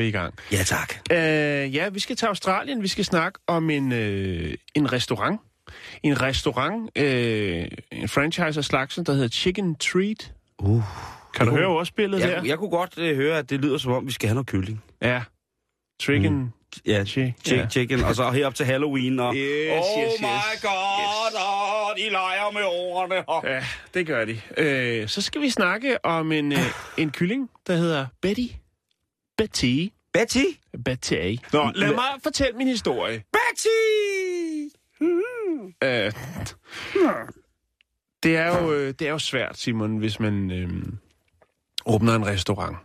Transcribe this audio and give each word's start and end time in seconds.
Vi 0.00 0.08
i 0.08 0.10
gang. 0.10 0.34
Ja, 0.52 0.62
tak. 0.62 0.94
Øh, 1.12 1.18
ja, 1.74 1.88
vi 1.88 2.00
skal 2.00 2.16
til 2.16 2.26
Australien. 2.26 2.82
Vi 2.82 2.88
skal 2.88 3.04
snakke 3.04 3.38
om 3.46 3.70
en, 3.70 3.92
øh, 3.92 4.54
en 4.74 4.92
restaurant. 4.92 5.40
En 6.02 6.22
restaurant, 6.22 6.98
øh, 6.98 7.66
en 7.92 8.08
franchise 8.08 8.60
af 8.60 8.64
slagsen, 8.64 9.04
der 9.06 9.12
hedder 9.12 9.28
Chicken 9.28 9.76
Treat. 9.76 10.32
Uh. 10.58 10.82
Kan 11.34 11.46
du 11.46 11.52
Uh. 11.52 11.58
høre 11.58 11.66
ordspillet 11.68 12.20
Jeg, 12.20 12.28
der? 12.28 12.42
jeg 12.44 12.58
kunne 12.58 12.70
godt 12.70 12.98
uh, 12.98 13.04
høre, 13.16 13.38
at 13.38 13.50
det 13.50 13.60
lyder 13.60 13.78
som 13.78 13.92
om, 13.92 14.06
vi 14.06 14.12
skal 14.12 14.28
have 14.28 14.34
noget 14.34 14.46
kylling. 14.46 14.82
Ja. 15.02 15.22
Chicken... 16.02 16.52
Ja, 16.86 17.02
Chi- 17.02 17.32
chick, 17.44 17.50
ja. 17.50 17.66
chicken, 17.68 18.02
og 18.04 18.14
så 18.14 18.30
herop 18.30 18.54
til 18.54 18.66
Halloween, 18.66 19.20
og... 19.20 19.34
Yes, 19.36 19.70
oh 19.70 20.02
yes, 20.02 20.20
my 20.20 20.26
yes. 20.26 20.62
god, 20.62 21.34
og 21.40 21.96
de 21.96 22.10
leger 22.10 22.52
med 22.52 22.62
ordene. 22.64 23.28
Og... 23.28 23.44
Ja, 23.46 23.64
det 23.94 24.06
gør 24.06 24.24
de. 24.24 24.40
Øh, 24.56 25.08
så 25.08 25.22
skal 25.22 25.40
vi 25.40 25.50
snakke 25.50 26.04
om 26.04 26.32
en, 26.32 26.52
øh, 26.52 26.58
en 26.98 27.10
kylling, 27.10 27.50
der 27.66 27.76
hedder 27.76 28.06
Betty. 28.22 28.46
Betty. 29.40 29.88
Betty! 30.12 30.44
Betty. 30.84 31.36
Nå, 31.52 31.70
lad 31.74 31.94
mig 31.94 32.04
fortælle 32.22 32.58
min 32.58 32.66
historie. 32.66 33.22
Betty! 33.32 33.68
Øh, 35.84 36.12
det, 38.22 38.36
er 38.36 38.58
jo, 38.58 38.72
øh, 38.72 38.94
det 38.98 39.02
er 39.02 39.10
jo 39.10 39.18
svært, 39.18 39.58
Simon, 39.58 39.96
hvis 39.96 40.20
man 40.20 40.50
øh, 40.50 40.68
åbner 41.86 42.14
en 42.14 42.26
restaurant. 42.26 42.76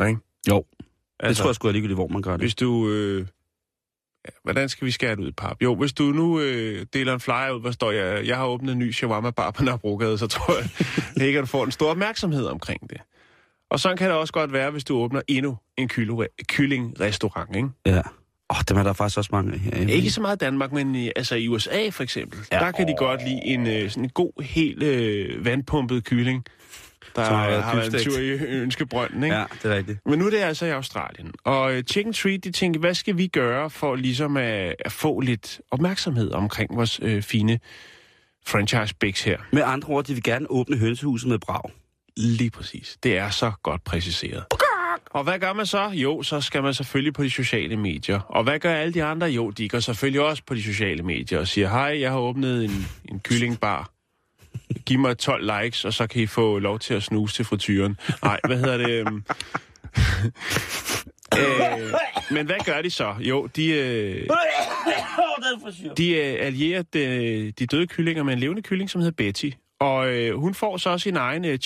Ikke? 0.00 0.20
Jo, 0.48 0.64
det 0.80 0.86
Altså, 1.20 1.42
tror 1.42 1.50
jeg 1.50 1.54
sgu 1.54 1.68
er 1.68 1.72
ligegyldigt, 1.72 1.96
hvor 1.96 2.08
man 2.08 2.22
gør 2.22 2.32
det. 2.32 2.40
Hvis 2.40 2.54
du... 2.54 2.88
Øh, 2.90 3.26
ja, 4.24 4.30
hvordan 4.42 4.68
skal 4.68 4.86
vi 4.86 4.90
skære 4.90 5.10
det 5.10 5.18
ud 5.18 5.28
i 5.28 5.32
pap? 5.32 5.62
Jo, 5.62 5.74
hvis 5.74 5.92
du 5.92 6.02
nu 6.02 6.40
øh, 6.40 6.86
deler 6.92 7.14
en 7.14 7.20
flyer 7.20 7.50
ud, 7.50 7.60
hvor 7.60 7.70
står 7.70 7.90
jeg, 7.90 8.26
jeg 8.26 8.36
har 8.36 8.46
åbnet 8.46 8.72
en 8.72 8.78
ny 8.78 8.92
shawarma 8.92 9.30
bar 9.30 9.50
på 9.50 9.64
Nørrebrogade, 9.64 10.18
så 10.18 10.26
tror 10.26 10.54
jeg 11.16 11.26
ikke, 11.26 11.38
at 11.38 11.42
du 11.42 11.46
får 11.46 11.64
en 11.64 11.70
stor 11.70 11.90
opmærksomhed 11.90 12.46
omkring 12.46 12.90
det. 12.90 13.00
Og 13.70 13.80
sådan 13.80 13.96
kan 13.96 14.08
det 14.08 14.16
også 14.16 14.32
godt 14.32 14.52
være, 14.52 14.70
hvis 14.70 14.84
du 14.84 14.96
åbner 14.96 15.20
endnu 15.28 15.58
en 15.76 15.88
kyllingrestaurant, 16.48 17.56
ikke? 17.56 17.68
Ja. 17.86 17.98
Åh, 18.50 18.56
oh, 18.58 18.62
dem 18.68 18.76
er 18.76 18.82
der 18.82 18.92
faktisk 18.92 19.18
også 19.18 19.30
mange 19.32 19.52
af 19.52 19.58
her. 19.58 19.88
Ikke 19.88 20.10
så 20.10 20.20
meget 20.20 20.36
i 20.36 20.38
Danmark, 20.38 20.72
men 20.72 20.94
i, 20.94 21.10
altså 21.16 21.34
i 21.34 21.48
USA 21.48 21.88
for 21.88 22.02
eksempel. 22.02 22.38
Ja, 22.52 22.56
Ja, 22.58 22.64
der 22.64 22.72
kan 22.72 22.88
de 22.88 22.94
godt 22.98 23.24
lide 23.24 23.40
en, 23.44 23.66
øh, 23.66 23.90
sådan 23.90 24.04
en 24.04 24.10
god, 24.10 24.42
helt 24.42 24.82
øh, 24.82 25.44
vandpumpet 25.44 26.04
kylling, 26.04 26.44
der 27.16 27.22
har 27.22 27.48
været 27.48 27.62
har 27.62 27.74
været 27.76 27.94
en 27.94 28.10
tur 28.10 28.18
i 28.18 28.30
ønskebrønden, 28.60 29.24
ikke? 29.24 29.36
Ja, 29.36 29.44
det 29.62 29.72
er 29.72 29.76
rigtigt. 29.76 29.98
Men 30.06 30.18
nu 30.18 30.26
er 30.26 30.30
det 30.30 30.38
altså 30.38 30.66
i 30.66 30.70
Australien. 30.70 31.32
Og 31.44 31.74
øh, 31.74 31.82
Chicken 31.82 32.12
Treat, 32.12 32.44
de 32.44 32.50
tænker, 32.50 32.80
hvad 32.80 32.94
skal 32.94 33.16
vi 33.16 33.26
gøre 33.26 33.70
for 33.70 33.96
ligesom 33.96 34.36
at, 34.36 34.74
at 34.78 34.92
få 34.92 35.20
lidt 35.20 35.60
opmærksomhed 35.70 36.30
omkring 36.32 36.76
vores 36.76 37.00
øh, 37.02 37.22
fine 37.22 37.58
franchise 38.46 38.94
bigs 39.00 39.22
her? 39.22 39.38
Med 39.52 39.62
andre 39.66 39.88
ord, 39.88 40.04
de 40.04 40.14
vil 40.14 40.22
gerne 40.22 40.46
åbne 40.50 40.76
hønsehuset 40.76 41.28
med 41.28 41.38
brag. 41.38 41.70
Lige 42.18 42.50
præcis. 42.50 42.98
Det 43.02 43.18
er 43.18 43.30
så 43.30 43.52
godt 43.62 43.84
præciseret. 43.84 44.44
Og 45.10 45.24
hvad 45.24 45.38
gør 45.38 45.52
man 45.52 45.66
så? 45.66 45.90
Jo, 45.94 46.22
så 46.22 46.40
skal 46.40 46.62
man 46.62 46.74
selvfølgelig 46.74 47.14
på 47.14 47.22
de 47.22 47.30
sociale 47.30 47.76
medier. 47.76 48.20
Og 48.20 48.44
hvad 48.44 48.58
gør 48.58 48.74
alle 48.74 48.94
de 48.94 49.04
andre? 49.04 49.26
Jo, 49.26 49.50
de 49.50 49.68
går 49.68 49.80
selvfølgelig 49.80 50.20
også 50.20 50.42
på 50.46 50.54
de 50.54 50.62
sociale 50.62 51.02
medier 51.02 51.38
og 51.38 51.48
siger, 51.48 51.68
hej, 51.68 52.00
jeg 52.00 52.10
har 52.10 52.18
åbnet 52.18 52.64
en, 52.64 52.86
en 53.08 53.20
kyllingbar. 53.20 53.90
Giv 54.86 54.98
mig 54.98 55.18
12 55.18 55.62
likes, 55.62 55.84
og 55.84 55.94
så 55.94 56.06
kan 56.06 56.22
I 56.22 56.26
få 56.26 56.58
lov 56.58 56.78
til 56.78 56.94
at 56.94 57.02
snuse 57.02 57.34
til 57.34 57.44
frityren. 57.44 57.96
Nej, 58.22 58.40
hvad 58.46 58.56
hedder 58.56 58.76
det? 58.76 58.90
øhm? 58.90 59.16
øh, 61.38 61.92
men 62.30 62.46
hvad 62.46 62.64
gør 62.64 62.82
de 62.82 62.90
så? 62.90 63.14
Jo, 63.20 63.46
de, 63.46 63.70
øh, 63.70 64.28
de 65.96 66.10
øh, 66.10 66.46
allierer 66.46 66.82
de, 66.82 67.52
de 67.58 67.66
døde 67.66 67.86
kyllinger 67.86 68.22
med 68.22 68.32
en 68.32 68.38
levende 68.38 68.62
kylling, 68.62 68.90
som 68.90 69.00
hedder 69.00 69.14
Betty. 69.16 69.50
Og 69.80 70.08
øh, 70.14 70.34
hun 70.34 70.54
får 70.54 70.76
så 70.76 70.98
sin 70.98 71.16
egen 71.16 71.44
øh, 71.44 71.58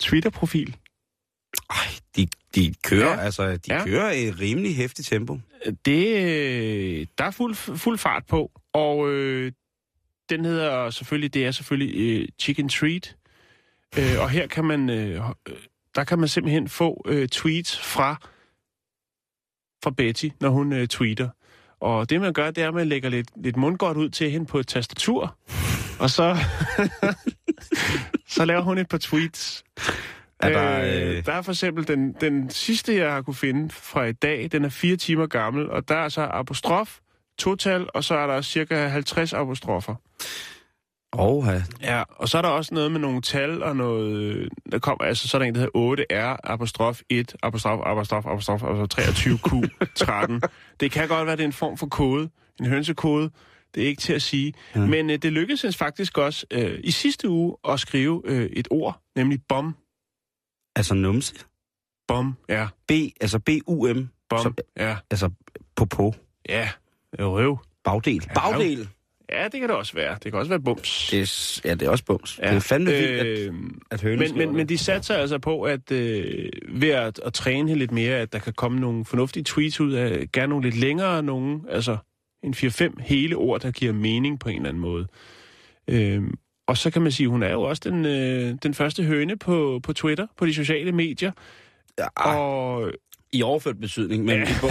Twitter-profil. 0.00 0.76
Ej, 1.70 1.76
de, 2.16 2.28
de 2.54 2.74
kører, 2.84 3.10
Ja. 3.10 3.20
altså, 3.20 3.56
de 3.56 3.74
Ja. 3.74 3.84
kører 3.84 4.10
i 4.12 4.30
rimelig 4.30 4.76
hæftigt 4.76 5.08
tempo. 5.08 5.38
Det, 5.84 6.06
øh, 6.16 7.06
der 7.18 7.24
er 7.24 7.30
fuld, 7.30 7.54
fuld 7.54 7.98
fart 7.98 8.26
på, 8.26 8.50
og 8.72 9.10
øh, 9.10 9.52
den 10.30 10.44
hedder 10.44 10.90
selvfølgelig, 10.90 11.34
det 11.34 11.46
er 11.46 11.50
selvfølgelig 11.50 12.20
øh, 12.22 12.28
Chicken 12.38 12.68
Treat. 12.68 13.16
Øh, 13.98 14.20
og 14.20 14.30
her 14.30 14.46
kan 14.46 14.64
man, 14.64 14.90
øh, 14.90 15.28
øh, 15.48 15.56
der 15.94 16.04
kan 16.04 16.18
man 16.18 16.28
simpelthen 16.28 16.68
få 16.68 17.02
øh, 17.06 17.28
tweets 17.28 17.78
fra, 17.78 18.16
fra 19.84 19.90
Betty, 19.90 20.28
når 20.40 20.48
hun 20.48 20.72
øh, 20.72 20.88
tweeter. 20.88 21.28
Og 21.80 22.10
det 22.10 22.20
man 22.20 22.32
gør, 22.32 22.50
det 22.50 22.64
er, 22.64 22.68
at 22.68 22.74
man 22.74 22.88
lægger 22.88 23.08
lidt, 23.08 23.28
lidt 23.36 23.56
mundgodt 23.56 23.96
ud 23.96 24.08
til 24.08 24.30
hende 24.30 24.46
på 24.46 24.58
et 24.58 24.66
tastatur, 24.66 25.36
og 26.00 26.10
så, 26.10 26.36
så 28.34 28.44
laver 28.44 28.62
hun 28.62 28.78
et 28.78 28.88
par 28.88 28.98
tweets. 28.98 29.64
Er 30.40 30.48
der, 30.48 30.80
øh, 30.80 31.16
øh, 31.16 31.26
der 31.26 31.32
er 31.32 31.42
for 31.42 31.52
eksempel 31.52 31.88
den, 31.88 32.12
den 32.20 32.50
sidste, 32.50 32.96
jeg 32.96 33.12
har 33.12 33.22
kunne 33.22 33.34
finde 33.34 33.70
fra 33.70 34.04
i 34.04 34.12
dag, 34.12 34.48
den 34.52 34.64
er 34.64 34.68
fire 34.68 34.96
timer 34.96 35.26
gammel, 35.26 35.70
og 35.70 35.88
der 35.88 35.96
er 35.96 36.08
så 36.08 36.22
apostrof, 36.22 36.98
total, 37.38 37.86
og 37.94 38.04
så 38.04 38.14
er 38.14 38.26
der 38.26 38.42
cirka 38.42 38.86
50 38.86 39.32
apostrofer. 39.32 39.94
Åh, 41.18 41.44
ja. 41.82 42.02
Og 42.08 42.28
så 42.28 42.38
er 42.38 42.42
der 42.42 42.48
også 42.48 42.74
noget 42.74 42.92
med 42.92 43.00
nogle 43.00 43.22
tal 43.22 43.62
og 43.62 43.76
noget... 43.76 44.48
Der 44.72 44.78
kommer, 44.78 45.04
altså, 45.04 45.28
så 45.28 45.36
er 45.36 45.38
der 45.38 45.46
en, 45.46 45.54
der 45.54 45.60
hedder 45.60 46.34
8R, 46.34 46.36
apostrof 46.44 47.00
1, 47.08 47.34
apostrof, 47.42 47.80
apostrof, 47.86 48.26
apostrof, 48.26 48.62
apostrof 48.62 49.04
23Q13. 49.04 50.40
det 50.80 50.90
kan 50.90 51.08
godt 51.08 51.26
være, 51.26 51.36
det 51.36 51.42
er 51.42 51.46
en 51.46 51.52
form 51.52 51.76
for 51.76 51.86
kode, 51.86 52.30
en 52.60 52.66
hønsekode. 52.66 53.30
Det 53.74 53.82
er 53.82 53.86
ikke 53.86 54.00
til 54.02 54.12
at 54.12 54.22
sige. 54.22 54.52
Ja. 54.74 54.80
Men 54.86 55.10
øh, 55.10 55.18
det 55.18 55.32
lykkedes 55.32 55.62
hende 55.62 55.76
faktisk 55.76 56.18
også 56.18 56.46
øh, 56.50 56.80
i 56.84 56.90
sidste 56.90 57.28
uge 57.28 57.56
at 57.68 57.80
skrive 57.80 58.22
øh, 58.24 58.50
et 58.52 58.68
ord, 58.70 59.00
nemlig 59.16 59.40
bom. 59.48 59.74
Altså 60.76 60.94
numse. 60.94 61.34
Bom, 62.08 62.36
ja. 62.48 62.68
B, 62.88 62.90
altså 63.20 63.38
B-U-M. 63.38 64.08
Bom, 64.28 64.42
Som- 64.42 64.56
ja. 64.76 64.96
Altså 65.10 65.30
på 65.76 65.84
på. 65.84 66.14
Ja, 66.48 66.68
røv. 67.18 67.58
Bagdel. 67.84 68.24
Ja, 68.28 68.34
Bagdel. 68.34 68.88
Ja, 69.32 69.44
det 69.44 69.60
kan 69.60 69.68
det 69.68 69.70
også 69.70 69.92
være. 69.94 70.14
Det 70.22 70.32
kan 70.32 70.34
også 70.34 70.48
være 70.48 70.60
bums. 70.60 71.08
Det 71.10 71.20
er, 71.20 71.60
ja, 71.64 71.74
det 71.74 71.82
er 71.82 71.90
også 71.90 72.04
bums. 72.04 72.38
Ja. 72.42 72.48
Det 72.48 72.56
er 72.56 72.60
fandme 72.60 72.90
vildt, 72.90 73.20
at, 73.20 73.26
øh, 73.26 73.54
at 73.90 74.02
høne 74.02 74.16
men, 74.16 74.38
men, 74.38 74.56
men 74.56 74.68
de 74.68 74.78
satser 74.78 75.14
altså 75.14 75.38
på, 75.38 75.62
at 75.62 75.92
øh, 75.92 76.48
ved 76.68 76.88
at, 76.88 77.20
at 77.24 77.32
træne 77.32 77.74
lidt 77.74 77.92
mere, 77.92 78.16
at 78.16 78.32
der 78.32 78.38
kan 78.38 78.52
komme 78.52 78.80
nogle 78.80 79.04
fornuftige 79.04 79.44
tweets 79.44 79.80
ud 79.80 79.92
af, 79.92 80.26
gerne 80.32 80.50
nogle 80.50 80.64
lidt 80.64 80.76
længere 80.80 81.22
nogen, 81.22 81.64
altså 81.68 81.96
en 82.42 82.54
4-5 82.54 83.02
hele 83.02 83.36
ord, 83.36 83.60
der 83.60 83.70
giver 83.70 83.92
mening 83.92 84.40
på 84.40 84.48
en 84.48 84.56
eller 84.56 84.68
anden 84.68 84.80
måde. 84.80 85.06
Øh, 85.88 86.22
og 86.66 86.76
så 86.76 86.90
kan 86.90 87.02
man 87.02 87.12
sige, 87.12 87.28
hun 87.28 87.42
er 87.42 87.50
jo 87.52 87.62
også 87.62 87.82
den, 87.90 88.06
øh, 88.06 88.54
den 88.62 88.74
første 88.74 89.02
høne 89.02 89.36
på, 89.38 89.80
på 89.82 89.92
Twitter, 89.92 90.26
på 90.36 90.46
de 90.46 90.54
sociale 90.54 90.92
medier. 90.92 91.32
Ja, 91.98 92.06
Og 92.30 92.92
I 93.32 93.42
overført 93.42 93.80
betydning, 93.80 94.24
men 94.24 94.42
i 94.42 94.46
bog, 94.60 94.70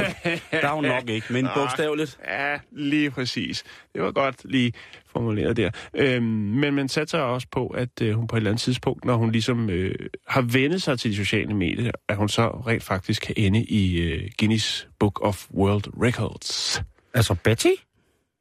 der 0.51 0.67
er 0.67 0.73
hun 0.73 0.83
nok 0.83 1.09
ikke. 1.09 1.33
Men 1.33 1.47
bogstaveligt. 1.55 2.19
Ja, 2.27 2.57
lige 2.71 3.11
præcis. 3.11 3.63
Det 3.93 4.01
var 4.01 4.11
godt 4.11 4.35
lige 4.45 4.73
formuleret 5.11 5.57
der. 5.57 5.69
Øhm, 5.93 6.23
men 6.23 6.73
man 6.73 6.87
satser 6.89 7.19
også 7.19 7.47
på, 7.51 7.67
at 7.67 8.01
øh, 8.01 8.13
hun 8.13 8.27
på 8.27 8.35
et 8.35 8.37
eller 8.37 8.49
andet 8.51 8.61
tidspunkt, 8.61 9.05
når 9.05 9.15
hun 9.15 9.31
ligesom 9.31 9.69
øh, 9.69 9.95
har 10.27 10.41
vendet 10.41 10.81
sig 10.81 10.99
til 10.99 11.11
de 11.11 11.15
sociale 11.15 11.53
medier, 11.53 11.91
at 12.07 12.17
hun 12.17 12.29
så 12.29 12.47
rent 12.49 12.83
faktisk 12.83 13.21
kan 13.21 13.35
ende 13.37 13.63
i 13.63 14.01
øh, 14.01 14.29
Guinness 14.39 14.87
Book 14.99 15.19
of 15.23 15.49
World 15.51 15.83
Records. 16.03 16.81
Altså 17.19 17.35
Betty? 17.43 17.71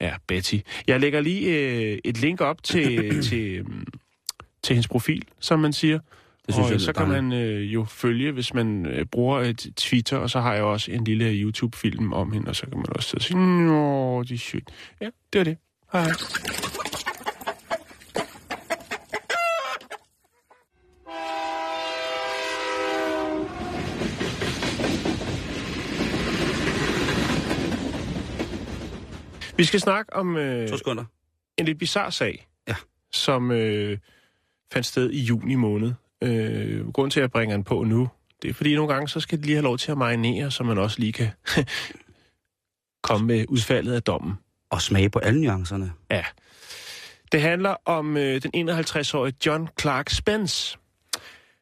Ja, 0.00 0.14
Betty. 0.26 0.58
Jeg 0.86 1.00
lægger 1.00 1.20
lige 1.20 1.50
øh, 1.50 1.98
et 2.04 2.18
link 2.18 2.40
op 2.40 2.62
til, 2.62 3.22
til, 3.28 3.58
øhm, 3.58 3.86
til 4.62 4.74
hendes 4.74 4.88
profil, 4.88 5.24
som 5.40 5.60
man 5.60 5.72
siger. 5.72 5.98
Det 6.46 6.54
synes 6.54 6.66
og 6.66 6.72
jeg 6.72 6.80
så 6.80 6.92
kan 6.92 7.08
man 7.08 7.32
øh, 7.32 7.74
jo 7.74 7.84
følge, 7.84 8.32
hvis 8.32 8.54
man 8.54 8.86
øh, 8.86 9.04
bruger 9.04 9.40
et 9.40 9.66
Twitter, 9.76 10.16
og 10.16 10.30
så 10.30 10.40
har 10.40 10.54
jeg 10.54 10.62
også 10.62 10.92
en 10.92 11.04
lille 11.04 11.32
YouTube-film 11.32 12.12
om 12.12 12.32
hende, 12.32 12.48
og 12.48 12.56
så 12.56 12.66
kan 12.66 12.76
man 12.76 12.86
også 12.88 13.16
sige, 13.20 13.66
Nå, 13.66 14.22
det 14.22 14.34
er 14.34 14.38
sygt. 14.38 14.70
Ja, 15.00 15.06
det 15.32 15.38
var 15.38 15.44
det. 15.44 15.56
Hej. 15.92 16.06
Vi 29.58 29.64
skal 29.64 29.80
snakke 29.80 30.12
om 30.16 30.36
øh, 30.36 30.68
To 30.68 30.76
sekunder. 30.76 31.04
en 31.56 31.64
lidt 31.64 31.78
bizarre 31.78 32.12
sag, 32.12 32.48
Ja. 32.68 32.74
som 33.12 33.50
øh, 33.50 33.98
fandt 34.72 34.86
sted 34.86 35.10
i 35.10 35.20
juni 35.22 35.54
måned. 35.54 35.92
Øh, 36.22 36.88
grunden 36.92 37.10
til, 37.10 37.20
at 37.20 37.22
jeg 37.22 37.30
bringer 37.30 37.56
den 37.56 37.64
på 37.64 37.82
nu, 37.84 38.08
det 38.42 38.50
er 38.50 38.54
fordi 38.54 38.74
nogle 38.74 38.92
gange, 38.92 39.08
så 39.08 39.20
skal 39.20 39.38
det 39.38 39.46
lige 39.46 39.56
have 39.56 39.62
lov 39.64 39.78
til 39.78 39.90
at 39.92 39.98
marinere, 39.98 40.50
så 40.50 40.64
man 40.64 40.78
også 40.78 41.00
lige 41.00 41.12
kan 41.12 41.28
komme 43.08 43.26
med 43.26 43.44
udfaldet 43.48 43.92
af 43.94 44.02
dommen. 44.02 44.34
Og 44.70 44.82
smage 44.82 45.10
på 45.10 45.18
alle 45.18 45.40
nuancerne. 45.40 45.92
Ja. 46.10 46.24
Det 47.32 47.40
handler 47.42 47.76
om 47.84 48.16
øh, 48.16 48.42
den 48.42 48.70
51-årige 48.70 49.34
John 49.46 49.68
Clark 49.80 50.10
Spence, 50.10 50.78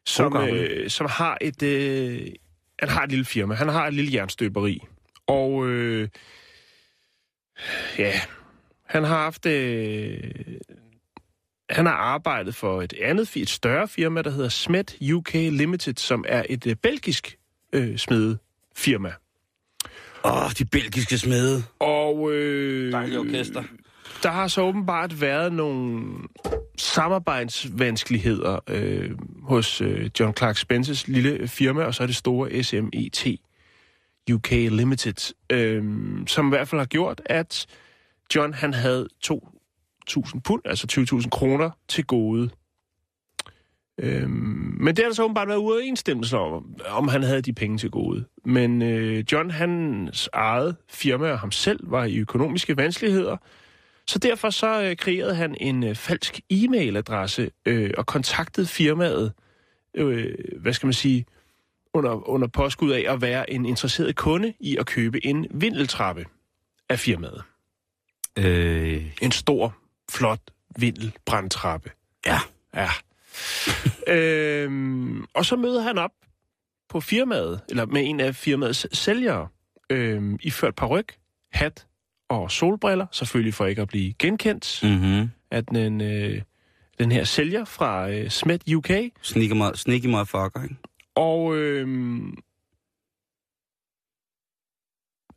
som, 0.05 0.37
øh, 0.37 0.89
som 0.89 1.07
har 1.09 1.37
et 1.41 1.63
øh, 1.63 2.27
han 2.79 2.89
har 2.89 3.03
et 3.03 3.09
lille 3.09 3.25
firma. 3.25 3.53
Han 3.55 3.69
har 3.69 3.87
et 3.87 3.93
lille 3.93 4.13
jernstøberi. 4.13 4.81
Og 5.27 5.67
øh, 5.67 6.09
ja, 7.97 8.13
han 8.85 9.03
har 9.03 9.17
haft 9.17 9.45
øh, 9.45 10.19
han 11.69 11.85
har 11.85 11.93
arbejdet 11.93 12.55
for 12.55 12.81
et 12.81 12.93
andet, 13.01 13.37
et 13.37 13.49
større 13.49 13.87
firma, 13.87 14.21
der 14.21 14.29
hedder 14.29 14.49
Smet 14.49 14.97
UK 15.13 15.33
Limited, 15.33 15.93
som 15.97 16.25
er 16.27 16.43
et 16.49 16.67
øh, 16.67 16.75
belgisk 16.75 17.37
øh, 17.73 17.97
smedefirma. 17.97 19.11
Åh, 20.25 20.45
oh, 20.45 20.51
de 20.59 20.65
belgiske 20.65 21.17
smede. 21.17 21.63
Og 21.79 22.31
øh, 22.33 22.91
Dejlige 22.91 23.19
orkester. 23.19 23.63
der 24.23 24.29
har 24.29 24.47
så 24.47 24.61
åbenbart 24.61 25.21
været 25.21 25.53
nogle 25.53 26.03
samarbejdsvanskeligheder 26.77 28.59
øh, 28.67 29.11
hos 29.43 29.81
øh, 29.81 30.09
John 30.19 30.35
Clark 30.37 30.57
Spences 30.57 31.07
lille 31.07 31.47
firma, 31.47 31.83
og 31.83 31.95
så 31.95 32.03
er 32.03 32.07
det 32.07 32.15
store 32.15 32.63
SMET 32.63 33.39
UK 34.33 34.51
Limited, 34.51 35.33
øh, 35.49 35.83
som 36.27 36.47
i 36.47 36.49
hvert 36.49 36.67
fald 36.67 36.81
har 36.81 36.85
gjort, 36.85 37.21
at 37.25 37.67
John 38.35 38.53
han 38.53 38.73
havde 38.73 39.07
2.000 39.25 40.39
pund, 40.43 40.61
altså 40.65 41.07
20.000 41.21 41.29
kroner 41.29 41.69
til 41.87 42.05
gode. 42.05 42.49
Øhm, 43.99 44.77
men 44.79 44.95
det 44.95 45.03
har 45.03 45.09
der 45.09 45.15
så 45.15 45.23
åbenbart 45.23 45.47
været 45.47 45.57
uoverensstemmelse 45.57 46.37
om, 46.37 46.75
om 46.89 47.07
han 47.07 47.23
havde 47.23 47.41
de 47.41 47.53
penge 47.53 47.77
til 47.77 47.89
gode. 47.89 48.25
Men 48.45 48.81
øh, 48.81 49.23
John, 49.31 49.51
hans 49.51 50.29
eget 50.33 50.75
firma 50.89 51.31
og 51.31 51.39
ham 51.39 51.51
selv 51.51 51.91
var 51.91 52.05
i 52.05 52.17
økonomiske 52.17 52.77
vanskeligheder, 52.77 53.37
så 54.07 54.19
derfor 54.19 54.49
så 54.49 54.83
øh, 54.83 54.95
kreerede 54.95 55.35
han 55.35 55.55
en 55.61 55.83
øh, 55.83 55.95
falsk 55.95 56.39
e-mailadresse 56.53 57.49
øh, 57.65 57.91
og 57.97 58.05
kontaktede 58.05 58.67
firmaet, 58.67 59.33
øh, 59.93 60.33
hvad 60.61 60.73
skal 60.73 60.87
man 60.87 60.93
sige, 60.93 61.25
under, 61.97 62.29
under 62.29 62.47
påskud 62.47 62.91
af 62.91 63.05
at 63.13 63.21
være 63.21 63.49
en 63.53 63.65
interesseret 63.65 64.15
kunde 64.15 64.53
i 64.59 64.77
at 64.77 64.85
købe 64.85 65.25
en 65.25 65.47
vindeltrappe 65.51 66.25
af 66.89 66.99
firmaet. 66.99 67.43
Øh, 68.39 69.17
En 69.21 69.31
stor, 69.31 69.75
flot 70.11 70.39
vindelbrandtrappe. 70.79 71.91
ja. 72.25 72.39
Ja. 72.75 72.89
øhm, 74.13 75.25
og 75.33 75.45
så 75.45 75.55
møder 75.55 75.81
han 75.81 75.97
op 75.97 76.11
på 76.89 76.99
firmaet, 76.99 77.61
eller 77.69 77.85
med 77.85 78.01
en 78.05 78.19
af 78.19 78.35
firmaets 78.35 78.97
sælgere, 78.97 79.47
øhm, 79.89 80.39
iført 80.43 80.75
paryk, 80.75 81.17
hat 81.51 81.85
og 82.29 82.51
solbriller, 82.51 83.05
selvfølgelig 83.11 83.53
for 83.53 83.65
ikke 83.65 83.81
at 83.81 83.87
blive 83.87 84.13
genkendt 84.19 84.79
Mm-hmm. 84.83 85.29
af 85.51 85.65
den, 85.65 86.01
øh, 86.01 86.41
den 86.99 87.11
her 87.11 87.23
sælger 87.23 87.65
fra 87.65 88.09
øh, 88.09 88.29
Smet 88.29 88.73
UK. 88.73 88.89
Sneaky, 89.21 89.51
mo- 89.51 89.75
sneaky 89.75 90.05
motherfucker, 90.05 90.63
ikke? 90.63 90.75
Og 91.17 91.57
øh, 91.57 91.87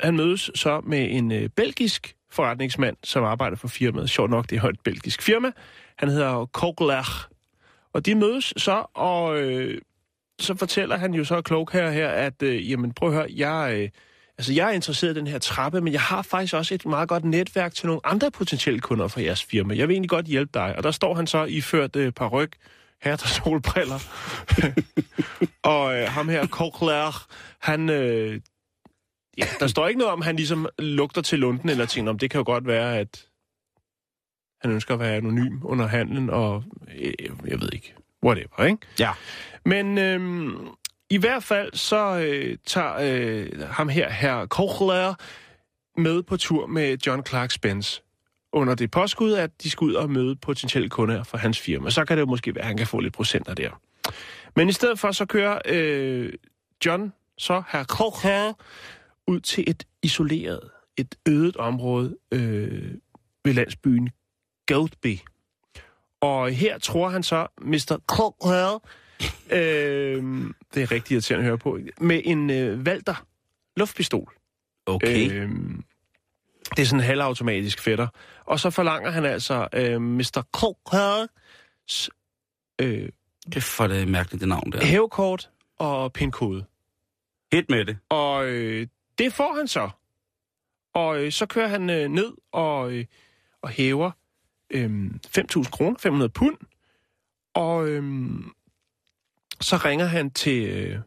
han 0.01 0.17
mødes 0.17 0.51
så 0.55 0.81
med 0.81 1.09
en 1.11 1.33
øh, 1.33 1.49
belgisk 1.49 2.17
forretningsmand, 2.31 2.97
som 3.05 3.25
arbejder 3.25 3.57
for 3.57 3.69
firmaet. 3.69 4.11
Sjovt 4.11 4.31
nok, 4.31 4.51
det 4.51 4.59
er 4.59 4.65
et 4.65 4.81
belgisk 4.81 5.23
firma. 5.23 5.53
Han 5.97 6.09
hedder 6.09 6.47
Kogler. 6.47 7.29
Og 7.93 8.07
de 8.07 8.15
mødes 8.15 8.55
så, 8.57 8.85
og 8.95 9.41
øh, 9.41 9.81
så 10.41 10.55
fortæller 10.55 10.97
han 10.97 11.15
jo 11.15 11.25
så 11.25 11.43
klog 11.43 11.69
her, 11.73 11.91
her 11.91 12.09
at, 12.09 12.43
øh, 12.43 12.71
jamen 12.71 12.93
prøv 12.93 13.09
at 13.09 13.15
høre, 13.15 13.27
jeg, 13.37 13.79
øh, 13.79 13.89
altså, 14.39 14.53
jeg 14.53 14.69
er 14.69 14.73
interesseret 14.73 15.17
i 15.17 15.19
den 15.19 15.27
her 15.27 15.39
trappe, 15.39 15.81
men 15.81 15.93
jeg 15.93 16.01
har 16.01 16.23
faktisk 16.23 16.55
også 16.55 16.75
et 16.75 16.87
meget 16.87 17.09
godt 17.09 17.25
netværk 17.25 17.75
til 17.75 17.87
nogle 17.87 18.01
andre 18.05 18.31
potentielle 18.31 18.81
kunder 18.81 19.09
fra 19.09 19.23
jeres 19.23 19.45
firma. 19.45 19.77
Jeg 19.77 19.89
vil 19.89 19.95
egentlig 19.95 20.11
godt 20.11 20.27
hjælpe 20.27 20.51
dig. 20.55 20.77
Og 20.77 20.83
der 20.83 20.91
står 20.91 21.15
han 21.15 21.27
så 21.27 21.45
iført 21.45 21.97
øh, 21.97 22.13
paryk, 22.13 22.57
hat 23.01 23.23
og 23.23 23.29
solbriller. 23.29 23.99
og 25.73 25.97
øh, 25.97 26.09
ham 26.09 26.29
her, 26.29 26.47
Kogler, 26.47 27.27
han... 27.59 27.89
Øh, 27.89 28.41
ja, 29.39 29.45
der 29.61 29.67
står 29.67 29.89
ikke 29.89 29.99
noget 29.99 30.13
om, 30.13 30.23
han 30.23 30.37
ligesom 30.37 30.69
lugter 30.79 31.23
til 31.23 31.39
lunden 31.39 31.69
eller 31.69 31.87
ting 31.87 32.09
om. 32.09 32.19
Det 32.19 32.31
kan 32.31 32.39
jo 32.39 32.45
godt 32.45 32.67
være, 32.67 32.99
at 32.99 33.27
han 34.63 34.71
ønsker 34.71 34.95
at 34.95 35.01
være 35.01 35.17
anonym 35.17 35.61
under 35.63 35.87
handlen, 35.87 36.31
og 36.31 36.65
øh, 36.99 37.13
jeg 37.47 37.61
ved 37.61 37.69
ikke, 37.73 37.95
whatever, 38.25 38.65
ikke? 38.65 38.79
Ja. 38.99 39.11
Men 39.65 39.99
øhm, 39.99 40.69
i 41.11 41.17
hvert 41.17 41.43
fald 41.43 41.73
så 41.75 42.19
øh, 42.19 42.59
tager 42.67 42.97
øh, 43.01 43.69
ham 43.69 43.89
her, 43.89 44.11
her 44.11 44.47
Kochler, 44.47 45.15
med 45.97 46.23
på 46.23 46.37
tur 46.37 46.67
med 46.67 46.97
John 47.07 47.27
Clark 47.27 47.51
Spence 47.51 48.03
under 48.53 48.75
det 48.75 48.91
påskud, 48.91 49.33
at 49.33 49.51
de 49.63 49.71
skal 49.71 49.85
ud 49.85 49.95
og 49.95 50.11
møde 50.11 50.37
potentielle 50.37 50.89
kunder 50.89 51.23
for 51.23 51.39
hans 51.39 51.61
firma. 51.61 51.91
Så 51.91 52.05
kan 52.05 52.17
det 52.17 52.21
jo 52.21 52.27
måske 52.27 52.55
være, 52.55 52.63
at 52.63 52.69
han 52.69 52.77
kan 52.77 52.87
få 52.87 53.01
lidt 53.01 53.15
procenter 53.15 53.55
der. 53.55 53.71
Men 54.57 54.69
i 54.69 54.73
stedet 54.73 54.99
for, 54.99 55.13
så 55.13 55.27
kører 55.27 55.59
øh, 55.65 56.33
John, 56.87 57.13
så 57.39 57.63
her 57.73 57.85
Kochler, 57.85 58.53
ud 59.27 59.41
til 59.41 59.65
et 59.67 59.85
isoleret, 60.03 60.61
et 60.97 61.15
ødet 61.29 61.57
område 61.57 62.17
øh, 62.33 62.95
ved 63.45 63.55
landsbyen 63.55 64.11
Goatby. 64.67 65.19
Og 66.21 66.51
her 66.51 66.79
tror 66.79 67.09
han 67.09 67.23
så, 67.23 67.47
Mr. 67.61 68.01
Cochran, 68.07 68.81
øh, 69.51 70.51
det 70.75 70.83
er 70.83 70.93
rigtig 70.93 71.15
irriterende 71.15 71.45
at 71.45 71.49
høre 71.49 71.59
på, 71.59 71.79
med 72.01 72.23
en 72.25 72.51
øh, 72.51 72.81
Walter 72.81 73.27
luftpistol. 73.77 74.33
Okay. 74.87 75.31
Øh, 75.31 75.51
det 76.77 76.83
er 76.83 76.87
sådan 76.87 77.01
en 77.01 77.07
halvautomatisk 77.07 77.81
fætter. 77.83 78.07
Og 78.51 78.61
så 78.61 78.71
forlanger 78.71 79.11
han 79.11 79.25
altså 79.25 79.69
øh, 79.73 80.01
Mr. 80.01 80.43
Cochran's 80.57 82.09
øh, 82.81 83.09
Kæft 83.53 83.67
for 83.67 83.87
det 83.87 84.09
mærkeligt, 84.09 84.41
det 84.41 84.49
navn 84.49 84.73
der. 84.73 84.85
hævekort 84.85 85.51
og 85.79 86.13
pindkode. 86.13 86.65
Hit 87.53 87.71
med 87.71 87.85
det. 87.85 87.99
Og 88.09 88.47
øh, 88.47 88.87
det 89.19 89.33
får 89.33 89.55
han 89.57 89.69
så. 89.69 89.91
Og 90.95 91.25
øh, 91.25 91.33
så 91.33 91.47
kører 91.47 91.69
han 91.69 91.91
øh, 91.91 92.09
ned 92.09 92.33
og, 92.53 92.93
øh, 92.93 93.05
og 93.63 93.69
hæver 93.69 94.11
øh, 94.71 95.11
5.000 95.39 95.71
kroner, 95.71 95.99
500 95.99 96.29
pund. 96.29 96.57
Og 97.55 97.89
øh, 97.89 98.03
så 99.61 99.77
ringer 99.77 100.07
han 100.07 100.31
til 100.31 100.69
øh, 100.69 100.99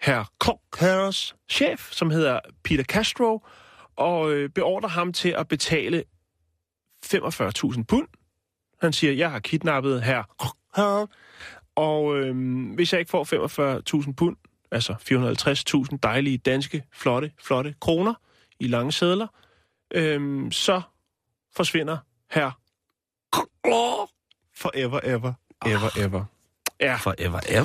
herr 0.00 0.32
Cockers 0.38 1.36
chef, 1.48 1.92
som 1.92 2.10
hedder 2.10 2.40
Peter 2.64 2.84
Castro, 2.84 3.46
og 3.96 4.32
øh, 4.32 4.50
beordrer 4.50 4.88
ham 4.88 5.12
til 5.12 5.28
at 5.28 5.48
betale 5.48 6.04
45.000 7.04 7.84
pund. 7.88 8.08
Han 8.80 8.92
siger, 8.92 9.12
jeg 9.12 9.30
har 9.30 9.38
kidnappet 9.38 10.04
Cocker, 10.40 11.06
og 11.76 12.16
øh, 12.16 12.36
hvis 12.74 12.92
jeg 12.92 12.98
ikke 13.00 13.10
får 13.10 14.02
45.000 14.06 14.12
pund, 14.12 14.36
altså 14.70 14.94
450.000 15.92 15.98
dejlige 16.02 16.38
danske, 16.38 16.84
flotte, 16.92 17.32
flotte 17.42 17.74
kroner 17.80 18.14
i 18.60 18.66
lange 18.66 18.92
sædler, 18.92 19.26
øhm, 19.94 20.50
så 20.52 20.82
forsvinder 21.56 21.98
her 22.30 22.50
forever, 24.56 25.00
ever, 25.04 25.32
ever, 25.66 25.98
ever. 26.04 26.24
Ja, 26.80 26.96
Forever, 26.96 27.40
ever, 27.48 27.62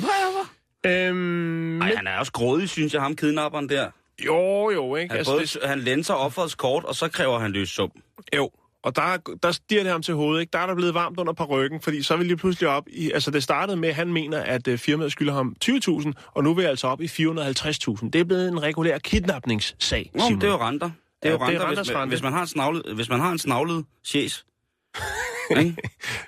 ever. 0.84 1.08
øhm, 1.08 1.82
Ej, 1.82 1.94
han 1.94 2.06
er 2.06 2.18
også 2.18 2.32
grådig, 2.32 2.68
synes 2.68 2.94
jeg, 2.94 3.02
ham 3.02 3.16
kidnapperen 3.16 3.68
der. 3.68 3.90
jo, 4.26 4.70
jo, 4.70 4.96
ikke? 4.96 5.10
Han, 5.12 5.18
Altså, 5.18 5.32
både, 5.32 5.42
det, 5.46 5.58
han 5.64 5.78
lænser 5.80 6.14
offerets 6.14 6.54
kort, 6.54 6.84
og 6.84 6.94
så 6.94 7.08
kræver 7.08 7.38
han 7.38 7.50
løs 7.50 7.68
sum. 7.68 7.90
jo, 8.36 8.50
og 8.82 8.96
der, 8.96 9.02
er- 9.02 9.18
der 9.42 9.52
stiger 9.52 9.82
det 9.82 9.92
ham 9.92 10.02
til 10.02 10.14
hovedet, 10.14 10.40
ikke? 10.40 10.50
Der 10.50 10.58
er 10.58 10.66
der 10.66 10.74
blevet 10.74 10.94
varmt 10.94 11.18
under 11.18 11.44
ryggen, 11.46 11.80
fordi 11.80 12.02
så 12.02 12.16
vil 12.16 12.26
lige 12.26 12.36
pludselig 12.36 12.68
op 12.68 12.84
i... 12.88 13.10
Altså, 13.12 13.30
det 13.30 13.42
startede 13.42 13.76
med, 13.76 13.88
at 13.88 13.94
han 13.94 14.12
mener, 14.12 14.38
at 14.42 14.68
øh, 14.68 14.78
firmaet 14.78 15.12
skylder 15.12 15.32
ham 15.32 15.56
20.000, 15.64 16.12
og 16.34 16.44
nu 16.44 16.54
vil 16.54 16.62
jeg 16.62 16.70
altså 16.70 16.86
op 16.86 17.00
i 17.00 17.06
450.000. 17.06 18.10
Det 18.10 18.14
er 18.14 18.24
blevet 18.24 18.48
en 18.48 18.62
regulær 18.62 18.98
kidnapningssag, 18.98 20.10
Nå, 20.14 20.20
Simon. 20.26 20.40
det 20.40 20.46
er 20.46 20.50
jo 20.52 20.58
renter. 20.58 20.90
Det 21.22 21.28
er 21.28 21.32
Ja, 21.32 21.38
jo 21.44 21.46
det 21.50 21.56
er 21.56 21.66
renter, 21.68 21.82
hvis, 21.82 21.92
man, 21.92 22.08
hvis, 22.08 22.22
man 22.22 22.32
har 22.32 22.40
en 22.40 22.46
snavlet, 22.46 22.82
hvis 22.94 23.08
man 23.08 23.20
har 23.20 23.30
en 23.32 23.38
snavlet 23.38 23.84
sjæs. 24.04 24.44
Ikke? 25.58 25.76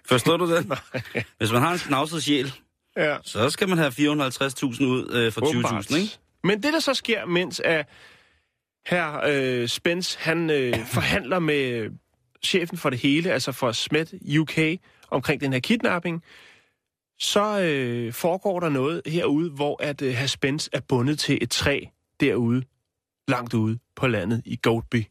Forstår 0.09 0.37
du 0.37 0.55
det? 0.55 0.79
Hvis 1.39 1.53
man 1.53 1.63
har 1.63 1.73
en 1.73 1.79
snavset 1.79 2.23
sjæl, 2.23 2.53
Ja. 2.97 3.17
Så 3.25 3.51
skal 3.51 3.69
man 3.69 3.79
have 3.79 3.91
450.000 3.91 4.85
ud 4.85 5.11
øh, 5.13 5.33
for 5.33 5.47
Åbenbart. 5.49 5.85
20.000, 5.91 5.97
ikke? 5.97 6.19
Men 6.45 6.63
det, 6.63 6.73
der 6.73 6.81
så 6.81 6.95
sker, 6.95 7.27
mens 7.27 7.61
at 7.61 7.87
her 8.87 9.21
øh, 9.29 9.69
Spence, 9.69 10.19
han 10.21 10.51
øh, 10.51 10.87
forhandler 10.87 11.39
med 11.39 11.91
chefen 12.45 12.79
for 12.79 12.91
det 12.91 12.99
hele, 12.99 13.33
altså 13.33 13.53
for 13.53 13.73
Smet 13.73 14.15
UK, 14.39 14.59
omkring 15.11 15.41
den 15.41 15.53
her 15.53 15.61
kidnapping, 15.61 16.23
så 17.19 17.61
øh, 17.61 18.13
foregår 18.13 18.61
der 18.61 18.69
noget 18.69 19.03
herude, 19.07 19.51
hvor 19.51 19.83
at 19.83 20.03
øh, 20.03 20.13
herr 20.13 20.27
Spence 20.27 20.71
er 20.73 20.81
bundet 20.81 21.19
til 21.19 21.39
et 21.41 21.51
træ 21.51 21.81
derude, 22.21 22.63
langt 23.29 23.55
ude 23.55 23.79
på 23.97 24.07
landet 24.07 24.43
i 24.45 24.59
Goatby. 24.63 25.05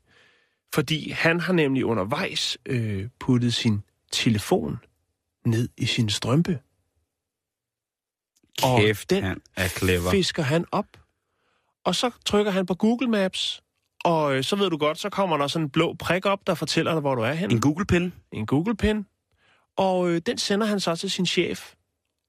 Fordi 0.74 1.10
han 1.10 1.40
har 1.40 1.54
nemlig 1.54 1.86
undervejs 1.86 2.58
øh, 2.66 3.10
puttet 3.20 3.54
sin 3.54 3.82
telefon 4.12 4.80
ned 5.46 5.70
i 5.78 5.86
sin 5.86 6.10
strømpe. 6.10 6.60
Og 8.64 8.80
Kæft, 8.80 9.10
den 9.10 9.24
han 9.24 9.42
er 9.56 9.68
clever. 9.68 10.12
fisker 10.12 10.44
han 10.44 10.66
op, 10.72 10.88
og 11.84 11.96
så 11.96 12.12
trykker 12.26 12.52
han 12.52 12.66
på 12.66 12.76
Google 12.76 13.08
Maps, 13.08 13.64
og 14.06 14.36
øh, 14.36 14.44
så 14.44 14.56
ved 14.56 14.70
du 14.70 14.78
godt, 14.78 14.98
så 15.00 15.10
kommer 15.10 15.38
der 15.38 15.48
sådan 15.48 15.66
en 15.66 15.70
blå 15.70 15.94
prik 16.00 16.26
op, 16.26 16.40
der 16.48 16.54
fortæller 16.54 16.92
dig, 16.92 17.02
hvor 17.02 17.16
du 17.16 17.22
er 17.22 17.34
henne. 17.34 17.54
En 17.54 17.62
Google-pin? 17.62 18.14
En 18.32 18.46
Google-pin. 18.46 19.06
Og 19.78 20.10
øh, 20.10 20.22
den 20.26 20.38
sender 20.38 20.68
han 20.68 20.80
så 20.80 20.96
til 20.96 21.12
sin 21.12 21.26
chef, 21.26 21.74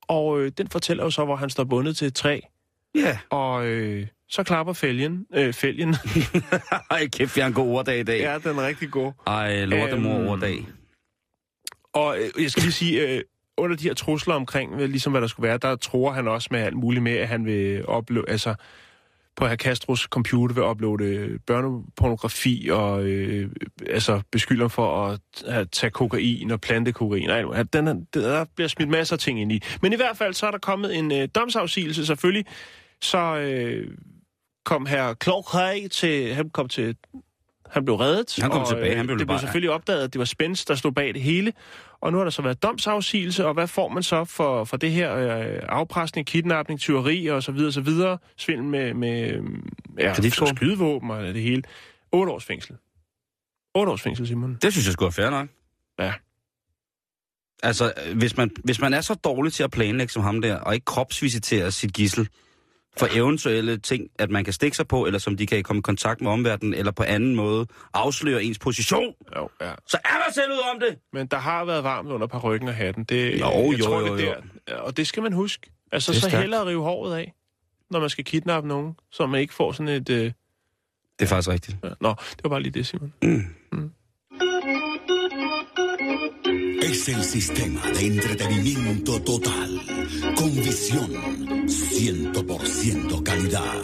og 0.08 0.40
øh, 0.40 0.52
den 0.58 0.68
fortæller 0.68 1.04
jo 1.04 1.10
så, 1.10 1.24
hvor 1.24 1.36
han 1.36 1.50
står 1.50 1.64
bundet 1.64 1.96
til 1.96 2.06
et 2.06 2.14
træ. 2.14 2.40
Ja. 2.94 3.18
Og 3.30 3.66
øh, 3.66 4.06
så 4.28 4.42
klapper 4.42 4.72
fælgen. 4.72 5.26
Øh, 5.34 5.52
fælgen. 5.52 5.94
Ej, 6.90 7.06
kæft, 7.08 7.36
jeg 7.36 7.44
har 7.44 7.48
en 7.48 7.54
god 7.54 7.68
orddag 7.68 7.98
i 8.00 8.02
dag. 8.02 8.20
ja, 8.20 8.38
den 8.50 8.58
er 8.58 8.66
rigtig 8.66 8.90
god. 8.90 9.12
Ej, 9.26 9.64
lortemor 9.64 10.18
Øhm, 10.18 10.28
orddag. 10.28 10.66
Og 11.92 12.16
øh, 12.18 12.42
jeg 12.42 12.50
skal 12.50 12.62
lige 12.62 12.72
sige, 12.72 13.08
øh, 13.08 13.22
under 13.56 13.76
de 13.76 13.84
her 13.84 13.94
trusler 13.94 14.34
omkring, 14.34 14.72
øh, 14.80 14.88
ligesom 14.90 15.12
hvad 15.12 15.20
der 15.20 15.26
skulle 15.26 15.48
være, 15.48 15.58
der 15.58 15.76
tror 15.76 16.12
han 16.12 16.28
også 16.28 16.48
med 16.50 16.60
alt 16.60 16.76
muligt 16.76 17.02
med, 17.02 17.12
at 17.12 17.28
han 17.28 17.46
vil 17.46 17.88
uploade, 17.90 18.30
altså 18.30 18.54
på 19.36 19.46
herr 19.46 19.56
Castros 19.56 20.00
computer 20.00 20.54
vil 20.54 20.64
uploade 20.64 21.04
øh, 21.04 21.38
børnepornografi 21.46 22.68
og 22.72 23.04
øh, 23.04 23.50
altså 23.88 24.22
beskylder 24.32 24.68
for 24.68 25.06
at, 25.06 25.20
at 25.46 25.70
tage 25.70 25.90
kokain 25.90 26.50
og 26.50 26.60
plante 26.60 26.92
kokain. 26.92 27.26
Nej, 27.28 27.44
at 27.54 27.72
den, 27.72 27.88
er- 27.88 28.04
der 28.14 28.44
bliver 28.54 28.68
smidt 28.68 28.88
masser 28.90 29.16
af 29.16 29.20
ting 29.20 29.40
ind 29.40 29.52
i. 29.52 29.60
Men 29.82 29.92
i 29.92 29.96
hvert 29.96 30.16
fald 30.16 30.34
så 30.34 30.46
er 30.46 30.50
der 30.50 30.58
kommet 30.58 30.98
en 30.98 31.12
øh, 31.12 31.28
domsafsigelse 31.34 32.06
selvfølgelig. 32.06 32.44
Så 33.02 33.36
øh, 33.36 33.96
kom 34.64 34.86
herr 34.86 35.14
Clark 35.24 35.90
til, 35.90 36.34
han 36.34 36.50
kom 36.50 36.68
til 36.68 36.96
han 37.72 37.84
blev 37.84 37.94
reddet. 37.96 38.36
Han 38.42 38.50
kom 38.50 38.60
og, 38.60 38.68
tilbage, 38.68 38.90
øh, 38.90 38.96
han 38.96 39.06
blev 39.06 39.18
det 39.18 39.26
blev 39.26 39.34
bare- 39.34 39.40
selvfølgelig 39.40 39.70
opdaget, 39.70 40.02
at 40.04 40.12
det 40.12 40.18
var 40.18 40.24
Spence, 40.24 40.64
der 40.68 40.74
stod 40.74 40.92
bag 40.92 41.14
det 41.14 41.22
hele. 41.22 41.52
Og 42.00 42.12
nu 42.12 42.18
har 42.18 42.24
der 42.24 42.30
så 42.30 42.42
været 42.42 42.62
domsafsigelse, 42.62 43.46
og 43.46 43.54
hvad 43.54 43.66
får 43.66 43.88
man 43.88 44.02
så 44.02 44.24
for, 44.24 44.64
for 44.64 44.76
det 44.76 44.90
her 44.90 45.16
øh, 45.16 45.58
afpresning, 45.68 46.26
kidnapning, 46.26 46.80
tyveri 46.80 47.26
og 47.26 47.42
så 47.42 47.52
videre, 47.52 47.72
så 47.72 47.80
videre, 47.80 48.18
svindel 48.36 48.64
med, 48.66 48.94
med 48.94 49.32
øh, 49.32 49.42
ja, 49.98 50.14
skydevåben 50.46 51.10
og 51.10 51.22
det 51.22 51.42
hele. 51.42 51.62
8 52.12 52.32
års 52.32 52.44
fængsel. 52.44 52.76
8 53.74 53.92
års 53.92 54.02
fængsel, 54.02 54.26
Simon. 54.26 54.58
Det 54.62 54.72
synes 54.72 54.86
jeg 54.86 54.92
skulle 54.92 55.06
være 55.18 55.24
fair 55.24 55.30
nok. 55.30 55.48
Ja. 55.98 56.12
Altså, 57.62 57.92
øh, 58.08 58.16
hvis 58.18 58.36
man, 58.36 58.50
hvis 58.64 58.80
man 58.80 58.94
er 58.94 59.00
så 59.00 59.14
dårlig 59.14 59.52
til 59.52 59.62
at 59.62 59.70
planlægge 59.70 60.12
som 60.12 60.22
ham 60.22 60.40
der, 60.40 60.56
og 60.56 60.74
ikke 60.74 60.84
kropsvisitere 60.84 61.70
sit 61.72 61.92
gissel 61.92 62.28
for 62.98 63.08
eventuelle 63.12 63.78
ting, 63.78 64.08
at 64.18 64.30
man 64.30 64.44
kan 64.44 64.52
stikke 64.52 64.76
sig 64.76 64.88
på, 64.88 65.06
eller 65.06 65.18
som 65.18 65.36
de 65.36 65.46
kan 65.46 65.62
komme 65.62 65.78
i 65.78 65.82
kontakt 65.82 66.20
med 66.20 66.30
omverdenen, 66.30 66.74
eller 66.74 66.92
på 66.92 67.02
anden 67.02 67.34
måde 67.34 67.66
afsløre 67.94 68.44
ens 68.44 68.58
position, 68.58 69.14
Jo, 69.36 69.48
ja. 69.60 69.72
så 69.86 69.98
er 70.04 70.24
man 70.26 70.34
selv 70.34 70.52
ud 70.52 70.60
om 70.74 70.80
det. 70.80 70.98
Men 71.12 71.26
der 71.26 71.36
har 71.36 71.64
været 71.64 71.84
varmt 71.84 72.08
under 72.10 72.26
par 72.26 72.38
ryggen 72.38 72.68
og 72.68 72.74
hatten. 72.74 73.04
Det, 73.04 73.40
Jo, 73.40 73.46
jeg 73.70 73.78
jo, 73.80 73.84
tror, 73.84 74.00
jo, 74.00 74.16
det 74.16 74.26
jo. 74.26 74.34
der. 74.68 74.76
Og 74.76 74.96
det 74.96 75.06
skal 75.06 75.22
man 75.22 75.32
huske. 75.32 75.70
Altså, 75.92 76.20
så 76.20 76.28
hellere 76.28 76.66
rive 76.66 76.82
håret 76.82 77.16
af, 77.16 77.32
når 77.90 78.00
man 78.00 78.10
skal 78.10 78.24
kidnappe 78.24 78.68
nogen, 78.68 78.94
så 79.10 79.26
man 79.26 79.40
ikke 79.40 79.54
får 79.54 79.72
sådan 79.72 79.88
et... 79.88 80.10
Øh... 80.10 80.24
Det 80.24 80.32
er 81.18 81.26
faktisk 81.26 81.48
rigtigt. 81.48 81.76
ja. 81.84 81.88
Nå, 82.00 82.08
det 82.08 82.40
var 82.44 82.50
bare 82.50 82.62
lige 82.62 82.72
det, 82.72 82.86
Simon. 82.86 83.12
Es 87.02 87.08
el 87.08 87.24
sistema 87.24 87.80
de 87.90 88.06
entretenimiento 88.06 89.20
total, 89.22 89.80
con 90.36 90.54
visión, 90.54 91.10
100% 91.66 93.22
calidad, 93.24 93.82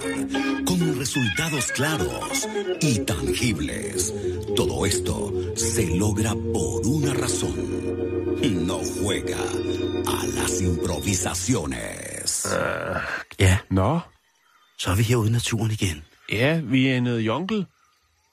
con 0.64 0.96
resultados 0.98 1.72
claros 1.72 2.46
y 2.80 2.98
tangibles. 3.00 4.14
Todo 4.54 4.86
esto 4.86 5.32
se 5.56 5.86
logra 5.96 6.32
por 6.34 6.86
una 6.86 7.12
razón. 7.14 7.56
No 8.66 8.78
juega 8.78 9.38
a 10.06 10.26
las 10.36 10.60
improvisaciones. 10.60 12.46
Ja, 13.38 13.64
Nå, 13.70 14.00
så 14.76 14.90
er 14.90 14.94
vi 14.96 15.02
herude 15.02 15.28
i 15.28 15.32
naturen 15.32 15.70
igen. 15.70 16.04
ja, 16.32 16.60
vi 16.60 16.86
er 16.88 16.96
i 16.96 17.00
noget 17.00 17.20
jungle 17.26 17.66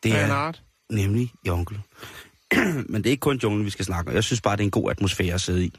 Det 0.04 0.12
en 0.12 0.18
er 0.18 0.32
art. 0.34 0.62
nemlig 0.90 1.32
jungle. 1.48 1.80
Men 2.90 2.96
det 3.04 3.06
er 3.06 3.12
ikke 3.12 3.22
kun 3.22 3.40
junglen, 3.44 3.66
vi 3.66 3.70
skal 3.70 3.86
snakke 3.86 4.10
om. 4.10 4.16
Jeg 4.16 4.24
synes 4.24 4.42
bare, 4.42 4.56
det 4.56 4.62
er 4.62 4.66
en 4.66 4.72
god 4.72 4.92
atmosfære 4.92 5.34
at 5.34 5.42
sidde 5.42 5.66
i. 5.66 5.74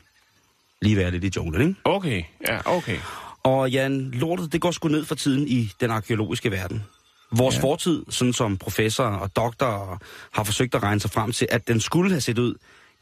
Lige 0.82 0.96
være 0.96 1.10
lidt 1.10 1.24
i 1.24 1.30
junglen, 1.36 1.68
ikke? 1.68 1.80
Okay, 1.84 2.22
ja, 2.48 2.58
okay. 2.76 2.98
Og 3.42 3.70
Jan, 3.70 4.10
lortet, 4.10 4.52
det 4.52 4.60
går 4.60 4.70
sgu 4.70 4.88
ned 4.88 5.04
for 5.04 5.14
tiden 5.14 5.48
i 5.48 5.70
den 5.80 5.90
arkeologiske 5.90 6.50
verden. 6.50 6.82
Vores 7.32 7.56
Ja. 7.56 7.62
fortid, 7.62 8.04
sådan 8.08 8.32
som 8.32 8.56
professorer 8.56 9.16
og 9.16 9.36
doktorer 9.36 9.98
har 10.32 10.44
forsøgt 10.44 10.74
at 10.74 10.82
regne 10.82 11.00
sig 11.00 11.10
frem 11.10 11.32
til, 11.32 11.48
at 11.50 11.68
den 11.68 11.80
skulle 11.80 12.10
have 12.10 12.20
set 12.20 12.38
ud, 12.38 12.54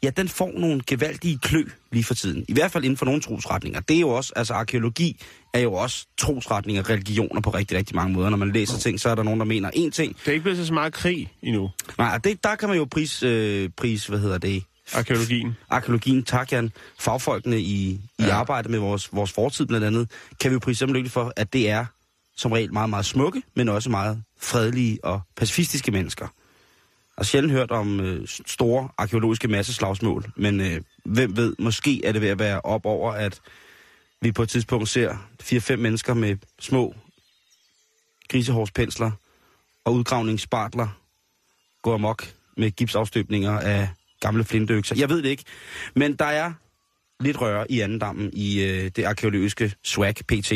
ja, 0.05 0.09
den 0.09 0.27
får 0.29 0.51
nogle 0.57 0.81
gevaldige 0.87 1.37
klø 1.37 1.63
lige 1.91 2.03
for 2.03 2.13
tiden. 2.13 2.45
I 2.47 2.53
hvert 2.53 2.71
fald 2.71 2.83
inden 2.83 2.97
for 2.97 3.05
nogle 3.05 3.21
trosretninger. 3.21 3.79
Det 3.79 3.95
er 3.95 3.99
jo 3.99 4.09
også, 4.09 4.33
altså 4.35 4.53
arkeologi 4.53 5.21
er 5.53 5.59
jo 5.59 5.73
også 5.73 6.07
trosretninger, 6.17 6.89
religioner 6.89 7.41
på 7.41 7.49
rigtig, 7.49 7.77
rigtig 7.77 7.95
mange 7.95 8.13
måder. 8.13 8.29
Når 8.29 8.37
man 8.37 8.51
læser 8.51 8.77
ting, 8.77 8.99
så 8.99 9.09
er 9.09 9.15
der 9.15 9.23
nogen, 9.23 9.39
der 9.39 9.45
mener 9.45 9.69
én 9.71 9.89
ting. 9.89 10.15
Det 10.17 10.27
er 10.27 10.31
ikke 10.31 10.43
blevet 10.43 10.67
så 10.67 10.73
meget 10.73 10.93
krig 10.93 11.31
endnu, 11.41 11.69
Nej, 11.97 12.17
det, 12.17 12.43
der 12.43 12.55
kan 12.55 12.69
man 12.69 12.77
jo 12.77 12.85
pris, 12.91 13.23
øh, 13.23 13.69
pris 13.77 14.07
hvad 14.07 14.19
hedder 14.19 14.37
det, 14.37 14.63
arkeologien. 14.93 15.55
arkeologien, 15.69 16.23
tak 16.23 16.51
Jan, 16.51 16.71
fagfolkene 16.99 17.59
i, 17.59 17.89
i 17.91 17.99
Ja. 18.19 18.35
arbejdet 18.35 18.71
med 18.71 18.79
vores, 18.79 19.13
vores 19.13 19.31
fortid 19.31 19.65
blandt 19.65 19.85
andet, 19.85 20.11
kan 20.41 20.51
vi 20.51 20.53
jo 20.53 20.59
prise 20.59 20.87
dem 20.87 21.09
for, 21.09 21.33
at 21.35 21.53
det 21.53 21.69
er 21.69 21.85
som 22.37 22.51
regel 22.51 22.73
meget, 22.73 22.89
meget 22.89 23.05
smukke, 23.05 23.41
men 23.55 23.69
også 23.69 23.89
meget 23.89 24.23
fredelige 24.41 25.05
og 25.05 25.21
pacifistiske 25.37 25.91
mennesker. 25.91 26.27
Jeg 27.17 27.21
har 27.21 27.25
sjældent 27.25 27.53
hørt 27.53 27.71
om 27.71 27.99
øh, 27.99 28.27
store 28.27 28.89
arkeologiske 28.97 29.47
masseslagsmål, 29.47 30.31
men 30.35 30.61
øh, 30.61 30.81
hvem 31.05 31.37
ved, 31.37 31.55
måske 31.59 32.05
er 32.05 32.11
det 32.11 32.21
ved 32.21 32.29
at 32.29 32.39
være 32.39 32.61
op 32.61 32.85
over, 32.85 33.11
at 33.11 33.41
vi 34.21 34.31
på 34.31 34.43
et 34.43 34.49
tidspunkt 34.49 34.89
ser 34.89 35.17
4-5 35.43 35.75
mennesker 35.75 36.13
med 36.13 36.37
små 36.59 36.95
grisehårspensler 38.29 39.11
og 39.85 39.93
udgravningsspartler 39.93 40.87
gå 41.81 41.93
amok 41.93 42.33
med 42.57 42.71
gipsafstøbninger 42.71 43.59
af 43.59 43.89
gamle 44.19 44.43
flintøkser. 44.43 44.95
Jeg 44.95 45.09
ved 45.09 45.21
det 45.23 45.29
ikke, 45.29 45.43
men 45.95 46.15
der 46.15 46.25
er 46.25 46.53
lidt 47.19 47.41
røre 47.41 47.71
i 47.71 47.79
andendammen 47.79 48.29
i 48.33 48.63
øh, 48.63 48.91
det 48.95 49.03
arkeologiske 49.03 49.73
swag 49.83 50.15
PT. 50.15 50.53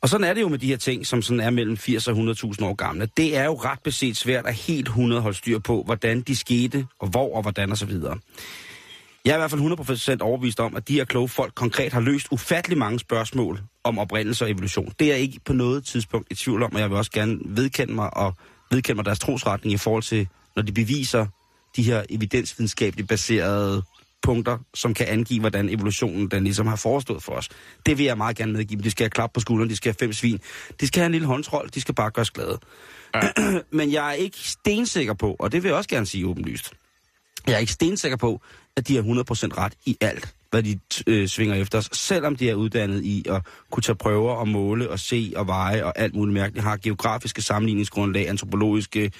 Og 0.00 0.08
sådan 0.08 0.24
er 0.24 0.34
det 0.34 0.40
jo 0.40 0.48
med 0.48 0.58
de 0.58 0.66
her 0.66 0.76
ting, 0.76 1.06
som 1.06 1.22
sådan 1.22 1.40
er 1.40 1.50
mellem 1.50 1.76
80 1.76 2.08
og 2.08 2.14
100.000 2.14 2.64
år 2.64 2.74
gamle. 2.74 3.08
Det 3.16 3.36
er 3.36 3.44
jo 3.44 3.54
ret 3.54 3.80
beset 3.84 4.16
svært 4.16 4.46
at 4.46 4.54
helt 4.54 4.88
100 4.88 5.22
holde 5.22 5.36
styr 5.36 5.58
på, 5.58 5.82
hvordan 5.82 6.20
de 6.20 6.36
skete, 6.36 6.86
og 7.00 7.08
hvor 7.08 7.36
og 7.36 7.42
hvordan 7.42 7.70
og 7.70 7.78
så 7.78 7.86
videre. 7.86 8.18
Jeg 9.24 9.32
er 9.32 9.36
i 9.36 9.38
hvert 9.38 9.50
fald 9.50 10.20
100% 10.20 10.22
overbevist 10.22 10.60
om, 10.60 10.76
at 10.76 10.88
de 10.88 10.92
her 10.92 11.04
kloge 11.04 11.28
folk 11.28 11.54
konkret 11.54 11.92
har 11.92 12.00
løst 12.00 12.26
ufattelig 12.30 12.78
mange 12.78 12.98
spørgsmål 12.98 13.60
om 13.84 13.98
oprindelse 13.98 14.44
og 14.44 14.50
evolution. 14.50 14.92
Det 14.98 15.06
er 15.06 15.12
jeg 15.12 15.20
ikke 15.20 15.40
på 15.44 15.52
noget 15.52 15.84
tidspunkt 15.84 16.26
i 16.30 16.34
tvivl 16.34 16.62
om, 16.62 16.74
og 16.74 16.80
jeg 16.80 16.90
vil 16.90 16.98
også 16.98 17.10
gerne 17.10 17.38
vedkende 17.44 17.94
mig 17.94 18.16
og 18.16 18.34
vedkende 18.70 18.96
mig 18.96 19.04
deres 19.04 19.18
trosretning 19.18 19.74
i 19.74 19.76
forhold 19.76 20.02
til, 20.02 20.28
når 20.56 20.62
de 20.62 20.72
beviser 20.72 21.26
de 21.76 21.82
her 21.82 22.02
evidensvidenskabeligt 22.10 23.08
baserede 23.08 23.82
punkter, 24.26 24.58
som 24.74 24.94
kan 24.94 25.06
angive, 25.06 25.40
hvordan 25.40 25.68
evolutionen 25.68 26.28
den 26.28 26.44
ligesom 26.44 26.66
har 26.66 26.76
forestået 26.76 27.22
for 27.22 27.32
os. 27.32 27.48
Det 27.86 27.98
vil 27.98 28.06
jeg 28.06 28.16
meget 28.16 28.36
gerne 28.36 28.52
medgive. 28.52 28.82
De 28.82 28.90
skal 28.90 29.04
have 29.04 29.10
klap 29.10 29.32
på 29.32 29.40
skulderen, 29.40 29.70
de 29.70 29.76
skal 29.76 29.90
have 29.90 30.06
fem 30.06 30.12
svin, 30.12 30.40
de 30.80 30.86
skal 30.86 31.00
have 31.00 31.06
en 31.06 31.12
lille 31.12 31.26
håndtrol, 31.26 31.68
de 31.74 31.80
skal 31.80 31.94
bare 31.94 32.10
gøres 32.10 32.30
glade. 32.30 32.58
Ja. 33.14 33.20
Men 33.78 33.92
jeg 33.92 34.08
er 34.08 34.12
ikke 34.12 34.38
stensikker 34.38 35.14
på, 35.14 35.36
og 35.38 35.52
det 35.52 35.62
vil 35.62 35.68
jeg 35.68 35.76
også 35.76 35.88
gerne 35.88 36.06
sige 36.06 36.26
åbenlyst, 36.26 36.72
jeg 37.46 37.54
er 37.54 37.58
ikke 37.58 37.72
stensikker 37.72 38.16
på, 38.16 38.40
at 38.76 38.88
de 38.88 38.96
har 38.96 39.02
100% 39.02 39.06
ret 39.58 39.74
i 39.86 39.96
alt, 40.00 40.34
hvad 40.50 40.62
de 40.62 40.78
øh, 41.06 41.28
svinger 41.28 41.54
efter 41.54 41.78
os, 41.78 41.88
selvom 41.92 42.36
de 42.36 42.50
er 42.50 42.54
uddannet 42.54 43.04
i 43.04 43.24
at 43.28 43.42
kunne 43.70 43.82
tage 43.82 43.96
prøver 43.96 44.32
og 44.32 44.48
måle 44.48 44.90
og 44.90 44.98
se 44.98 45.32
og 45.36 45.46
veje 45.46 45.84
og 45.84 45.98
alt 45.98 46.14
muligt 46.14 46.34
mærkeligt, 46.34 46.64
har 46.64 46.76
geografiske 46.76 47.42
sammenligningsgrundlag, 47.42 48.28
antropologiske, 48.28 49.12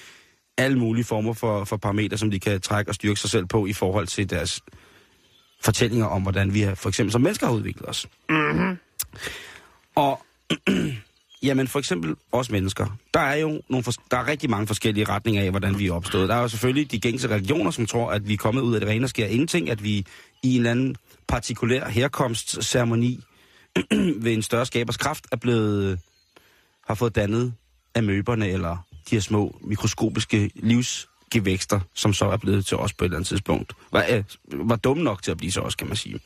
alle 0.59 0.79
mulige 0.79 1.05
former 1.05 1.33
for, 1.33 1.65
for 1.65 1.77
parametre, 1.77 2.19
som 2.19 2.31
de 2.31 2.41
kan 2.41 2.61
trække 2.61 2.91
og 2.91 2.95
styrke 2.95 3.21
sig 3.21 3.31
selv 3.31 3.47
på 3.47 3.67
i 3.67 3.73
forhold 3.73 4.07
til 4.07 4.31
deres 4.31 4.61
fortællinger 5.67 6.07
om, 6.07 6.23
hvordan 6.23 6.55
vi 6.55 6.61
har, 6.61 6.75
for 6.75 6.89
eksempel 6.89 7.13
som 7.13 7.21
mennesker 7.21 7.47
har 7.47 7.55
udviklet 7.55 7.89
os. 7.89 8.09
Mm-hmm. 8.29 8.79
Og 9.95 10.21
Jamen 11.43 11.69
for 11.69 11.79
eksempel 11.79 12.15
os 12.33 12.51
mennesker. 12.51 12.87
Der 13.15 13.21
er 13.21 13.35
jo 13.35 13.63
nogle, 13.69 13.85
der 14.11 14.17
er 14.17 14.29
rigtig 14.29 14.51
mange 14.51 14.67
forskellige 14.67 15.05
retninger 15.09 15.43
af, 15.43 15.51
hvordan 15.51 15.79
vi 15.79 15.87
er 15.87 15.93
opstået. 15.93 16.29
Der 16.29 16.35
er 16.35 16.41
jo 16.41 16.49
selvfølgelig 16.49 16.91
de 16.91 17.01
gængse 17.01 17.29
religioner, 17.29 17.71
som 17.71 17.87
tror, 17.87 18.11
at 18.11 18.29
vi 18.29 18.33
er 18.33 18.37
kommet 18.37 18.63
ud 18.63 18.75
af 18.75 18.81
det 18.81 18.89
rene 18.89 19.05
og 19.05 19.09
sker 19.09 19.27
ingenting, 19.27 19.71
at 19.71 19.85
vi 19.85 20.07
i 20.43 20.55
en 20.55 20.57
eller 20.57 20.71
anden 20.71 20.97
partikulær 21.29 21.89
herkomstceremoni 21.89 23.21
ved 24.25 24.33
en 24.33 24.43
større 24.43 24.67
skabers 24.67 24.97
kraft 24.97 25.27
er 25.33 25.37
blevet, 25.37 26.01
har 26.87 26.95
fået 26.95 27.15
dannet 27.15 27.55
amøberne 27.95 28.49
eller 28.49 28.77
de 29.11 29.15
her 29.17 29.21
små 29.21 29.59
mikroskopiske 29.65 30.51
livsgevækster, 31.33 31.81
som 31.95 32.13
så 32.13 32.25
er 32.25 32.37
blevet 32.37 32.67
til 32.67 32.77
os 32.77 32.93
på 32.93 33.05
et 33.05 33.07
eller 33.07 33.17
andet 33.17 33.29
tidspunkt. 33.29 33.73
Var, 33.93 34.05
øh, 34.11 34.25
var 34.69 34.77
dumme 34.77 35.05
nok 35.05 35.23
til 35.23 35.31
at 35.31 35.37
blive 35.37 35.53
så 35.53 35.61
også, 35.61 35.77
kan 35.79 35.87
man 35.87 35.97
sige. 35.97 36.21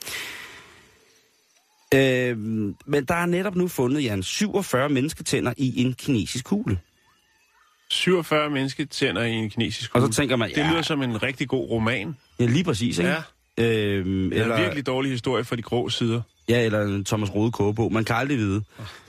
Øh, 1.94 2.38
men 2.86 3.04
der 3.08 3.14
er 3.14 3.26
netop 3.26 3.56
nu 3.56 3.68
fundet, 3.68 4.04
Jan, 4.04 4.22
47 4.22 4.88
mennesketænder 4.88 5.52
i 5.56 5.80
en 5.82 5.94
kinesisk 5.94 6.44
kugle. 6.44 6.78
47 7.90 8.50
mennesketænder 8.50 9.22
i 9.22 9.30
en 9.32 9.50
kinesisk 9.50 9.94
Og 9.94 10.00
så 10.00 10.06
kugle. 10.06 10.14
tænker 10.14 10.36
man, 10.36 10.50
Det 10.50 10.56
ja, 10.56 10.70
lyder 10.70 10.82
som 10.82 11.02
en 11.02 11.22
rigtig 11.22 11.48
god 11.48 11.70
roman. 11.70 12.16
ja 12.38 12.44
lige 12.46 12.64
præcis, 12.64 12.98
ikke? 12.98 13.10
Ja. 13.10 13.22
Øhm, 13.58 14.30
Det 14.30 14.38
er 14.38 14.42
eller, 14.42 14.56
en 14.56 14.62
virkelig 14.62 14.86
dårlig 14.86 15.10
historie 15.12 15.44
for 15.44 15.56
de 15.56 15.62
grå 15.62 15.88
sider. 15.88 16.22
Ja, 16.48 16.64
eller 16.64 16.82
en 16.82 17.04
Thomas 17.04 17.34
Rode 17.34 17.52
kogebog. 17.52 17.92
Man 17.92 18.04
kan 18.04 18.16
aldrig 18.16 18.38
vide. 18.38 18.62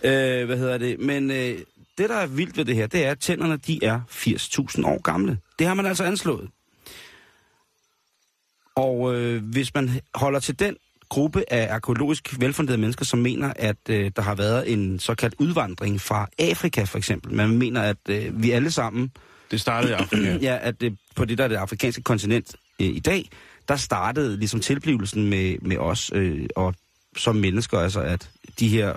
Øh, 0.03 0.45
hvad 0.45 0.57
hedder 0.57 0.77
det? 0.77 0.99
Men 0.99 1.31
øh, 1.31 1.59
det, 2.01 2.09
der 2.09 2.15
er 2.15 2.27
vildt 2.27 2.57
ved 2.57 2.65
det 2.65 2.75
her, 2.75 2.87
det 2.87 3.05
er, 3.05 3.11
at 3.11 3.19
tænderne 3.19 3.57
de 3.57 3.83
er 3.83 4.01
80.000 4.09 4.87
år 4.87 5.01
gamle. 5.01 5.37
Det 5.59 5.67
har 5.67 5.73
man 5.73 5.85
altså 5.85 6.03
anslået. 6.03 6.49
Og 8.75 9.15
øh, 9.15 9.43
hvis 9.43 9.73
man 9.73 9.89
holder 10.15 10.39
til 10.39 10.59
den 10.59 10.75
gruppe 11.09 11.53
af 11.53 11.73
arkeologisk 11.73 12.39
velfunderede 12.39 12.81
mennesker, 12.81 13.05
som 13.05 13.19
mener, 13.19 13.53
at 13.55 13.77
øh, 13.89 14.11
der 14.15 14.21
har 14.21 14.35
været 14.35 14.73
en 14.73 14.99
såkaldt 14.99 15.35
udvandring 15.39 16.01
fra 16.01 16.27
Afrika 16.39 16.83
for 16.83 16.97
eksempel. 16.97 17.33
Man 17.33 17.49
mener, 17.49 17.81
at 17.81 17.97
øh, 18.09 18.43
vi 18.43 18.51
alle 18.51 18.71
sammen 18.71 19.11
Det 19.51 19.61
startede 19.61 19.91
i 19.91 19.95
Afrika. 19.95 20.37
Ja, 20.47 20.57
at 20.61 20.81
det, 20.81 20.97
på 21.15 21.25
det 21.25 21.37
der 21.37 21.43
er 21.43 21.47
det 21.47 21.55
afrikanske 21.55 22.01
kontinent 22.01 22.55
øh, 22.79 22.87
i 22.87 22.99
dag, 22.99 23.29
der 23.67 23.75
startede 23.75 24.37
ligesom 24.37 24.59
tilblivelsen 24.59 25.29
med, 25.29 25.57
med 25.61 25.77
os 25.77 26.11
øh, 26.15 26.47
og 26.55 26.75
som 27.17 27.35
mennesker, 27.35 27.79
altså 27.79 27.99
at 27.99 28.29
de 28.59 28.67
her 28.67 28.95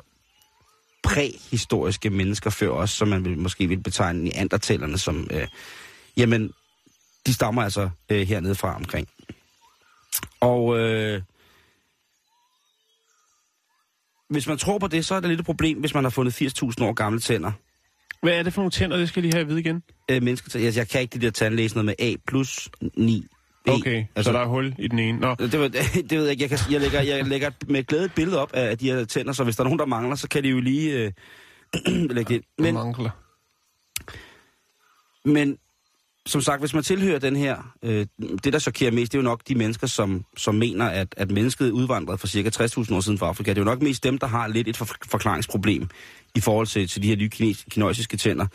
præhistoriske 1.04 2.11
mennesker 2.11 2.50
før 2.50 2.68
os, 2.68 2.90
som 2.90 3.08
man 3.08 3.25
vil, 3.25 3.38
måske 3.38 3.66
vil 3.66 3.82
betegne 3.82 4.25
neandertalerne 4.25 4.99
som, 4.99 5.28
øh, 5.30 5.49
jamen, 6.16 6.52
de 7.26 7.34
stammer 7.34 7.62
altså 7.62 7.90
øh, 8.11 8.26
hernede 8.26 8.54
fra 8.54 8.76
omkring. 8.76 9.08
Og 10.40 10.78
øh, 10.78 11.23
hvis 14.30 14.46
man 14.46 14.58
tror 14.58 14.78
på 14.78 14.88
det, 14.88 15.04
så 15.04 15.14
er 15.14 15.20
det 15.20 15.28
lidt 15.28 15.40
et 15.40 15.46
problem, 15.46 15.78
hvis 15.78 15.94
man 15.94 16.04
har 16.04 16.11
fundet 16.11 16.42
80.000 16.42 16.84
år 16.84 16.92
gamle 16.92 17.20
tænder. 17.20 17.52
Hvad 18.23 18.32
er 18.32 18.42
det 18.42 18.52
for 18.52 18.61
nogle 18.61 18.70
tænder, 18.70 18.96
det 18.96 19.08
skal 19.08 19.20
jeg 19.20 19.23
lige 19.23 19.34
have 19.34 19.40
at 19.40 19.49
vide 19.49 19.61
igen? 19.61 19.82
Øh, 20.11 20.23
mennesker, 20.23 20.61
jeg, 20.61 20.76
jeg 20.76 20.88
kan 20.88 21.00
ikke 21.00 21.18
de 21.18 21.26
der 21.26 21.30
tandlæse 21.30 21.75
noget 21.75 21.84
med 21.84 21.94
A 21.99 22.14
plus 22.26 22.68
9 22.96 23.20
B. 23.20 23.34
Okay, 23.68 24.04
altså, 24.14 24.33
så 24.33 24.38
der 24.38 24.44
er 24.44 24.49
hul 24.49 24.75
i 24.78 24.88
den 24.88 24.99
ene. 24.99 25.18
Nå, 25.18 25.35
Det, 25.35 25.52
ved, 25.52 25.71
det 26.11 26.18
ved 26.18 26.23
jeg 26.23 26.30
ikke. 26.30 26.42
Jeg, 26.42 26.50
kan, 26.50 26.59
jeg, 26.71 26.80
lægger, 26.80 27.00
jeg 27.00 27.26
lægger 27.26 27.50
med 27.68 27.85
glæde 27.85 28.04
et 28.04 28.14
billede 28.14 28.42
op 28.42 28.50
af 28.52 28.78
de 28.78 28.90
her 28.90 29.04
tænder, 29.04 29.33
så 29.33 29.44
hvis 29.44 29.56
der 29.56 29.62
er 29.62 29.64
nogen, 29.64 29.78
der 29.78 29.87
mangler, 29.87 30.16
så 30.16 30.28
kan 30.28 30.42
de 30.42 30.49
jo 30.49 30.61
lige 30.61 30.92
øh, 30.92 31.12
lægge 32.16 32.28
det 32.28 32.35
ind. 32.35 32.44
men... 32.59 32.75
Mangler. 32.75 33.11
men 35.25 35.59
som 36.26 36.40
sagt, 36.40 36.61
hvis 36.61 36.75
man 36.75 36.83
tilhører 36.83 37.18
den 37.18 37.37
her, 37.37 37.75
øh, 37.83 38.06
det 38.44 38.52
der 38.52 38.59
chokerer 38.59 38.90
mest, 38.90 39.12
det 39.12 39.18
er 39.18 39.23
jo 39.23 39.28
nok 39.28 39.42
de 39.49 39.54
mennesker, 39.54 39.87
som, 39.87 40.25
som 40.37 40.54
mener, 40.54 40.87
at, 40.87 41.14
at 41.16 41.30
mennesket 41.30 41.71
udvandrede 41.71 42.18
for 42.18 42.26
cirka 42.26 42.49
60.000 42.49 42.94
år 42.94 43.00
siden 43.00 43.18
fra 43.18 43.26
Afrika. 43.26 43.50
Det 43.50 43.59
er 43.59 43.61
jo 43.61 43.64
nok 43.64 43.83
mest 43.83 44.04
dem, 44.04 44.18
der 44.18 44.26
har 44.26 44.47
lidt 44.47 44.68
et 44.68 44.76
for, 44.76 44.88
forklaringsproblem 45.06 45.88
i 46.35 46.40
forhold 46.40 46.66
til, 46.66 46.88
til 46.88 47.02
de 47.02 47.09
her 47.09 47.16
nye 47.16 47.28
kines, 47.28 47.64
kinesiske 47.71 48.16
tænder. 48.16 48.47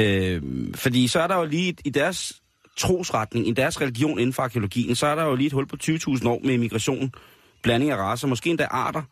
Øh, 0.00 0.42
fordi 0.74 1.08
så 1.08 1.20
er 1.20 1.26
der 1.26 1.36
jo 1.36 1.44
lige 1.44 1.76
i 1.84 1.90
deres 1.90 2.42
trosretning, 2.76 3.48
i 3.48 3.52
deres 3.52 3.80
religion 3.80 4.18
inden 4.18 4.32
for 4.32 4.42
arkeologien, 4.42 4.96
så 4.96 5.06
er 5.06 5.14
der 5.14 5.24
jo 5.24 5.34
lige 5.34 5.46
et 5.46 5.52
hul 5.52 5.66
på 5.66 5.76
20.000 5.84 6.28
år 6.28 6.40
med 6.44 6.58
migration, 6.58 7.12
blanding 7.62 7.90
af 7.90 7.96
raser, 7.96 8.28
måske 8.28 8.50
endda 8.50 8.64
arter, 8.64 9.02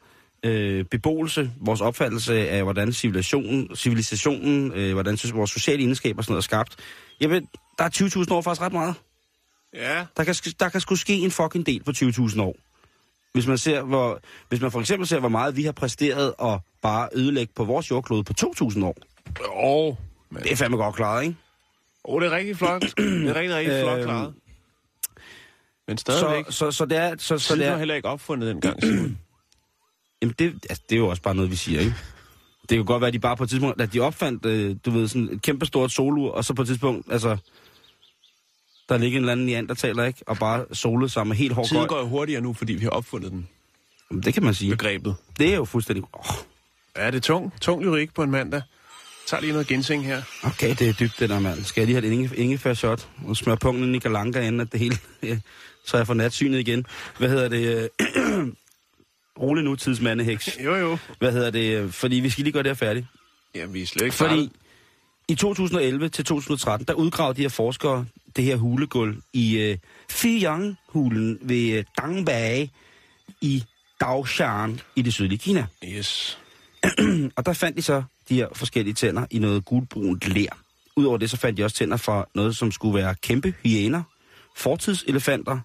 øh, 0.42 0.84
beboelse, 0.84 1.50
vores 1.60 1.80
opfattelse 1.80 2.48
af, 2.48 2.62
hvordan 2.62 2.92
civilisationen, 2.92 3.76
civilisationen 3.76 4.72
øh, 4.72 4.92
hvordan 4.92 5.18
vores 5.34 5.50
sociale 5.50 5.82
egenskaber 5.82 6.18
og 6.18 6.24
sådan 6.24 6.32
noget 6.32 6.42
er 6.42 6.44
skabt. 6.44 6.76
Ved, 7.20 7.42
der 7.78 7.84
er 7.84 8.24
20.000 8.24 8.34
år 8.34 8.42
faktisk 8.42 8.62
ret 8.62 8.72
meget. 8.72 8.94
Ja, 9.74 10.04
Der 10.16 10.24
kan, 10.24 10.34
der 10.60 10.68
kan 10.68 10.80
sgu 10.80 10.96
ske 10.96 11.14
en 11.14 11.30
fucking 11.30 11.66
del 11.66 11.82
på 11.84 11.90
20.000 11.90 12.42
år. 12.42 12.56
Hvis 13.32 13.46
man, 13.46 13.58
ser, 13.58 13.82
hvor, 13.82 14.20
hvis 14.48 14.60
man 14.60 14.70
for 14.70 14.80
eksempel 14.80 15.08
ser, 15.08 15.18
hvor 15.18 15.28
meget 15.28 15.56
vi 15.56 15.62
har 15.64 15.72
præsteret 15.72 16.34
at 16.42 16.58
bare 16.82 17.08
ødelægge 17.14 17.52
på 17.56 17.64
vores 17.64 17.90
jordklode 17.90 18.24
på 18.24 18.32
2.000 18.40 18.84
år. 18.84 18.96
åh, 19.54 19.94
men... 20.30 20.42
Det 20.42 20.52
er 20.52 20.56
fandme 20.56 20.76
godt 20.76 20.94
klaret, 20.94 21.22
ikke? 21.22 21.36
Åh, 22.04 22.20
det 22.22 22.26
er 22.32 22.36
rigtig 22.36 22.56
flot. 22.56 22.82
Det 22.98 23.28
er 23.30 23.34
rigtig, 23.34 23.56
rigtig 23.56 23.80
flot 23.82 23.98
Øhm, 23.98 24.04
klaret. 24.04 24.34
Men 25.88 25.98
Så, 25.98 26.02
stadigvæk. 26.02 26.44
så, 26.50 26.70
så, 26.70 26.84
det 26.84 26.98
er... 26.98 27.14
Så, 27.18 27.38
så 27.38 27.38
Så 27.38 27.56
det 27.56 27.66
er 27.66 27.76
heller 27.78 27.94
ikke 27.94 28.08
opfundet 28.08 28.48
dengang, 28.54 28.82
Simon. 28.82 29.18
jamen 30.22 30.34
det, 30.38 30.54
altså, 30.70 30.82
det 30.88 30.94
er 30.94 30.98
jo 31.00 31.08
også 31.08 31.22
bare 31.22 31.34
noget, 31.34 31.50
vi 31.50 31.56
siger, 31.56 31.80
ikke? 31.80 31.94
Det 32.68 32.76
kan 32.78 32.84
godt 32.84 33.00
være, 33.00 33.08
at 33.08 33.14
de 33.14 33.18
bare 33.18 33.36
på 33.36 33.42
et 33.44 33.50
tidspunkt, 33.50 33.80
at 33.80 33.92
de 33.92 34.00
opfandt, 34.00 34.46
øh, 34.46 34.76
du 34.86 34.90
ved, 34.90 35.08
sådan 35.08 35.28
et 35.32 35.42
kæmpe 35.42 35.66
stort 35.66 35.92
solur, 35.92 36.30
og 36.32 36.44
så 36.44 36.54
på 36.54 36.62
et 36.62 36.68
tidspunkt, 36.68 37.12
altså, 37.12 37.36
der 38.88 38.98
ligger 38.98 39.18
en 39.18 39.22
eller 39.22 39.32
anden 39.32 39.46
neandertaler, 39.46 40.04
ikke? 40.04 40.22
Og 40.26 40.36
bare 40.38 40.64
solet 40.72 41.12
sig 41.12 41.26
med 41.26 41.36
helt 41.36 41.52
hård 41.52 41.66
Tiden 41.68 41.86
går 41.88 41.98
jo 41.98 42.06
hurtigere 42.06 42.40
nu, 42.40 42.52
fordi 42.52 42.72
vi 42.72 42.82
har 42.84 42.90
opfundet 42.90 43.30
den. 43.32 43.48
Jamen, 44.10 44.22
Det 44.22 44.34
kan 44.34 44.42
man 44.42 44.54
sige. 44.54 44.70
Begrebet. 44.70 45.14
Det 45.38 45.52
er 45.52 45.56
jo 45.56 45.64
fuldstændig... 45.64 46.04
Oh, 46.12 46.24
Ja, 46.96 47.06
det 47.06 47.14
er 47.14 47.20
tung. 47.20 47.52
Tung 47.60 47.82
lyrik 47.84 48.14
på 48.14 48.22
en 48.22 48.30
mandag. 48.30 48.62
Tager 49.32 49.40
lige 49.40 49.52
noget 49.52 49.66
ginseng 49.66 50.04
her. 50.06 50.22
okay, 50.42 50.74
det 50.78 50.88
er 50.88 50.92
dybt, 50.92 51.20
det 51.20 51.30
der, 51.30 51.38
mand. 51.40 51.64
Skal 51.64 51.80
jeg 51.80 51.86
lige 51.86 52.00
have 52.00 52.06
et 52.06 52.12
inge, 52.12 52.36
ingefær-shot 52.36 53.08
og 53.26 53.36
smøre 53.36 53.56
pungen 53.56 53.94
i 53.94 53.98
galanka, 53.98 54.40
inden 54.40 54.60
at 54.60 54.72
det 54.72 54.80
hele... 54.80 54.98
Så 55.86 55.96
jeg 55.96 56.06
får 56.06 56.14
natsynet 56.14 56.58
igen. 56.58 56.86
Hvad 57.18 57.28
hedder 57.28 57.48
det? 57.48 57.90
øh, 58.00 58.48
Rolig 59.42 59.64
nu, 59.64 59.76
tidsmandeheks. 59.76 60.58
Jo, 60.64 60.74
jo. 60.74 60.98
Hvad 61.18 61.32
hedder 61.32 61.50
det? 61.50 61.76
øh, 61.78 61.90
Fordi 61.90 62.16
vi 62.16 62.30
skal 62.30 62.44
lige 62.44 62.52
gøre 62.52 62.62
det 62.62 62.70
her 62.70 62.74
færdigt. 62.74 63.06
Jamen, 63.54 63.74
vi 63.74 63.82
er 63.82 63.86
slet 63.86 64.04
ikke 64.04 64.16
Fordi 64.16 64.50
i 65.28 65.34
2011 65.34 66.08
til 66.08 66.24
2013, 66.24 66.86
der 66.86 66.94
udgravede 66.94 67.36
de 67.36 67.42
her 67.42 67.48
forskere 67.48 68.06
det 68.36 68.44
her 68.44 68.56
hulegulv 68.56 69.16
i 69.32 69.56
øh, 69.58 69.78
Fiyang-hulen 70.10 71.38
ved 71.42 71.72
øh, 71.72 71.84
Dangbage 72.00 72.70
i 73.40 73.64
Daoshan 74.00 74.80
i 74.96 75.02
det 75.02 75.14
sydlige 75.14 75.38
Kina. 75.38 75.66
Yes. 75.84 76.38
Og 77.36 77.46
der 77.46 77.52
fandt 77.52 77.76
de 77.76 77.82
så 77.82 78.02
de 78.28 78.34
her 78.34 78.48
forskellige 78.52 78.94
tænder 78.94 79.26
i 79.30 79.38
noget 79.38 79.64
gulbrunt 79.64 80.28
ler. 80.28 80.58
Udover 80.96 81.18
det, 81.18 81.30
så 81.30 81.36
fandt 81.36 81.58
de 81.58 81.64
også 81.64 81.76
tænder 81.76 81.96
fra 81.96 82.28
noget, 82.34 82.56
som 82.56 82.72
skulle 82.72 82.94
være 82.94 83.14
kæmpe 83.14 83.54
hyæner, 83.62 84.02
fortidselefanter, 84.56 85.60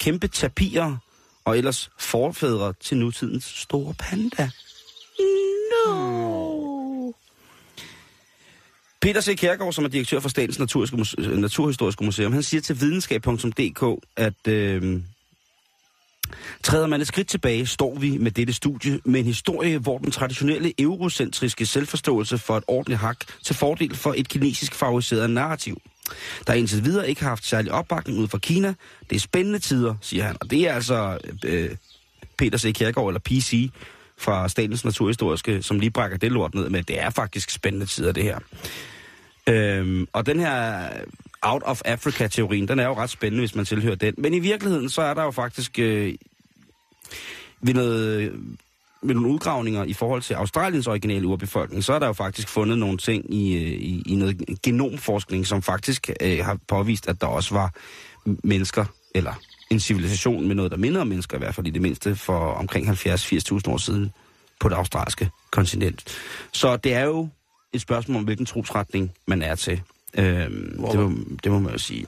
kæmpe 0.00 0.28
tapirer 0.28 0.96
og 1.44 1.58
ellers 1.58 1.90
forfædre 1.98 2.72
til 2.80 2.96
nutidens 2.96 3.44
store 3.44 3.94
panda. 3.98 4.50
No! 5.86 7.12
Peter 9.00 9.20
C. 9.20 9.36
Kjærgaard, 9.38 9.72
som 9.72 9.84
er 9.84 9.88
direktør 9.88 10.20
for 10.20 10.28
Statens 10.28 10.58
Naturhistoriske 11.18 12.04
Museum, 12.04 12.32
han 12.32 12.42
siger 12.42 12.60
til 12.60 12.80
videnskab.dk, 12.80 14.06
at 14.16 14.48
øh, 14.48 15.00
Træder 16.62 16.86
man 16.86 17.00
et 17.00 17.06
skridt 17.06 17.28
tilbage, 17.28 17.66
står 17.66 17.98
vi 17.98 18.18
med 18.18 18.30
dette 18.30 18.52
studie 18.52 19.00
med 19.04 19.20
en 19.20 19.26
historie, 19.26 19.78
hvor 19.78 19.98
den 19.98 20.10
traditionelle 20.10 20.72
eurocentriske 20.78 21.66
selvforståelse 21.66 22.38
for 22.38 22.56
et 22.56 22.64
ordentligt 22.66 23.00
hak 23.00 23.16
til 23.44 23.56
fordel 23.56 23.96
for 23.96 24.14
et 24.16 24.28
kinesisk 24.28 24.74
favoriseret 24.74 25.30
narrativ. 25.30 25.80
Der 26.46 26.52
indtil 26.52 26.84
videre 26.84 27.08
ikke 27.08 27.22
har 27.22 27.28
haft 27.28 27.46
særlig 27.46 27.72
opbakning 27.72 28.18
ud 28.18 28.28
fra 28.28 28.38
Kina. 28.38 28.74
Det 29.10 29.16
er 29.16 29.20
spændende 29.20 29.58
tider, 29.58 29.94
siger 30.00 30.24
han. 30.24 30.36
Og 30.40 30.50
det 30.50 30.68
er 30.68 30.74
altså 30.74 31.18
øh, 31.44 31.70
Peter 32.38 32.58
C. 32.58 32.74
Kjærgaard, 32.74 33.08
eller 33.08 33.20
PC, 33.24 33.70
fra 34.18 34.48
Statens 34.48 34.84
Naturhistoriske, 34.84 35.62
som 35.62 35.80
lige 35.80 35.90
brækker 35.90 36.18
det 36.18 36.32
lort 36.32 36.54
ned 36.54 36.68
med. 36.70 36.82
Det 36.82 37.02
er 37.02 37.10
faktisk 37.10 37.50
spændende 37.50 37.86
tider, 37.86 38.12
det 38.12 38.22
her. 38.22 38.38
Øhm, 39.48 40.08
og 40.12 40.26
den 40.26 40.40
her 40.40 40.88
out 41.52 41.62
of 41.64 41.80
Africa-teorien, 41.84 42.68
den 42.68 42.78
er 42.78 42.86
jo 42.86 42.94
ret 42.94 43.10
spændende, 43.10 43.40
hvis 43.40 43.54
man 43.54 43.64
tilhører 43.64 43.94
den. 43.94 44.14
Men 44.18 44.34
i 44.34 44.38
virkeligheden, 44.38 44.88
så 44.88 45.02
er 45.02 45.14
der 45.14 45.22
jo 45.22 45.30
faktisk 45.30 45.78
øh, 45.78 46.14
ved, 47.60 47.74
noget, 47.74 48.20
øh, 48.20 48.34
ved 49.02 49.14
nogle 49.14 49.28
udgravninger 49.28 49.84
i 49.84 49.92
forhold 49.92 50.22
til 50.22 50.34
Australiens 50.34 50.86
originale 50.86 51.26
urbefolkning, 51.26 51.84
så 51.84 51.92
er 51.92 51.98
der 51.98 52.06
jo 52.06 52.12
faktisk 52.12 52.48
fundet 52.48 52.78
nogle 52.78 52.98
ting 52.98 53.34
i, 53.34 53.56
øh, 53.56 53.62
i, 53.62 54.02
i 54.06 54.14
noget 54.14 54.60
genomforskning, 54.62 55.46
som 55.46 55.62
faktisk 55.62 56.10
øh, 56.20 56.44
har 56.44 56.58
påvist, 56.68 57.08
at 57.08 57.20
der 57.20 57.26
også 57.26 57.54
var 57.54 57.74
mennesker, 58.24 58.84
eller 59.14 59.32
en 59.70 59.80
civilisation 59.80 60.46
med 60.46 60.54
noget, 60.54 60.70
der 60.70 60.76
minder 60.76 61.00
om 61.00 61.06
mennesker, 61.06 61.36
i 61.36 61.38
hvert 61.38 61.54
fald 61.54 61.66
i 61.66 61.70
det 61.70 61.82
mindste, 61.82 62.16
for 62.16 62.38
omkring 62.38 62.88
70-80.000 62.88 63.70
år 63.70 63.76
siden 63.76 64.12
på 64.60 64.68
det 64.68 64.74
australske 64.74 65.30
kontinent. 65.50 66.04
Så 66.52 66.76
det 66.76 66.94
er 66.94 67.04
jo 67.04 67.28
et 67.72 67.80
spørgsmål 67.80 68.16
om, 68.16 68.24
hvilken 68.24 68.46
trosretning 68.46 69.12
man 69.26 69.42
er 69.42 69.54
til. 69.54 69.82
Øhm, 70.18 70.86
det, 70.90 71.00
må, 71.00 71.12
det 71.44 71.52
må 71.52 71.58
man 71.58 71.72
jo 71.72 71.78
sige. 71.78 72.06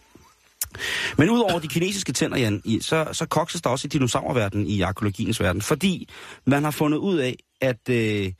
Men 1.18 1.30
udover 1.30 1.58
de 1.58 1.68
kinesiske 1.68 2.12
tænder, 2.12 2.36
Jan, 2.36 2.62
så, 2.80 3.08
så 3.12 3.26
kokses 3.26 3.62
der 3.62 3.70
også 3.70 3.86
i 3.86 3.88
dinosaurverdenen, 3.88 4.66
i 4.66 4.80
arkeologiens 4.80 5.40
verden, 5.40 5.62
fordi 5.62 6.08
man 6.44 6.64
har 6.64 6.70
fundet 6.70 6.98
ud 6.98 7.18
af, 7.18 7.36
at 7.60 7.88
øh, 7.90 8.32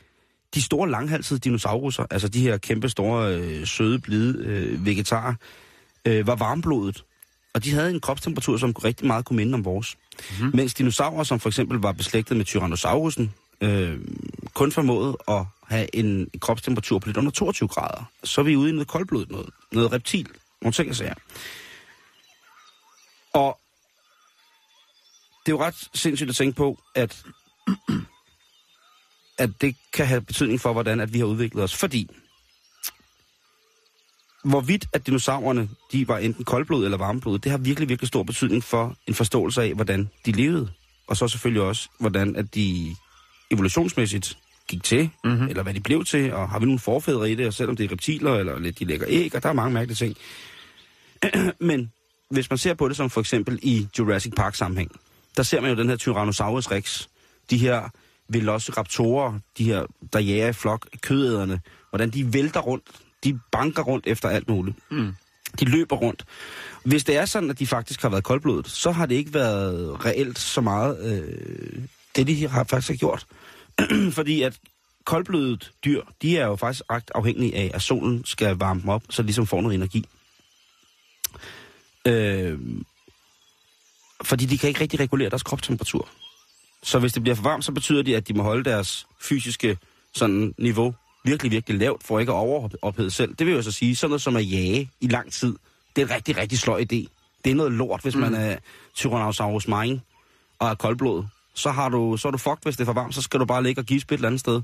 de 0.54 0.62
store 0.62 0.90
langhalsede 0.90 1.40
dinosauruser, 1.40 2.04
altså 2.10 2.28
de 2.28 2.40
her 2.40 2.56
kæmpe 2.56 2.88
store, 2.88 3.36
øh, 3.36 3.66
søde, 3.66 3.98
blide 3.98 4.44
øh, 4.44 4.86
vegetarer, 4.86 5.34
øh, 6.04 6.26
var 6.26 6.36
varmblodet. 6.36 7.04
Og 7.54 7.64
de 7.64 7.72
havde 7.72 7.90
en 7.90 8.00
kropstemperatur, 8.00 8.56
som 8.56 8.72
rigtig 8.72 9.06
meget 9.06 9.24
kunne 9.24 9.36
minde 9.36 9.54
om 9.54 9.64
vores. 9.64 9.96
Mm-hmm. 10.30 10.56
Mens 10.56 10.74
dinosaurer, 10.74 11.24
som 11.24 11.40
for 11.40 11.48
eksempel 11.48 11.78
var 11.78 11.92
beslægtet 11.92 12.36
med 12.36 12.44
Tyrannosaurusen, 12.44 13.32
øh, 13.60 14.00
kun 14.54 14.72
formået 14.72 15.16
at 15.28 15.44
have 15.66 15.96
en 15.96 16.30
kropstemperatur 16.40 16.98
på 16.98 17.08
lidt 17.08 17.16
under 17.16 17.30
22 17.30 17.68
grader. 17.68 18.04
Så 18.24 18.40
er 18.40 18.44
vi 18.44 18.56
ude 18.56 18.70
i 18.70 18.72
noget 18.72 18.88
koldblod, 18.88 19.26
noget, 19.26 19.50
noget 19.72 19.92
reptil, 19.92 20.28
nogle 20.62 20.72
ting 20.72 20.88
jeg 20.88 20.96
sager. 20.96 21.14
Og 23.32 23.58
det 25.46 25.52
er 25.52 25.56
jo 25.56 25.62
ret 25.62 25.88
sindssygt 25.94 26.30
at 26.30 26.36
tænke 26.36 26.56
på, 26.56 26.78
at, 26.94 27.22
at 29.38 29.50
det 29.60 29.76
kan 29.92 30.06
have 30.06 30.20
betydning 30.20 30.60
for, 30.60 30.72
hvordan 30.72 31.00
at 31.00 31.12
vi 31.12 31.18
har 31.18 31.26
udviklet 31.26 31.64
os. 31.64 31.76
Fordi 31.76 32.08
hvorvidt 34.44 34.86
at 34.92 35.06
dinosaurerne 35.06 35.68
de 35.92 36.08
var 36.08 36.18
enten 36.18 36.44
koldblod 36.44 36.84
eller 36.84 36.98
varmblod, 36.98 37.38
det 37.38 37.50
har 37.50 37.58
virkelig, 37.58 37.88
virkelig 37.88 38.08
stor 38.08 38.22
betydning 38.22 38.64
for 38.64 38.96
en 39.06 39.14
forståelse 39.14 39.62
af, 39.62 39.74
hvordan 39.74 40.10
de 40.26 40.32
levede. 40.32 40.70
Og 41.06 41.16
så 41.16 41.28
selvfølgelig 41.28 41.62
også, 41.62 41.88
hvordan 41.98 42.36
at 42.36 42.54
de 42.54 42.96
evolutionsmæssigt 43.50 44.38
gik 44.68 44.82
til, 44.82 45.10
mm-hmm. 45.24 45.48
eller 45.48 45.62
hvad 45.62 45.74
de 45.74 45.80
blev 45.80 46.04
til, 46.04 46.32
og 46.32 46.48
har 46.48 46.58
vi 46.58 46.64
nogle 46.64 46.78
forfædre 46.78 47.30
i 47.30 47.34
det, 47.34 47.46
og 47.46 47.54
selvom 47.54 47.76
det 47.76 47.84
er 47.84 47.92
reptiler, 47.92 48.34
eller 48.34 48.72
de 48.72 48.84
lægger 48.84 49.06
æg, 49.08 49.34
og 49.34 49.42
der 49.42 49.48
er 49.48 49.52
mange 49.52 49.74
mærkelige 49.74 49.96
ting. 49.96 50.16
Men 51.70 51.92
hvis 52.30 52.50
man 52.50 52.58
ser 52.58 52.74
på 52.74 52.88
det 52.88 52.96
som 52.96 53.10
for 53.10 53.20
eksempel 53.20 53.58
i 53.62 53.88
Jurassic 53.98 54.32
Park 54.36 54.54
sammenhæng, 54.54 54.90
der 55.36 55.42
ser 55.42 55.60
man 55.60 55.70
jo 55.70 55.76
den 55.76 55.88
her 55.88 55.96
Tyrannosaurus 55.96 56.70
rex, 56.70 57.06
de 57.50 57.58
her 57.58 57.88
velociraptorer, 58.28 59.38
de 59.58 59.64
her, 59.64 59.86
der 60.12 60.18
jager 60.18 60.48
i 60.48 60.52
flok, 60.52 60.88
kødæderne, 61.00 61.60
hvordan 61.90 62.10
de 62.10 62.32
vælter 62.32 62.60
rundt, 62.60 62.84
de 63.24 63.40
banker 63.52 63.82
rundt 63.82 64.06
efter 64.06 64.28
alt 64.28 64.48
muligt. 64.48 64.76
Mm. 64.90 65.14
De 65.60 65.64
løber 65.64 65.96
rundt. 65.96 66.24
Hvis 66.84 67.04
det 67.04 67.16
er 67.16 67.24
sådan, 67.24 67.50
at 67.50 67.58
de 67.58 67.66
faktisk 67.66 68.02
har 68.02 68.08
været 68.08 68.24
koldblodet, 68.24 68.68
så 68.68 68.90
har 68.90 69.06
det 69.06 69.14
ikke 69.14 69.34
været 69.34 70.04
reelt 70.04 70.38
så 70.38 70.60
meget 70.60 70.98
øh, 71.00 71.82
det, 72.26 72.36
de 72.36 72.48
har 72.48 72.64
faktisk 72.64 73.00
gjort. 73.00 73.26
Fordi 74.18 74.42
at 74.42 74.58
koldblodet 75.04 75.72
dyr, 75.84 76.02
de 76.22 76.38
er 76.38 76.46
jo 76.46 76.56
faktisk 76.56 76.82
ret 76.90 77.10
afhængige 77.14 77.56
af, 77.56 77.70
at 77.74 77.82
solen 77.82 78.24
skal 78.24 78.56
varme 78.56 78.80
dem 78.80 78.88
op, 78.88 79.02
så 79.10 79.22
de 79.22 79.26
ligesom 79.26 79.46
får 79.46 79.60
noget 79.60 79.74
energi. 79.74 80.04
Øh, 82.06 82.58
fordi 84.22 84.46
de 84.46 84.58
kan 84.58 84.68
ikke 84.68 84.80
rigtig 84.80 85.00
regulere 85.00 85.30
deres 85.30 85.42
kropstemperatur. 85.42 86.08
Så 86.82 86.98
hvis 86.98 87.12
det 87.12 87.22
bliver 87.22 87.34
for 87.34 87.42
varmt, 87.42 87.64
så 87.64 87.72
betyder 87.72 88.02
det, 88.02 88.14
at 88.14 88.28
de 88.28 88.34
må 88.34 88.42
holde 88.42 88.64
deres 88.64 89.06
fysiske 89.20 89.78
sådan, 90.14 90.54
niveau 90.58 90.94
virkelig, 91.24 91.52
virkelig 91.52 91.78
lavt, 91.78 92.04
for 92.04 92.18
ikke 92.18 92.32
at 92.32 92.36
overophede 92.36 93.10
selv. 93.10 93.34
Det 93.34 93.46
vil 93.46 93.54
jo 93.54 93.62
så 93.62 93.72
sige, 93.72 93.96
sådan 93.96 94.10
noget 94.10 94.22
som 94.22 94.36
at 94.36 94.50
jage 94.50 94.90
i 95.00 95.06
lang 95.06 95.32
tid, 95.32 95.56
det 95.96 96.02
er 96.02 96.06
en 96.06 96.14
rigtig, 96.14 96.36
rigtig 96.36 96.58
sløj 96.58 96.80
idé. 96.80 97.06
Det 97.44 97.50
er 97.50 97.54
noget 97.54 97.72
lort, 97.72 98.02
hvis 98.02 98.14
mm. 98.14 98.20
man 98.20 98.34
er 98.34 98.56
Tyrannosaurus 98.94 99.68
marin 99.68 100.00
og 100.58 100.68
er 100.68 100.74
koldblod. 100.74 101.24
Så, 101.58 101.70
har 101.70 101.88
du, 101.88 102.16
så 102.16 102.28
er 102.28 102.32
du 102.32 102.38
fucked, 102.38 102.62
hvis 102.62 102.76
det 102.76 102.80
er 102.80 102.86
for 102.86 102.92
varmt, 102.92 103.14
så 103.14 103.22
skal 103.22 103.40
du 103.40 103.44
bare 103.44 103.62
ligge 103.62 103.80
og 103.80 103.84
gispe 103.84 104.14
et 104.14 104.18
eller 104.18 104.28
andet 104.28 104.40
sted. 104.40 104.62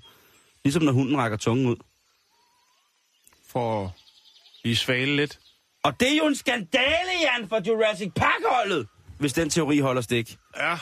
Ligesom 0.65 0.83
når 0.83 0.93
hunden 0.93 1.17
rækker 1.17 1.37
tungen 1.37 1.67
ud. 1.67 1.77
For 3.49 3.95
lige 4.65 4.77
svale 4.77 5.17
lidt. 5.17 5.41
Og 5.83 6.01
det 6.01 6.13
er 6.13 6.17
jo 6.17 6.27
en 6.27 6.35
skandale, 6.35 7.11
Jan, 7.21 7.49
for 7.49 7.61
Jurassic 7.69 8.13
Park-holdet, 8.17 8.87
hvis 9.19 9.33
den 9.33 9.51
teori 9.51 9.79
holder 9.79 10.03
stik. 10.03 10.37
Ja. 10.57 10.79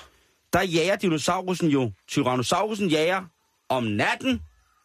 Der 0.52 0.62
jager 0.62 0.96
dinosaurusen 0.96 1.68
jo. 1.68 1.92
Tyrannosaurusen 2.08 2.88
jager 2.88 3.24
om 3.68 3.84
natten 3.84 4.42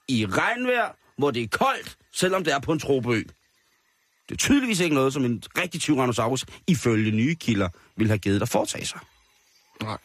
i 0.08 0.26
regnvejr, 0.26 0.96
hvor 1.18 1.32
det 1.32 1.44
er 1.44 1.48
koldt, 1.48 1.98
selvom 2.14 2.44
det 2.44 2.54
er 2.54 2.60
på 2.60 2.72
en 2.72 2.80
tropeø. 2.80 3.24
Det 4.30 4.36
er 4.36 4.38
tydeligvis 4.38 4.80
ikke 4.80 4.96
noget, 4.96 5.14
som 5.14 5.26
en 5.26 5.44
rigtig 5.58 5.82
Tyrannosaurus, 5.82 6.46
ifølge 6.68 7.12
nye 7.12 7.36
kilder, 7.36 7.70
vil 7.96 8.08
have 8.08 8.18
givet 8.18 8.40
dig 8.40 8.50
foretage 8.50 8.86
sig. 8.86 9.00
Nej. 9.82 9.98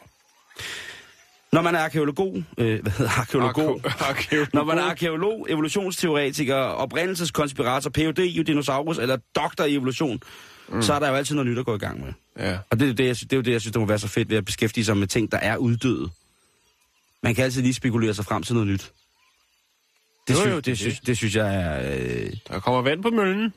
Når 1.52 1.62
man 1.62 1.74
er 1.74 1.78
arkeolog, 1.78 2.42
øh, 2.58 2.82
hvad 2.82 2.92
hedder 2.92 3.12
arkeolog? 3.20 3.80
Arkeolog. 4.00 4.46
Når 4.52 4.64
man 4.64 4.78
er 4.78 4.82
arkeolog, 4.82 5.46
evolutionsteoretiker, 5.50 6.56
oprindelseskonspirator, 6.56 7.90
Ph.D. 7.90 8.18
i 8.18 8.42
dinosaurus 8.42 8.98
eller 8.98 9.16
doktor 9.36 9.64
i 9.64 9.74
evolution, 9.74 10.20
mm. 10.68 10.82
så 10.82 10.92
er 10.94 10.98
der 10.98 11.08
jo 11.08 11.14
altid 11.14 11.34
noget 11.34 11.50
nyt 11.50 11.58
at 11.58 11.64
gå 11.64 11.74
i 11.74 11.78
gang 11.78 12.00
med. 12.04 12.12
Ja. 12.38 12.58
Og 12.70 12.80
det 12.80 12.88
er, 12.90 12.94
det, 12.94 13.06
jeg, 13.06 13.16
synes- 13.16 13.28
det 13.28 13.32
er 13.32 13.38
jo 13.38 13.42
det, 13.42 13.52
jeg 13.52 13.60
synes, 13.60 13.72
der 13.72 13.80
må 13.80 13.86
være 13.86 13.98
så 13.98 14.08
fedt 14.08 14.30
ved 14.30 14.36
at 14.36 14.44
beskæftige 14.44 14.84
sig 14.84 14.96
med 14.96 15.06
ting, 15.06 15.32
der 15.32 15.38
er 15.38 15.56
uddøde. 15.56 16.10
Man 17.22 17.34
kan 17.34 17.44
altid 17.44 17.62
lige 17.62 17.74
spekulere 17.74 18.14
sig 18.14 18.24
frem 18.24 18.42
til 18.42 18.54
noget 18.54 18.68
nyt. 18.68 18.92
Det, 20.28 20.34
Jo, 20.34 20.38
synes, 20.40 20.50
jo, 20.52 20.56
det, 20.56 20.66
det 20.66 20.78
synes, 20.78 20.98
det. 20.98 21.06
det 21.06 21.16
synes 21.16 21.36
jeg 21.36 21.54
er... 21.54 21.92
Øh... 21.96 22.30
Der 22.48 22.60
kommer 22.60 22.82
vand 22.82 23.02
på 23.02 23.10
møllen. 23.10 23.52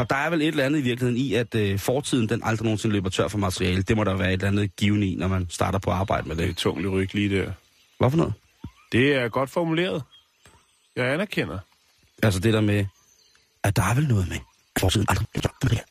Og 0.00 0.10
der 0.10 0.16
er 0.16 0.30
vel 0.30 0.42
et 0.42 0.48
eller 0.48 0.64
andet 0.64 0.78
i 0.78 0.82
virkeligheden 0.82 1.16
i, 1.16 1.34
at 1.34 1.54
øh, 1.54 1.78
fortiden 1.78 2.28
den 2.28 2.40
aldrig 2.44 2.64
nogensinde 2.64 2.92
løber 2.94 3.10
tør 3.10 3.28
for 3.28 3.38
materiale. 3.38 3.82
Det 3.82 3.96
må 3.96 4.04
der 4.04 4.14
være 4.16 4.28
et 4.28 4.32
eller 4.32 4.48
andet 4.48 4.76
givende 4.76 5.06
i, 5.06 5.14
når 5.14 5.28
man 5.28 5.46
starter 5.50 5.78
på 5.78 5.90
arbejde 5.90 6.28
med 6.28 6.36
Det 6.36 6.42
er 6.42 6.46
det. 6.46 6.56
tungt 6.56 6.82
lyrik 6.82 7.14
lige 7.14 7.36
der. 7.40 7.52
Hvorfor 7.98 8.16
noget? 8.16 8.32
Det 8.92 9.14
er 9.14 9.28
godt 9.28 9.50
formuleret. 9.50 10.02
Jeg 10.96 11.12
anerkender. 11.12 11.58
Altså 12.22 12.40
det 12.40 12.52
der 12.54 12.60
med, 12.60 12.86
at 13.64 13.76
der 13.76 13.82
er 13.82 13.94
vel 13.94 14.08
noget 14.08 14.28
med 14.28 14.36
fortiden 14.78 15.06
aldrig 15.08 15.26
løber 15.34 15.42
tør 15.48 15.54
for 15.60 15.66
materiale. 15.66 15.84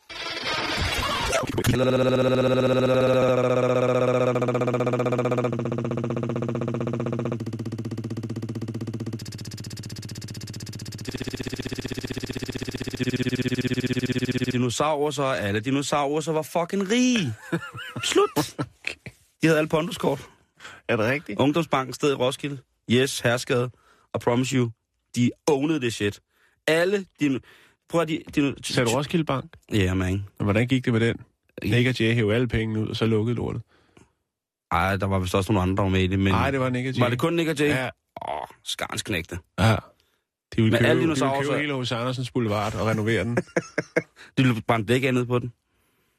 Dinosaurer 14.70 15.12
så 15.12 15.24
alle 15.24 15.60
dinosaurer 15.60 16.22
så 16.22 16.32
var 16.32 16.42
fucking 16.42 16.92
rige. 16.92 17.34
Slut. 18.12 18.56
De 19.42 19.48
havde 19.48 19.58
alle 19.58 19.70
pondhuskort. 19.70 20.30
Er 20.88 20.96
det 20.96 21.06
rigtigt? 21.06 21.40
Ungdomsbanken 21.40 21.94
sted 21.94 22.12
i 22.12 22.14
Roskilde. 22.14 22.58
Yes, 22.92 23.20
herskade. 23.20 23.70
I 24.16 24.20
promise 24.22 24.56
you, 24.56 24.72
de 25.16 25.32
owned 25.48 25.80
det 25.80 25.94
shit. 25.94 26.20
Alle 26.68 27.06
dine... 27.20 27.40
Prøv 27.90 28.02
at 28.02 28.08
de... 28.08 28.24
de 28.36 28.56
Sagde 28.64 28.90
du 28.90 28.96
Roskilde 28.96 29.26
Bank? 29.26 29.46
Ja, 29.72 29.78
yeah, 29.78 29.98
man. 29.98 30.12
Men 30.12 30.44
hvordan 30.44 30.68
gik 30.68 30.86
det 30.86 30.94
med 30.94 31.02
den? 31.02 31.16
Nick 31.64 31.88
og 31.88 32.00
Jay 32.00 32.14
hævde 32.14 32.36
alle 32.36 32.48
pengene 32.48 32.80
ud, 32.80 32.88
og 32.88 32.96
så 32.96 33.06
lukkede 33.06 33.36
lortet. 33.36 33.62
Ej, 34.72 34.96
der 34.96 35.06
var 35.08 35.20
vist 35.20 35.36
også 35.36 35.52
nogle 35.52 35.62
andre, 35.62 35.76
der 35.76 35.82
var 35.82 35.90
med 35.90 36.02
i 36.02 36.08
det, 36.08 36.20
men... 36.20 36.34
Nej, 36.34 36.52
det 36.52 36.60
var 36.60 36.70
Nick 36.70 36.88
og 36.88 36.94
Jay. 36.94 37.04
Var 37.04 37.10
det 37.10 37.20
kun 37.20 37.34
Nick 37.34 37.50
og 37.50 37.60
Jay? 37.60 37.68
Ja. 37.68 37.90
Åh, 38.28 38.48
skarns 38.64 39.02
knægte. 39.02 39.40
ja. 39.60 39.76
De 40.56 40.62
Men 40.62 40.72
købe, 40.72 40.86
alle 40.86 41.00
de 41.00 41.04
dinosaurer 41.04 41.42
købe 41.42 41.58
hele 41.58 41.74
hos 41.74 41.92
Andersens 41.92 42.32
Boulevard 42.32 42.76
og 42.76 42.88
renovere 42.88 43.24
den. 43.24 43.38
De 44.38 44.44
ville 44.44 44.62
brænde 44.62 44.94
dæk 44.94 45.04
andet 45.04 45.28
på 45.28 45.40
den. 45.40 45.54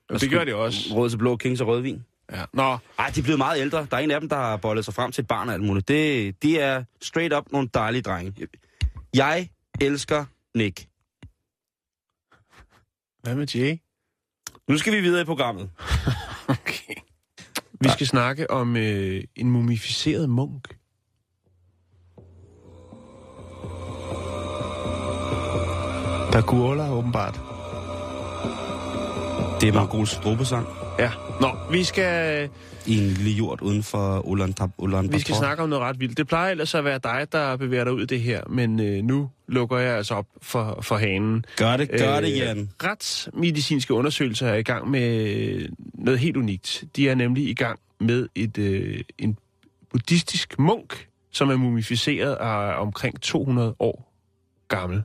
Og 0.09 0.21
det 0.21 0.31
gør 0.31 0.45
de 0.45 0.55
også. 0.55 0.95
Råd 0.95 1.11
til 1.11 1.17
blå 1.17 1.37
kings 1.37 1.61
og 1.61 1.67
rødvin. 1.67 2.05
Ja. 2.33 2.45
Nå, 2.53 2.79
Ej, 2.99 3.11
de 3.15 3.21
er 3.21 3.25
blevet 3.25 3.39
meget 3.39 3.61
ældre. 3.61 3.87
Der 3.91 3.97
er 3.97 4.01
en 4.01 4.11
af 4.11 4.21
dem, 4.21 4.29
der 4.29 4.37
har 4.37 4.57
bollet 4.57 4.85
sig 4.85 4.95
frem 4.95 5.13
til 5.13 5.23
et 5.23 5.29
barn 5.29 5.49
og 5.49 5.55
alt 5.55 5.63
muligt. 5.63 5.89
Det, 5.89 6.43
de 6.43 6.59
er 6.59 6.85
straight 7.03 7.35
up 7.35 7.53
nogle 7.53 7.69
dejlige 7.75 8.03
drenge. 8.03 8.49
Jeg 9.15 9.49
elsker 9.81 10.25
Nick. 10.55 10.87
hvad 13.23 13.35
med 13.35 13.47
Jay? 13.55 13.77
Nu 14.69 14.79
skal 14.79 14.93
vi 14.93 15.01
videre 15.01 15.23
i 15.23 15.25
programmet. 15.25 15.71
Okay. 16.49 16.95
Vi 17.81 17.89
skal 17.89 18.07
snakke 18.07 18.51
om 18.51 18.77
øh, 18.77 19.25
en 19.37 19.51
mumificeret 19.51 20.31
munk. 20.31 20.69
Der 26.33 26.43
guola, 26.43 26.91
åbenbart. 26.91 27.41
Det 29.61 29.69
er 29.69 29.73
Mongols 29.73 30.11
strobesang 30.11 30.67
Ja. 30.99 31.11
Nå, 31.41 31.49
vi 31.73 31.85
skal, 31.85 32.49
i 32.87 32.99
en 32.99 33.07
lille 33.07 33.31
jord 33.31 33.63
uden 33.63 33.83
for 33.83 34.19
Ulaanbaatar. 34.27 34.71
Ulan 34.79 35.13
vi 35.13 35.19
skal 35.19 35.35
snakke 35.35 35.63
om 35.63 35.69
noget 35.69 35.85
ret 35.85 36.01
vildt. 36.01 36.19
Det 36.19 36.27
plejer 36.27 36.51
ellers 36.51 36.75
at 36.75 36.85
være 36.85 36.99
dig, 36.99 37.27
der 37.33 37.57
bevæger 37.57 37.85
dig 37.85 37.93
ud 37.93 38.03
i 38.03 38.07
det 38.07 38.21
her, 38.21 38.43
men 38.49 38.81
øh, 38.81 39.03
nu 39.05 39.31
lukker 39.49 39.79
jeg 39.79 39.97
altså 39.97 40.15
op 40.15 40.27
for, 40.43 40.79
for 40.83 40.97
hanen. 40.97 41.45
Gør 41.57 41.77
det, 41.77 41.91
gør 41.91 42.17
Øh, 42.17 42.23
det, 42.23 42.37
Jan. 42.39 42.71
Retsmedicinske 42.85 43.95
undersøgelser 43.95 44.49
er 44.49 44.55
i 44.55 44.63
gang 44.63 44.91
med 44.91 45.69
noget 45.95 46.21
helt 46.21 46.37
unikt. 46.37 46.85
De 46.97 47.09
er 47.09 47.15
nemlig 47.15 47.49
i 47.49 47.55
gang 47.55 47.79
med 48.01 48.29
et, 48.35 48.59
øh, 48.59 49.01
en 49.19 49.39
buddhistisk 49.91 50.59
munk, 50.59 51.09
som 51.33 51.51
er 51.51 51.57
mumificeret 51.57 52.39
og 52.39 52.69
er 52.69 52.73
omkring 52.73 53.21
200 53.21 53.75
år 53.79 54.13
gammel. 54.69 55.03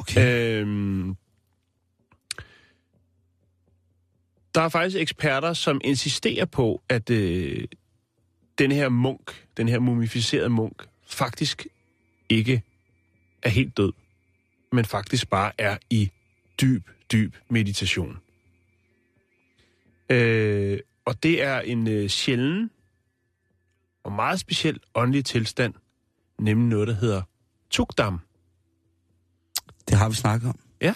Okay. 0.00 0.60
Øhm, 0.60 1.16
der 4.54 4.60
er 4.60 4.68
faktisk 4.68 4.96
eksperter, 4.96 5.52
som 5.52 5.80
insisterer 5.84 6.44
på, 6.44 6.82
at 6.88 7.10
øh, 7.10 7.64
den 8.58 8.72
her 8.72 8.88
munk, 8.88 9.46
den 9.56 9.68
her 9.68 9.78
mumificerede 9.78 10.48
munk, 10.48 10.86
faktisk 11.06 11.66
ikke 12.28 12.62
er 13.42 13.48
helt 13.48 13.76
død, 13.76 13.92
men 14.72 14.84
faktisk 14.84 15.30
bare 15.30 15.52
er 15.58 15.78
i 15.90 16.10
dyb, 16.60 16.88
dyb 17.12 17.36
meditation. 17.48 18.18
Øh, 20.10 20.78
og 21.04 21.22
det 21.22 21.42
er 21.42 21.60
en 21.60 21.88
øh, 21.88 22.08
sjælden 22.08 22.70
og 24.04 24.12
meget 24.12 24.40
speciel 24.40 24.80
åndelig 24.94 25.24
tilstand, 25.24 25.74
nemlig 26.38 26.68
noget, 26.68 26.88
der 26.88 26.94
hedder 26.94 27.22
tukdam. 27.70 28.20
Det 29.88 29.98
har 29.98 30.08
vi 30.08 30.14
snakket 30.14 30.48
om. 30.48 30.58
Ja. 30.80 30.94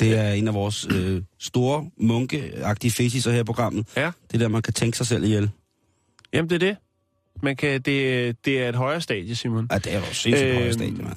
Det 0.00 0.18
er 0.18 0.32
en 0.32 0.48
af 0.48 0.54
vores 0.54 0.86
øh, 0.90 1.22
store 1.38 1.90
munkeagtige 1.96 2.90
faces 2.90 3.24
her 3.24 3.40
i 3.40 3.44
programmet. 3.44 3.86
Ja. 3.96 4.12
Det 4.32 4.40
der, 4.40 4.48
man 4.48 4.62
kan 4.62 4.72
tænke 4.72 4.96
sig 4.96 5.06
selv 5.06 5.24
ihjel. 5.24 5.50
Jamen, 6.32 6.50
det 6.50 6.54
er 6.54 6.66
det. 6.68 6.76
Man 7.42 7.56
kan, 7.56 7.82
det, 7.82 8.44
det 8.44 8.62
er 8.62 8.68
et 8.68 8.74
højere 8.74 9.00
stadie, 9.00 9.36
Simon. 9.36 9.68
Ja, 9.72 9.78
det 9.78 9.94
er 9.94 9.98
jo 9.98 10.04
sindssygt 10.04 10.48
Øhm, 10.48 10.56
højere 10.56 10.72
stadie, 10.72 11.02
mand. 11.02 11.16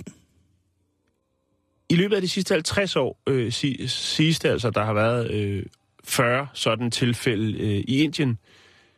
I 1.89 1.95
løbet 1.95 2.15
af 2.15 2.21
de 2.21 2.29
sidste 2.29 2.53
50 2.53 2.95
år 2.95 3.19
øh, 3.27 3.51
sig, 3.51 3.89
siges 3.89 4.39
det 4.39 4.49
altså, 4.49 4.69
der 4.69 4.83
har 4.83 4.93
været 4.93 5.31
øh, 5.31 5.65
40 6.03 6.47
sådan 6.53 6.91
tilfælde 6.91 7.59
øh, 7.59 7.83
i 7.87 8.03
Indien, 8.03 8.37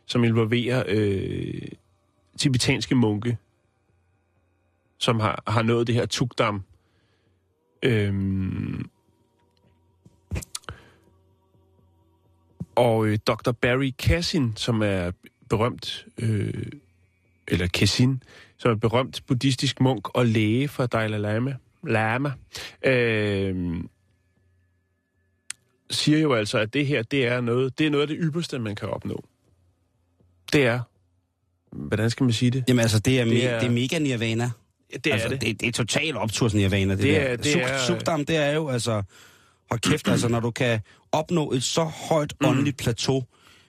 som 0.06 0.24
involverer 0.24 0.84
øh, 0.88 1.62
tibetanske 2.38 2.96
munke, 2.96 3.38
som 4.98 5.20
har, 5.20 5.44
har 5.48 5.62
nået 5.62 5.88
det 5.88 5.96
her 5.96 6.06
tukdam. 6.06 6.64
Øhm, 7.86 8.90
og 12.76 13.08
øh, 13.08 13.18
Dr. 13.28 13.52
Barry 13.52 13.94
Kassin, 14.00 14.54
som 14.56 14.82
er 14.82 15.12
berømt, 15.50 16.06
øh, 16.18 16.66
eller 17.48 17.68
Kassin, 17.68 18.24
som 18.58 18.72
er 18.72 18.76
berømt 18.76 19.24
buddhistisk 19.28 19.82
munk 19.82 20.10
og 20.18 20.26
læge 20.26 20.68
for 20.68 20.86
Dalai 20.86 21.20
Lama, 21.20 21.56
Lama 21.84 22.32
øh, 22.86 23.76
siger 25.90 26.20
jo 26.20 26.34
altså, 26.34 26.58
at 26.58 26.74
det 26.74 26.88
her, 26.88 27.04
det 27.04 27.28
er 27.28 27.42
noget, 27.42 27.80
det 27.80 27.86
er 27.86 27.90
noget 27.90 28.02
af 28.02 28.08
det 28.08 28.18
ypperste, 28.20 28.60
man 28.60 28.76
kan 28.76 28.90
opnå. 28.90 29.24
Det 30.54 30.66
er, 30.66 30.80
hvordan 31.72 32.10
skal 32.10 32.24
man 32.24 32.34
sige 32.34 32.52
det? 32.52 32.64
Jamen 32.68 32.80
altså, 32.80 33.00
det 33.00 33.20
er, 33.20 33.26
det 33.26 33.50
er, 33.50 33.60
det 33.60 33.68
er 33.68 33.72
mega 33.72 34.00
nirvana. 34.00 34.52
Det 34.94 35.12
altså, 35.14 35.30
det. 35.30 35.42
det. 35.42 35.60
det 35.62 35.68
er 35.68 35.72
total 35.72 36.18
opturs 36.18 36.54
nirvana, 36.54 36.94
det, 36.96 37.04
Det 37.04 37.14
der. 37.14 37.20
er- 37.20 37.36
det 37.36 37.46
Suk, 37.54 37.62
er- 37.62 37.80
Sukdam, 37.88 38.26
det 38.26 38.36
er 38.38 38.52
jo 38.52 38.70
altså... 38.70 39.04
Hold 39.70 39.80
kæft, 39.80 40.08
altså, 40.08 40.28
når 40.28 40.40
du 40.40 40.52
kan 40.52 40.80
opnå 41.12 41.52
et 41.52 41.64
så 41.64 41.84
højt 41.84 42.34
Mm. 42.42 42.48
åndeligt 42.48 42.78
plateau 42.78 43.24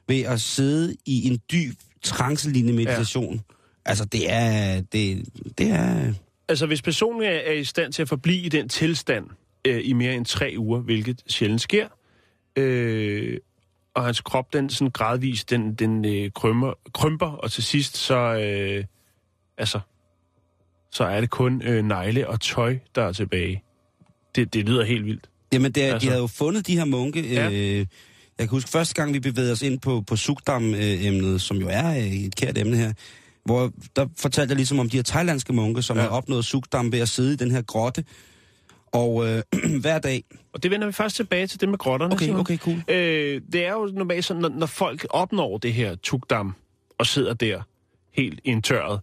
ved 0.08 0.20
at 0.22 0.40
sidde 0.40 0.96
i 1.06 1.26
en 1.28 1.40
dyb, 1.52 1.74
trancelignende 2.02 2.72
meditation. 2.76 3.34
Ja. 3.34 3.40
Altså, 3.84 4.04
det 4.04 4.32
er... 4.32 4.80
Det, 4.80 5.24
det 5.58 5.70
er... 5.70 6.12
Altså, 6.48 6.66
hvis 6.66 6.82
personen 6.82 7.22
er, 7.22 7.30
er 7.30 7.52
i 7.52 7.64
stand 7.64 7.92
til 7.92 8.02
at 8.02 8.08
forblive 8.08 8.42
i 8.42 8.48
den 8.48 8.68
tilstand 8.68 9.24
øh, 9.64 9.80
i 9.84 9.92
mere 9.92 10.14
end 10.14 10.26
tre 10.26 10.54
uger, 10.58 10.80
hvilket 10.80 11.22
sjældent 11.26 11.60
sker, 11.60 11.88
øh, 12.56 13.38
og 13.94 14.04
hans 14.04 14.20
krop, 14.20 14.52
den 14.52 14.70
sådan 14.70 14.90
gradvist, 14.90 15.50
den, 15.50 15.74
den 15.74 16.04
øh, 16.04 16.30
krymper, 16.34 16.72
krymper, 16.94 17.26
og 17.26 17.52
til 17.52 17.64
sidst, 17.64 17.96
så, 17.96 18.16
øh, 18.16 18.84
altså, 19.58 19.80
så 20.90 21.04
er 21.04 21.20
det 21.20 21.30
kun 21.30 21.62
øh, 21.64 21.84
negle 21.84 22.28
og 22.28 22.40
tøj, 22.40 22.78
der 22.94 23.02
er 23.02 23.12
tilbage. 23.12 23.62
Det, 24.34 24.54
det 24.54 24.64
lyder 24.68 24.84
helt 24.84 25.04
vildt. 25.04 25.28
Jamen, 25.52 25.72
det 25.72 25.84
er, 25.84 25.92
altså. 25.92 26.06
De 26.06 26.10
havde 26.10 26.20
jo 26.20 26.26
fundet 26.26 26.66
de 26.66 26.76
her 26.78 26.84
munke. 26.84 27.20
Ja. 27.34 27.50
Øh, 27.50 27.76
jeg 27.78 27.86
kan 28.38 28.48
huske, 28.48 28.70
første 28.70 28.94
gang 28.94 29.14
vi 29.14 29.20
bevægede 29.20 29.52
os 29.52 29.62
ind 29.62 29.80
på, 29.80 30.00
på 30.06 30.16
Sukdam-emnet, 30.16 31.40
som 31.40 31.56
jo 31.56 31.68
er 31.70 31.90
øh, 31.90 32.06
et 32.06 32.36
kært 32.36 32.58
emne 32.58 32.76
her, 32.76 32.92
hvor 33.44 33.72
der 33.96 34.06
fortalte 34.18 34.50
jeg 34.52 34.56
ligesom 34.56 34.78
om 34.78 34.90
de 34.90 34.96
her 34.96 35.02
thailandske 35.02 35.52
munke, 35.52 35.82
som 35.82 35.96
Ja. 35.96 36.02
har 36.02 36.08
opnået 36.08 36.44
Sukdam 36.44 36.92
ved 36.92 36.98
at 37.00 37.08
sidde 37.08 37.32
i 37.32 37.36
den 37.36 37.50
her 37.50 37.62
grotte. 37.62 38.04
Og 38.92 39.28
øh, 39.28 39.42
hver 39.82 39.98
dag... 39.98 40.24
Og 40.52 40.62
det 40.62 40.70
vender 40.70 40.86
vi 40.86 40.92
først 40.92 41.16
tilbage 41.16 41.46
til 41.46 41.60
det 41.60 41.68
med 41.68 41.78
grotterne. 41.78 42.14
Okay, 42.14 42.24
Simon. 42.24 42.40
okay, 42.40 42.58
cool. 42.58 42.76
Øh, 42.88 43.40
det 43.52 43.66
er 43.66 43.72
jo 43.72 43.90
normalt 43.94 44.24
sådan, 44.24 44.40
når, 44.42 44.48
når 44.48 44.66
folk 44.66 45.06
opnår 45.10 45.58
det 45.58 45.72
her 45.72 45.94
tukdam 45.94 46.54
og 46.98 47.06
sidder 47.06 47.34
der 47.34 47.62
helt 48.12 48.40
indtørret 48.44 49.00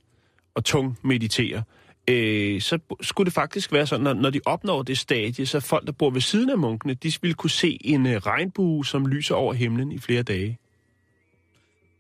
og 0.56 0.66
tung 0.66 1.00
mediterer, 1.04 1.62
øh, 2.08 2.62
så 2.62 2.80
skulle 3.02 3.26
det 3.26 3.34
faktisk 3.34 3.72
være 3.72 3.88
sådan, 3.88 4.04
når, 4.04 4.14
når 4.14 4.30
de 4.30 4.40
opnår 4.46 4.84
det 4.84 4.98
stadie, 4.98 5.46
så 5.46 5.60
folk, 5.60 5.86
der 5.86 5.92
bor 5.92 6.10
ved 6.10 6.22
siden 6.22 6.50
af 6.50 6.58
munkene, 6.58 6.94
de 6.94 7.14
ville 7.22 7.34
kunne 7.34 7.50
se 7.50 7.78
en 7.82 8.06
øh, 8.06 8.16
regnbue, 8.16 8.86
som 8.86 9.08
lyser 9.08 9.36
over 9.36 9.54
himlen 9.54 9.92
i 9.92 10.00
flere 10.00 10.24
dage. 10.24 10.58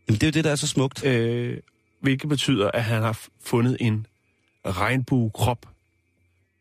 Jamen, 0.08 0.20
det 0.20 0.24
er 0.24 0.28
jo 0.28 0.32
det, 0.32 0.44
der 0.44 0.52
er 0.52 0.56
så 0.56 0.68
smukt. 0.68 1.06
Øh, 1.06 1.58
hvilket 2.00 2.30
betyder, 2.30 2.72
at 2.72 2.84
han 2.84 3.02
har 3.02 3.20
fundet 3.44 3.78
en 3.80 4.08
regnbuekrop. 4.66 5.66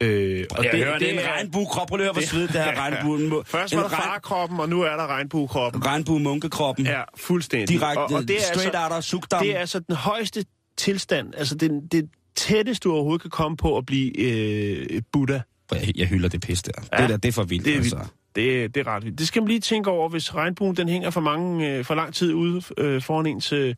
Øh, 0.03 0.45
og 0.51 0.65
det, 0.65 0.73
det, 0.73 1.01
det 1.01 1.15
er 1.15 1.21
en 1.21 1.29
regnbuekrop. 1.29 1.89
Prøv 1.89 2.01
at 2.01 2.13
hvor 2.13 2.23
svedigt 2.23 2.53
det 2.53 2.65
her 2.65 2.81
regnbuen. 2.81 3.45
Først 3.45 3.77
var 3.77 3.83
der 3.83 3.89
farkroppen, 3.89 4.61
og 4.61 4.69
nu 4.69 4.83
er 4.83 4.97
der 4.97 5.07
regnbuekroppen. 5.07 5.87
Regnbue-munkekroppen. 5.87 6.87
Ja, 6.87 7.03
fuldstændig. 7.17 7.69
Direkte, 7.69 8.01
og, 8.01 8.13
og 8.13 8.29
det 8.29 8.37
er 8.37 8.41
straight 8.41 8.67
altså, 8.67 8.83
out 8.83 8.93
of 8.93 9.05
Sukdam. 9.05 9.43
Det 9.43 9.57
er 9.57 9.61
altså 9.61 9.79
den 9.79 9.97
højeste 9.97 10.45
tilstand, 10.77 11.35
altså 11.37 11.55
det, 11.55 11.93
det 11.93 12.09
tætteste, 12.35 12.85
du 12.89 12.93
overhovedet 12.95 13.23
kan 13.23 13.31
komme 13.31 13.57
på 13.57 13.77
at 13.77 13.87
blive 13.87 14.19
øh, 14.21 15.03
Buddha. 15.13 15.39
Jeg, 15.73 15.93
jeg 15.97 16.07
hylder 16.07 16.29
det 16.29 16.41
pis 16.41 16.63
der. 16.63 16.73
Ja, 16.93 17.03
det 17.03 17.09
der, 17.11 17.17
det 17.17 17.29
er 17.29 17.33
for 17.33 17.43
vildt, 17.45 17.65
Det 17.65 17.73
er, 17.73 17.77
altså. 17.77 17.97
vildt. 17.97 18.11
det, 18.37 18.75
det 18.75 18.87
er 18.87 18.91
ret 18.91 19.05
vildt. 19.05 19.19
Det 19.19 19.27
skal 19.29 19.43
man 19.43 19.49
lige 19.49 19.61
tænke 19.61 19.91
over, 19.91 20.09
hvis 20.09 20.35
regnbuen 20.35 20.77
den 20.77 20.89
hænger 20.89 21.11
for, 21.11 21.21
mange, 21.21 21.69
øh, 21.71 21.85
for 21.85 21.95
lang 21.95 22.15
tid 22.15 22.33
ude 22.35 22.63
øh, 22.79 23.03
foran 23.03 23.27
ens 23.27 23.53
øh, 23.53 23.75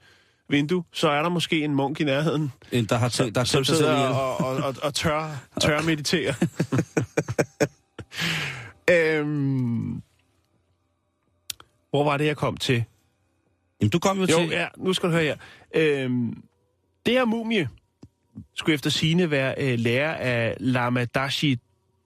vindue, 0.48 0.85
så 0.92 1.09
er 1.09 1.22
der 1.22 1.28
måske 1.28 1.64
en 1.64 1.74
munk 1.74 2.00
i 2.00 2.04
nærheden, 2.04 2.52
En, 2.72 2.85
Der 2.85 2.96
har, 2.96 3.09
tænkt, 3.09 3.35
der 3.35 3.44
som 3.44 3.64
sidder 3.64 3.94
og, 3.94 4.46
og, 4.46 4.57
og, 4.57 4.74
og 4.83 4.94
tør, 4.94 5.44
tør 5.61 5.83
meditere. 5.90 6.35
øhm, 8.90 10.02
hvor 11.90 12.04
var 12.04 12.16
det, 12.16 12.26
jeg 12.26 12.37
kom 12.37 12.57
til? 12.57 12.85
Jamen, 13.80 13.90
du 13.90 13.98
kom 13.98 14.20
jo, 14.20 14.26
Jo, 14.30 14.38
til... 14.38 14.48
ja, 14.48 14.66
nu 14.76 14.92
skal 14.92 15.09
du 15.09 15.14
høre 15.14 15.22
her. 15.24 15.37
Øhm, 15.74 16.42
det 17.07 17.14
her 17.14 17.25
mumie 17.25 17.69
skulle 18.55 18.75
efter 18.75 18.90
sine 18.90 19.31
være 19.31 19.55
øh, 19.59 19.79
lærer 19.79 20.14
af 20.14 20.57
Lamadashi 20.61 21.59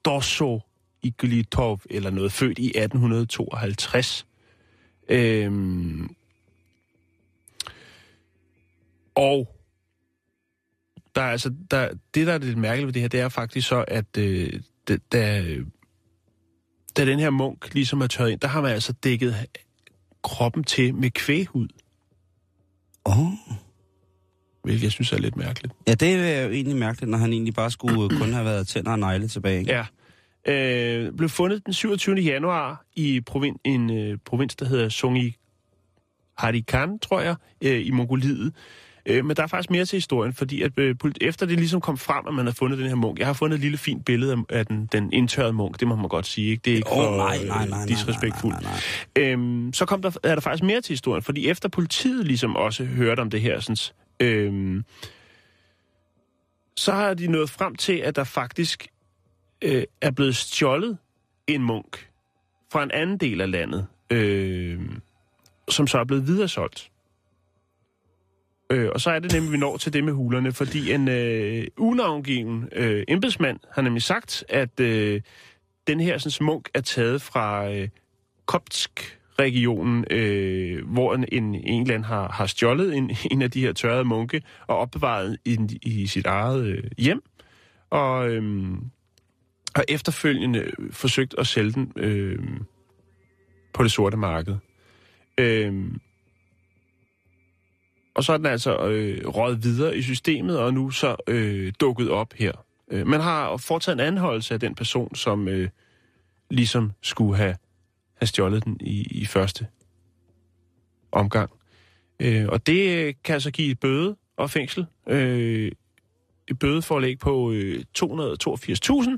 Dosso 0.04 0.60
Iglitov, 1.02 1.80
eller 1.90 2.10
noget, 2.10 2.32
født 2.32 2.58
i 2.58 2.66
1852. 2.66 4.26
Øhm, 5.08 6.14
og 9.14 9.54
der 11.14 11.22
er 11.22 11.30
altså, 11.30 11.54
der, 11.70 11.88
det, 12.14 12.26
der 12.26 12.32
er 12.32 12.38
lidt 12.38 12.58
mærkeligt 12.58 12.86
ved 12.86 12.92
det 12.92 13.02
her, 13.02 13.08
det 13.08 13.20
er 13.20 13.28
faktisk 13.28 13.68
så, 13.68 13.84
at 13.88 14.16
øh, 14.18 14.60
da, 14.88 14.96
da, 15.12 15.44
den 16.96 17.18
her 17.18 17.30
munk 17.30 17.74
ligesom 17.74 18.00
er 18.00 18.06
tørret 18.06 18.30
ind, 18.30 18.40
der 18.40 18.48
har 18.48 18.60
man 18.60 18.70
altså 18.70 18.92
dækket 18.92 19.46
kroppen 20.22 20.64
til 20.64 20.94
med 20.94 21.10
kvæghud. 21.10 21.68
Oh. 23.04 23.32
Hvilket 24.68 24.84
jeg 24.84 24.92
synes 24.92 25.12
er 25.12 25.18
lidt 25.18 25.36
mærkeligt. 25.36 25.74
Ja, 25.88 25.94
det 25.94 26.14
er 26.14 26.42
jo 26.42 26.50
egentlig 26.50 26.76
mærkeligt, 26.76 27.10
når 27.10 27.18
han 27.18 27.32
egentlig 27.32 27.54
bare 27.54 27.70
skulle 27.70 28.14
øh, 28.14 28.20
kun 28.20 28.32
have 28.32 28.44
været 28.44 28.66
tænder 28.68 28.90
og 28.90 28.98
negle 28.98 29.28
tilbage. 29.28 29.58
Ikke? 29.60 29.72
Ja. 29.72 29.84
Øh, 30.46 31.12
blev 31.12 31.28
fundet 31.28 31.66
den 31.66 31.72
27. 31.72 32.16
januar 32.16 32.84
i 32.96 33.20
provin, 33.20 33.56
en 33.64 33.90
øh, 33.98 34.18
provins, 34.24 34.56
der 34.56 34.66
hedder 34.66 34.88
Sungi 34.88 35.36
Harikan, 36.38 36.98
tror 36.98 37.20
jeg, 37.20 37.34
øh, 37.64 37.86
i 37.86 37.90
Mongoliet. 37.90 38.52
Øh, 39.06 39.24
men 39.24 39.36
der 39.36 39.42
er 39.42 39.46
faktisk 39.46 39.70
mere 39.70 39.84
til 39.84 39.96
historien, 39.96 40.32
fordi 40.32 40.62
at, 40.62 40.72
øh, 40.76 40.94
efter 41.20 41.46
det 41.46 41.58
ligesom 41.58 41.80
kom 41.80 41.98
frem, 41.98 42.24
at 42.28 42.34
man 42.34 42.46
har 42.46 42.52
fundet 42.52 42.78
den 42.78 42.86
her 42.86 42.94
munk. 42.94 43.18
Jeg 43.18 43.26
har 43.26 43.32
fundet 43.34 43.54
et 43.56 43.60
lille 43.60 43.78
fint 43.78 44.04
billede 44.04 44.32
af, 44.32 44.56
af 44.58 44.66
den, 44.66 44.88
den 44.92 45.12
indtørrede 45.12 45.52
munk, 45.52 45.80
det 45.80 45.88
må 45.88 45.96
man 45.96 46.08
godt 46.08 46.26
sige. 46.26 46.50
Ikke? 46.50 46.60
Det 46.64 46.72
er 46.72 46.76
ikke 46.76 46.90
Åh, 46.92 46.96
for 46.96 47.16
nej, 47.16 47.38
nej, 47.38 47.46
nej, 47.46 47.68
nej, 47.68 47.86
disrespektfuldt. 47.86 48.62
nej, 48.62 48.72
nej, 49.16 49.24
Øhm, 49.32 49.72
så 49.72 49.84
kom 49.86 50.02
der, 50.02 50.10
er 50.22 50.34
der 50.34 50.40
faktisk 50.40 50.62
mere 50.64 50.80
til 50.80 50.92
historien, 50.92 51.22
fordi 51.22 51.48
efter 51.48 51.68
politiet 51.68 52.26
ligesom 52.26 52.56
også 52.56 52.84
hørte 52.84 53.20
om 53.20 53.30
det 53.30 53.40
her, 53.40 53.60
sådan, 53.60 53.76
øhm, 54.20 54.84
så 56.76 56.92
har 56.92 57.14
de 57.14 57.26
nået 57.26 57.50
frem 57.50 57.74
til, 57.74 57.96
at 57.96 58.16
der 58.16 58.24
faktisk 58.24 58.86
øh, 59.62 59.84
er 60.00 60.10
blevet 60.10 60.36
stjålet 60.36 60.98
en 61.46 61.62
munk 61.62 62.10
fra 62.72 62.82
en 62.82 62.90
anden 62.90 63.18
del 63.18 63.40
af 63.40 63.50
landet, 63.50 63.86
øh, 64.10 64.80
som 65.68 65.86
så 65.86 65.98
er 65.98 66.04
blevet 66.04 66.26
videresolgt. 66.26 66.90
Øh, 68.70 68.90
og 68.94 69.00
så 69.00 69.10
er 69.10 69.18
det 69.18 69.32
nemlig, 69.32 69.52
vi 69.52 69.56
når 69.56 69.76
til 69.76 69.92
det 69.92 70.04
med 70.04 70.12
hulerne, 70.12 70.52
fordi 70.52 70.92
en 70.92 71.08
øh, 71.08 71.66
unavngiven 71.76 72.68
øh, 72.72 73.04
embedsmand 73.08 73.60
har 73.72 73.82
nemlig 73.82 74.02
sagt, 74.02 74.44
at 74.48 74.80
øh, 74.80 75.20
den 75.86 76.00
her 76.00 76.18
sådan, 76.18 76.46
munk 76.46 76.68
er 76.74 76.80
taget 76.80 77.22
fra 77.22 77.70
øh, 77.70 77.88
regionen, 79.40 80.04
øh, 80.10 80.88
hvor 80.88 81.14
en, 81.14 81.24
en, 81.32 81.54
en 81.54 81.82
eller 81.82 81.94
anden 81.94 82.04
har, 82.04 82.28
har 82.32 82.46
stjålet 82.46 82.96
en, 82.96 83.10
en 83.32 83.42
af 83.42 83.50
de 83.50 83.60
her 83.60 83.72
tørrede 83.72 84.04
munke 84.04 84.42
og 84.66 84.78
opbevaret 84.78 85.38
i, 85.44 85.78
i 85.82 86.06
sit 86.06 86.26
eget 86.26 86.66
øh, 86.66 86.84
hjem. 86.98 87.22
Og, 87.90 88.30
øh, 88.30 88.42
har 89.78 89.84
efterfølgende 89.88 90.70
forsøgt 90.90 91.34
at 91.38 91.46
sælge 91.46 91.72
den 91.72 91.92
øh, 91.96 92.38
på 93.72 93.82
det 93.82 93.92
sorte 93.92 94.16
marked. 94.16 94.56
Øh, 95.38 95.84
og 98.14 98.24
så 98.24 98.32
er 98.32 98.36
den 98.36 98.46
altså 98.46 98.86
øh, 98.86 99.26
røget 99.26 99.64
videre 99.64 99.96
i 99.96 100.02
systemet, 100.02 100.58
og 100.58 100.74
nu 100.74 100.90
så 100.90 101.16
øh, 101.26 101.72
dukket 101.80 102.10
op 102.10 102.34
her. 102.34 102.52
Øh, 102.90 103.06
man 103.06 103.20
har 103.20 103.56
foretaget 103.56 104.00
en 104.00 104.06
anholdelse 104.06 104.54
af 104.54 104.60
den 104.60 104.74
person, 104.74 105.14
som 105.14 105.48
øh, 105.48 105.68
ligesom 106.50 106.92
skulle 107.02 107.36
have, 107.36 107.56
have 108.18 108.26
stjålet 108.26 108.64
den 108.64 108.76
i, 108.80 109.02
i 109.10 109.24
første 109.24 109.66
omgang. 111.12 111.50
Øh, 112.20 112.46
og 112.48 112.66
det 112.66 113.14
kan 113.22 113.34
altså 113.34 113.50
give 113.50 113.70
et 113.70 113.80
bøde 113.80 114.16
og 114.36 114.50
fængsel. 114.50 114.86
Øh, 115.08 115.72
et 116.48 116.58
bødeforlæg 116.58 117.18
på 117.18 117.52
øh, 117.52 117.84
282.000, 117.98 119.16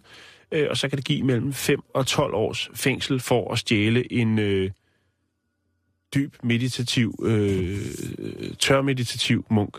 øh, 0.52 0.66
og 0.70 0.76
så 0.76 0.88
kan 0.88 0.96
det 0.98 1.04
give 1.04 1.22
mellem 1.22 1.52
5 1.52 1.80
og 1.94 2.06
12 2.06 2.34
års 2.34 2.70
fængsel 2.74 3.20
for 3.20 3.52
at 3.52 3.58
stjæle 3.58 4.12
en, 4.12 4.38
øh, 4.38 4.70
dyb 6.14 6.34
meditativ, 6.42 7.14
øh, 7.22 7.78
tør 8.58 8.82
meditativ 8.82 9.46
munk. 9.50 9.76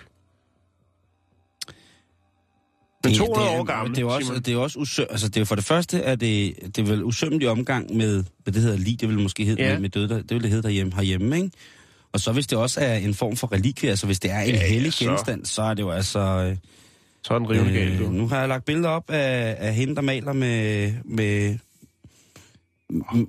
Men 3.03 3.13
200 3.15 3.47
det, 3.47 3.53
er- 3.55 3.59
år 3.59 3.63
gammel, 3.63 3.95
Det 3.95 4.01
er 4.01 4.05
også, 4.05 4.25
Simon. 4.27 4.41
det 4.41 4.53
er 4.53 4.57
også 4.57 4.79
usø, 4.79 5.03
altså 5.09 5.27
det 5.29 5.41
er 5.41 5.45
for 5.45 5.55
det 5.55 5.63
første, 5.63 5.97
er 5.99 6.15
det, 6.15 6.53
det 6.75 6.77
er 6.77 6.83
vel 6.85 7.03
usømmelig 7.03 7.49
omgang 7.49 7.95
med, 7.97 8.23
hvad 8.43 8.53
det 8.53 8.61
hedder, 8.61 8.77
lige, 8.77 8.97
det 8.97 9.09
vil 9.09 9.19
måske 9.19 9.45
hedde, 9.45 9.61
Ja. 9.61 9.67
ja. 9.67 9.73
med, 9.73 9.81
med 9.81 9.89
døde, 9.89 10.07
det 10.09 10.29
vil 10.33 10.41
det 10.41 10.49
hedde 10.49 10.63
derhjemme, 10.63 10.93
herhjemme, 10.95 11.35
ikke? 11.37 11.49
Og 12.13 12.19
så 12.19 12.31
hvis 12.31 12.47
det 12.47 12.57
også 12.57 12.81
er 12.81 12.95
en 12.95 13.13
form 13.13 13.35
for 13.35 13.51
relikvie, 13.51 13.89
altså 13.89 14.05
hvis 14.05 14.19
det 14.19 14.31
er 14.31 14.39
en 14.39 14.49
Ja, 14.49 14.55
ja, 14.55 14.61
ja, 14.61 14.67
hellig 14.73 14.93
så- 14.93 15.05
genstand, 15.05 15.45
så 15.45 15.61
er 15.61 15.73
det 15.73 15.83
jo 15.83 15.89
altså... 15.91 16.19
Øh, 16.19 16.57
Så 17.23 17.33
er 17.33 17.37
den 17.39 17.49
rivende 17.49 17.73
galt, 17.73 17.99
du. 17.99 18.09
nu 18.09 18.27
har 18.27 18.39
jeg 18.39 18.47
lagt 18.47 18.65
billeder 18.65 18.89
op 18.89 19.09
af, 19.09 19.55
af 19.59 19.73
hende, 19.75 19.95
der 19.95 20.01
maler 20.01 20.33
med... 20.33 20.93
med 21.05 21.57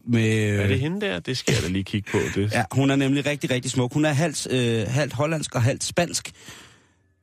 med, 0.07 0.59
Er 0.59 0.67
det 0.67 0.81
hende 0.81 1.01
der? 1.01 1.19
Det 1.21 1.39
skal 1.39 1.55
jeg 1.55 1.63
da 1.63 1.69
lige 1.69 1.85
kigge 1.85 2.11
på. 2.13 2.19
Det. 2.35 2.53
Ja, 2.53 2.65
hun 2.73 2.91
er 2.91 2.97
nemlig 2.97 3.27
rigtig, 3.27 3.51
rigtig 3.51 3.71
smuk. 3.71 3.93
Hun 3.93 4.05
er 4.05 4.13
halvt, 4.13 4.47
øh, 4.51 4.85
halvt 4.89 5.13
hollandsk 5.13 5.55
og 5.55 5.63
halvt 5.63 5.85
spansk 5.85 6.31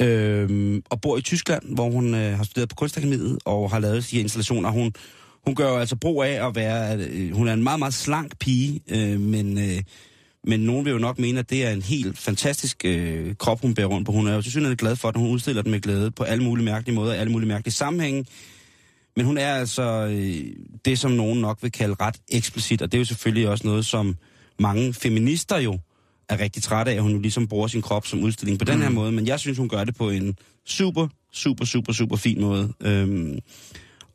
øh, 0.01 0.81
og 0.89 1.01
bor 1.01 1.17
i 1.17 1.21
Tyskland, 1.21 1.75
hvor 1.75 1.89
hun 1.89 2.15
øh, 2.15 2.37
har 2.37 2.43
studeret 2.43 2.69
på 2.69 2.75
Kunstakademiet 2.75 3.37
og 3.45 3.71
har 3.71 3.79
lavet 3.79 4.07
de 4.11 4.15
her 4.15 4.23
installationer. 4.23 4.69
Hun, 4.69 4.93
hun 5.45 5.55
gør 5.55 5.69
jo 5.69 5.77
altså 5.77 5.95
brug 5.95 6.23
af 6.23 6.47
at 6.47 6.55
være... 6.55 6.97
Øh, 6.97 7.35
hun 7.35 7.47
er 7.47 7.53
en 7.53 7.63
meget, 7.63 7.79
meget 7.79 7.93
slank 7.93 8.39
pige, 8.39 8.81
øh, 8.89 9.19
men, 9.19 9.57
øh, 9.57 9.83
men 10.43 10.59
nogen 10.59 10.85
vil 10.85 10.91
jo 10.91 10.97
nok 10.97 11.19
mene, 11.19 11.39
at 11.39 11.49
det 11.49 11.65
er 11.65 11.71
en 11.71 11.81
helt 11.81 12.17
fantastisk 12.17 12.81
øh, 12.85 13.35
krop, 13.35 13.61
hun 13.61 13.73
bærer 13.73 13.87
rundt 13.87 14.05
på. 14.05 14.11
Hun 14.11 14.27
er 14.27 14.35
jo 14.35 14.41
tilsyneladende 14.41 14.77
glad 14.77 14.95
for, 14.95 15.07
at 15.07 15.17
hun 15.17 15.29
udstiller 15.29 15.61
den 15.61 15.71
med 15.71 15.81
glæde 15.81 16.11
på 16.11 16.23
alle 16.23 16.43
mulige 16.43 16.65
mærkelige 16.65 16.95
måder, 16.95 17.13
alle 17.13 17.31
mulige 17.31 17.47
mærkelige 17.47 17.73
sammenhænge. 17.73 18.25
Men 19.15 19.25
hun 19.25 19.37
er 19.37 19.53
altså 19.53 20.07
øh, 20.11 20.45
det, 20.85 20.99
som 20.99 21.11
nogen 21.11 21.41
nok 21.41 21.57
vil 21.61 21.71
kalde 21.71 21.95
ret 21.99 22.15
eksplicit, 22.29 22.81
og 22.81 22.91
det 22.91 22.97
er 22.97 23.01
jo 23.01 23.05
selvfølgelig 23.05 23.49
også 23.49 23.67
noget, 23.67 23.85
som 23.85 24.15
mange 24.59 24.93
feminister 24.93 25.57
jo 25.57 25.79
er 26.29 26.39
rigtig 26.39 26.63
trætte 26.63 26.91
af, 26.91 26.95
at 26.95 27.01
hun 27.01 27.11
jo 27.11 27.19
ligesom 27.19 27.47
bruger 27.47 27.67
sin 27.67 27.81
krop 27.81 28.05
som 28.07 28.23
udstilling 28.23 28.59
på 28.59 28.65
den 28.65 28.81
her 28.81 28.89
måde. 28.89 29.11
Men 29.11 29.27
jeg 29.27 29.39
synes, 29.39 29.57
hun 29.57 29.69
gør 29.69 29.83
det 29.83 29.95
på 29.95 30.09
en 30.09 30.37
super, 30.65 31.07
super, 31.31 31.65
super, 31.65 31.93
super 31.93 32.15
fin 32.15 32.41
måde. 32.41 32.73
Øhm, 32.81 33.39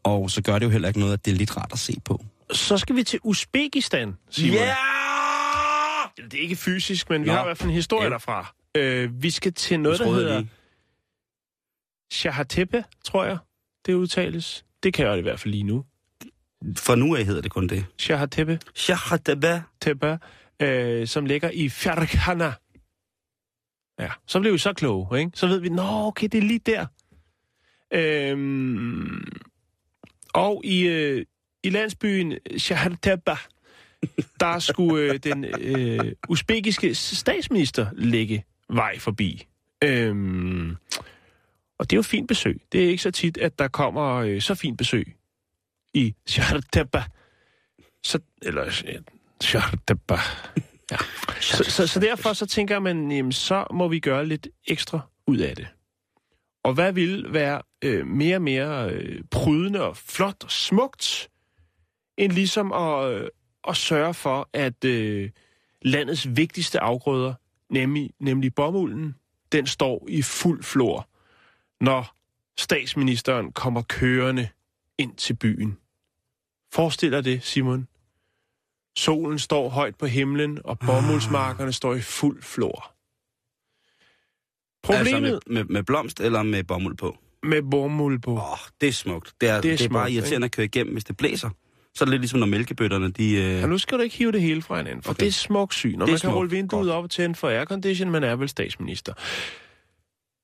og 0.03 0.31
så 0.31 0.43
gør 0.43 0.59
det 0.59 0.67
jo 0.67 0.71
heller 0.71 0.89
ikke 0.89 1.01
noget, 1.01 1.13
at 1.13 1.25
det 1.25 1.31
er 1.31 1.35
lidt 1.37 1.57
rart 1.57 1.73
at 1.73 1.79
se 1.79 2.01
på. 2.05 2.25
Så 2.53 2.79
skal 2.79 2.97
vi 2.97 3.03
til 3.03 3.19
Uzbekistan, 3.23 4.15
Simon. 4.31 4.59
Det 6.31 6.35
er 6.35 6.43
ikke 6.43 6.57
fysisk, 6.57 7.11
men 7.11 7.23
vi 7.23 7.27
Nå. 7.27 7.33
har 7.33 7.41
i 7.41 7.45
hvert 7.47 7.59
fald 7.59 7.69
en 7.71 7.75
historie 7.75 8.05
Ja. 8.05 8.11
derfra. 8.11 8.55
Øh, 8.77 9.23
vi 9.23 9.31
skal 9.31 9.53
til 9.53 9.81
noget, 9.81 9.99
der 9.99 10.13
hedder. 10.13 10.45
Shahatepe, 12.13 12.85
tror 13.05 13.25
jeg, 13.25 13.39
det 13.87 13.95
udtales. 13.95 14.65
Det 14.83 14.95
kan 14.95 15.07
jeg 15.07 15.19
i 15.19 15.23
hvert 15.23 15.41
fald 15.41 15.51
lige 15.51 15.63
nu. 15.63 15.85
For 16.77 16.95
nu 16.95 17.17
af 17.17 17.25
hedder 17.25 17.41
det 17.43 17.51
kun 17.51 17.67
det. 17.67 17.85
Shahatepe, 17.99 18.59
Shahataba. 18.75 19.63
Tepe, 19.81 20.19
øh, 20.63 21.07
som 21.07 21.27
ligger 21.27 21.51
i 21.51 21.69
Ferghana. 21.69 22.53
Ja, 23.99 24.11
så 24.27 24.41
blev 24.41 24.53
vi 24.53 24.59
så 24.59 24.73
kloge, 24.73 25.19
ikke? 25.19 25.31
Så 25.35 25.47
ved 25.47 25.59
vi, 25.59 25.69
nå, 25.69 25.83
okay, 25.83 26.29
det 26.33 26.39
er 26.39 26.43
lige 26.43 26.59
der. 26.59 26.87
Øhm, 27.91 29.25
og 30.35 30.61
i, 30.65 30.87
øh, 30.87 31.27
i 31.63 31.71
landsbyen 31.71 32.39
Shahatepe, 32.59 33.37
der 34.41 34.59
skulle 34.59 35.13
øh, 35.13 35.19
den 35.19 35.45
øh, 35.45 36.13
usbekiske 36.29 36.95
statsminister 36.95 37.87
lægge 37.93 38.45
vej 38.69 38.99
forbi. 38.99 39.47
Øhm, 39.85 40.77
og 41.79 41.91
det 41.91 41.93
er 41.93 41.99
jo 41.99 42.03
fint 42.03 42.29
besøg. 42.29 42.61
Det 42.73 42.85
er 42.85 42.89
ikke 42.89 43.03
så 43.03 43.11
tit, 43.11 43.39
at 43.39 43.59
der 43.59 43.69
kommer 43.69 44.15
øh, 44.15 44.41
så 44.41 44.55
fint 44.55 44.79
besøg 44.79 45.17
i 45.95 46.15
Shahatepe. 46.27 47.03
Så, 48.03 48.19
eller 48.43 48.71
øh, 49.45 49.49
Shahatepe. 49.49 50.15
Ja. 50.91 50.97
Så, 51.41 51.65
så, 51.65 51.87
så 51.87 52.01
derfor 52.01 52.33
så 52.33 52.47
tænker 52.47 52.79
man, 52.79 53.11
jamen, 53.13 53.33
så 53.33 53.67
må 53.73 53.89
vi 53.89 54.01
gøre 54.01 54.27
lidt 54.27 54.49
ekstra 54.67 55.01
ud 55.27 55.39
af 55.39 55.57
det. 55.57 55.67
Og 56.65 56.75
hvad 56.75 56.93
vil 56.93 57.27
være 57.33 57.63
øh, 57.85 58.07
mere 58.07 58.37
og 58.37 58.43
mere 58.43 58.91
øh, 58.91 59.25
prydende 59.31 59.83
og 59.83 59.97
flot 59.97 60.45
og 60.45 60.51
smukt, 60.51 61.29
end 62.17 62.33
ligesom 62.33 62.73
at, 62.73 63.13
øh, 63.13 63.29
at 63.69 63.77
sørge 63.77 64.15
for, 64.15 64.49
at 64.53 64.85
øh, 64.85 65.31
landets 65.83 66.37
vigtigste 66.37 66.81
afgrøder, 66.81 67.35
nemlig, 67.71 68.11
nemlig 68.21 68.55
bomulden, 68.55 69.15
den 69.53 69.67
står 69.67 70.07
i 70.09 70.23
fuld 70.23 70.63
flor, 70.63 71.09
når 71.81 72.17
statsministeren 72.59 73.53
kommer 73.53 73.83
kørende 73.83 74.49
ind 74.99 75.17
til 75.17 75.35
byen. 75.37 75.79
Forestil 76.73 77.13
dig 77.13 77.25
det, 77.25 77.43
Simon. 77.43 77.89
Solen 78.97 79.39
står 79.39 79.69
højt 79.69 79.97
på 79.97 80.07
himlen, 80.07 80.59
og 80.65 80.79
bomuldsmarkerne 80.79 81.73
står 81.73 81.95
i 81.95 82.01
fuld 82.01 82.43
flor. 82.43 82.95
Problemet 84.83 85.33
Altså 85.33 85.41
med, 85.47 85.55
med, 85.55 85.65
med 85.65 85.83
blomst 85.83 86.21
eller 86.21 86.43
med 86.43 86.65
bomuld 86.65 86.97
på? 86.97 87.19
med 87.45 87.63
bomuld 87.71 88.19
på. 88.19 88.33
Åh, 88.33 88.53
oh, 88.53 88.59
det 88.81 88.89
er 88.89 88.93
smukt. 88.93 89.35
Det 89.41 89.49
er, 89.49 89.61
Det 89.61 89.73
er 89.73 89.77
det 89.77 89.85
er 89.85 89.89
bare 89.89 90.09
smukt, 90.09 90.15
irriterende 90.15 90.45
at 90.45 90.53
køre 90.53 90.65
igennem, 90.67 90.93
hvis 90.93 91.05
det 91.05 91.17
blæser. 91.17 91.51
Så 91.95 92.05
er 92.05 92.07
det 92.07 92.11
lidt 92.11 92.23
ligesom, 92.23 92.41
når 92.41 92.47
mælkebøtterne, 92.47 93.11
de... 93.11 93.33
Øh... 93.33 93.41
Ja, 93.41 93.67
nu 93.67 93.79
skal 93.79 93.99
du 93.99 94.03
ikke 94.03 94.17
hive 94.17 94.33
det 94.33 94.41
hele 94.41 94.63
fra 94.63 94.77
hinanden, 94.77 95.03
for 95.03 95.11
okay. 95.11 95.21
Det 95.21 95.29
er 95.29 95.33
smukt 95.33 95.75
syn, 95.75 96.01
og 96.01 96.09
man 96.09 96.19
kan 96.19 96.31
rulle 96.31 96.51
vinduet 96.51 96.91
op 96.91 97.05
og 97.05 97.11
tænde 97.11 97.35
for 97.35 97.49
aircondition, 97.49 98.11
man 98.11 98.25
er 98.25 98.37
vel 98.37 98.49
statsminister. 98.49 99.13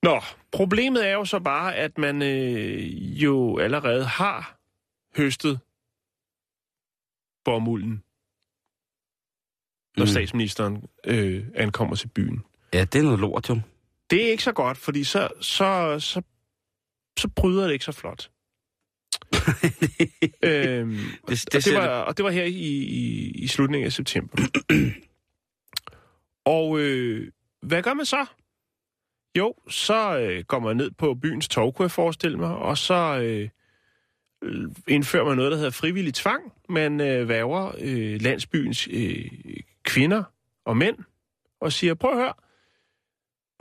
Nå, 0.03 0.21
problemet 0.53 1.09
er 1.09 1.13
jo 1.13 1.25
så 1.25 1.39
bare, 1.39 1.77
at 1.77 1.99
man 1.99 2.23
øh, 2.23 3.23
jo 3.23 3.59
allerede 3.59 4.05
har 4.05 4.59
høstet 5.17 5.61
bomulden, 7.45 8.03
når 10.01 10.05
mm. 10.05 10.11
Statsministeren 10.11 10.85
øh, 11.07 11.45
ankommer 11.55 11.97
til 11.97 12.09
byen. 12.09 12.43
Ja, 12.73 12.85
det 12.85 12.99
er 12.99 13.03
noget 13.03 13.21
lort, 13.21 13.49
jo. 13.49 13.61
Det 14.11 14.27
er 14.27 14.31
ikke 14.31 14.43
så 14.43 14.53
godt, 14.53 14.79
fordi 14.79 15.05
så, 15.05 15.29
så, 15.41 15.97
så, 15.99 16.23
så 17.19 17.29
bryder 17.29 17.65
det 17.65 17.73
ikke 17.73 17.85
så 17.85 17.93
flot. 17.93 18.31
øhm, 20.43 20.91
Det, 20.91 21.23
og, 21.23 21.31
det 21.31 21.53
det, 21.53 21.65
ser 21.65 21.79
var, 21.79 21.89
og 21.89 22.17
det 22.17 22.25
var 22.25 22.31
her 22.31 22.45
i, 22.45 22.53
i, 22.53 23.31
i 23.31 23.47
slutningen 23.47 23.87
af 23.87 23.93
september. 23.93 24.39
og 26.57 26.81
øh, 26.81 27.31
hvad 27.63 27.83
gør 27.83 27.95
man 27.95 28.07
så? 28.07 28.27
Jo, 29.39 29.55
så 29.69 30.19
øh, 30.19 30.45
går 30.45 30.59
man 30.59 30.77
ned 30.77 30.91
på 30.91 31.15
byens 31.15 31.49
torv, 31.49 31.73
kunne 31.73 31.85
jeg 31.85 31.91
forestille 31.91 32.39
mig, 32.39 32.57
og 32.57 32.79
så 32.79 33.21
øh, 33.23 33.49
indfører 34.89 35.25
man 35.25 35.37
noget, 35.37 35.53
der 35.53 35.57
hedder 35.57 35.71
frivillig 35.71 36.15
tvang. 36.15 36.53
Man 36.69 37.01
øh, 37.01 37.29
værger 37.29 37.75
øh, 37.79 38.23
landsbyens 38.23 38.89
øh, 38.93 39.31
kvinder 39.95 40.23
og 40.67 40.77
mænd 40.77 40.97
og 41.61 41.73
siger, 41.73 41.95
prøv 41.95 42.11
at 42.11 42.17
høre, 42.17 42.33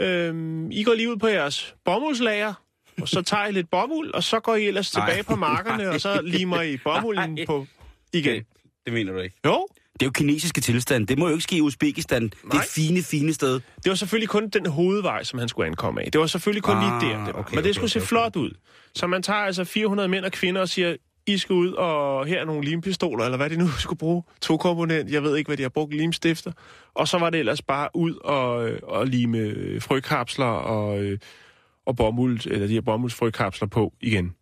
øh, 0.02 0.68
I 0.72 0.84
går 0.84 0.94
lige 0.94 1.12
ud 1.12 1.18
på 1.18 1.28
jeres 1.28 1.76
bomuldslager, 1.86 2.54
og 3.02 3.08
så 3.10 3.22
tager 3.22 3.46
I 3.48 3.52
lidt 3.52 3.70
bomuld, 3.70 4.12
og 4.14 4.24
så 4.24 4.40
går 4.40 4.56
I 4.56 4.66
ellers 4.68 4.94
Nej. 4.96 5.06
tilbage 5.08 5.24
på 5.24 5.36
markerne, 5.36 5.90
og 5.90 6.02
så 6.02 6.22
limer 6.22 6.62
I 6.62 6.78
bomulden 6.78 7.34
Nej. 7.36 7.46
på 7.46 7.66
igen. 8.14 8.44
det 8.86 8.94
mener 8.94 9.14
du 9.14 9.20
ikke. 9.20 9.36
Jo, 9.46 9.68
Det 9.94 10.02
er 10.02 10.06
jo 10.06 10.12
kinesiske 10.12 10.62
tilstand. 10.62 11.08
Det 11.08 11.18
må 11.18 11.28
jo 11.28 11.32
ikke 11.34 11.44
ske 11.44 11.56
i 11.58 11.62
Uzbekistan. 11.62 12.24
Det 12.24 12.34
er 12.44 12.48
Nej. 12.54 12.62
et 12.64 12.70
fine, 12.70 13.04
fine 13.04 13.34
sted. 13.34 13.54
det 13.54 13.90
var 13.90 13.96
selvfølgelig 13.96 14.30
kun 14.30 14.50
den 14.50 14.66
hovedvej, 14.66 15.24
som 15.24 15.40
han 15.40 15.50
skulle 15.50 15.68
ankomme 15.68 16.02
af. 16.06 16.12
Det 16.12 16.22
var 16.22 16.28
selvfølgelig 16.28 16.64
kun 16.64 16.78
Ah, 16.78 17.02
lige 17.02 17.12
der, 17.14 17.26
det 17.26 17.34
var. 17.34 17.40
okay, 17.40 17.56
Men 17.56 17.64
det 17.64 17.70
okay, 17.70 17.72
skulle 17.74 17.90
se 17.90 18.00
okay, 18.00 18.08
flot 18.08 18.36
ud. 18.36 18.52
Så 18.96 19.08
man 19.08 19.24
tager 19.24 19.40
altså 19.40 19.64
400 19.64 20.10
mænd 20.10 20.26
og 20.26 20.32
kvinder 20.32 20.62
og 20.62 20.70
siger, 20.70 20.96
I 21.34 21.38
skal 21.38 21.54
ud, 21.54 21.72
og 21.72 22.26
her 22.26 22.42
er 22.42 22.46
nogle 22.46 22.66
limpistoler, 22.66 23.26
eller 23.26 23.38
hvad 23.38 23.50
de 23.50 23.58
nu 23.58 23.68
skulle 23.84 24.00
bruge. 24.00 24.24
To 24.42 24.58
komponent, 24.58 25.12
jeg 25.12 25.24
ved 25.24 25.38
ikke, 25.38 25.48
hvad 25.50 25.58
de 25.58 25.62
har 25.62 25.70
brugt 25.70 25.94
limstifter. 25.94 26.52
Og 26.94 27.08
så 27.08 27.18
var 27.18 27.30
det 27.30 27.40
ellers 27.40 27.62
bare 27.62 27.90
ud 27.94 28.16
og, 28.16 28.70
øh, 28.70 28.80
og 28.84 29.08
lime 29.08 29.38
øh, 29.38 29.82
frøkapsler 29.82 30.46
og, 30.46 31.04
øh, 31.04 31.20
og 31.86 31.96
bomuld, 31.96 32.48
eller 32.48 32.68
de 32.68 32.74
her 32.74 32.82
bomuldsfrøkapsler 32.82 33.68
på 33.68 33.94
igen. 34.02 34.36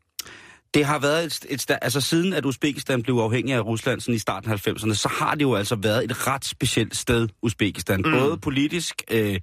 Det 0.73 0.85
har 0.85 0.99
været 0.99 1.25
et, 1.25 1.45
et 1.49 1.71
sta- 1.71 1.77
altså 1.81 2.01
siden 2.01 2.33
at 2.33 2.45
Uzbekistan 2.45 3.03
blev 3.03 3.15
uafhængig 3.15 3.53
af 3.55 3.65
Rusland 3.65 4.01
sådan 4.01 4.15
i 4.15 4.17
starten 4.17 4.51
af 4.51 4.67
90'erne, 4.67 4.93
så 4.93 5.09
har 5.19 5.35
det 5.35 5.41
jo 5.41 5.55
altså 5.55 5.75
været 5.75 6.03
et 6.03 6.27
ret 6.27 6.45
specielt 6.45 6.95
sted, 6.95 7.27
Uzbekistan. 7.41 8.01
Mm. 8.05 8.11
Både 8.11 8.37
politisk, 8.37 8.95
øh, 9.11 9.39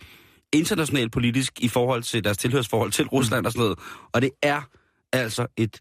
internationalt 0.53 1.13
politisk, 1.13 1.61
i 1.61 1.69
forhold 1.69 2.03
til 2.03 2.25
deres 2.25 2.39
tilhørsforhold 2.39 2.91
til 2.91 3.07
Rusland 3.07 3.47
og 3.47 3.53
sådan 3.53 3.63
noget. 3.63 3.79
Og 4.13 4.23
det 4.23 4.31
er 4.43 4.63
altså 5.13 5.47
et 5.57 5.81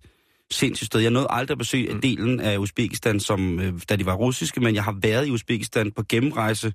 sindssygt 0.53 0.85
sted. 0.85 0.99
Jeg 0.99 1.11
nåede 1.11 1.27
aldrig 1.29 1.55
at 1.55 1.57
besøge 1.57 1.93
mm. 1.93 2.01
delen 2.01 2.39
af 2.39 2.57
Uzbekistan, 2.57 3.19
som, 3.19 3.59
øh, 3.59 3.73
da 3.89 3.95
de 3.95 4.05
var 4.05 4.15
russiske, 4.15 4.59
men 4.61 4.75
jeg 4.75 4.83
har 4.83 4.95
været 5.01 5.27
i 5.27 5.31
Uzbekistan 5.31 5.91
på 5.91 6.03
gennemrejse. 6.09 6.73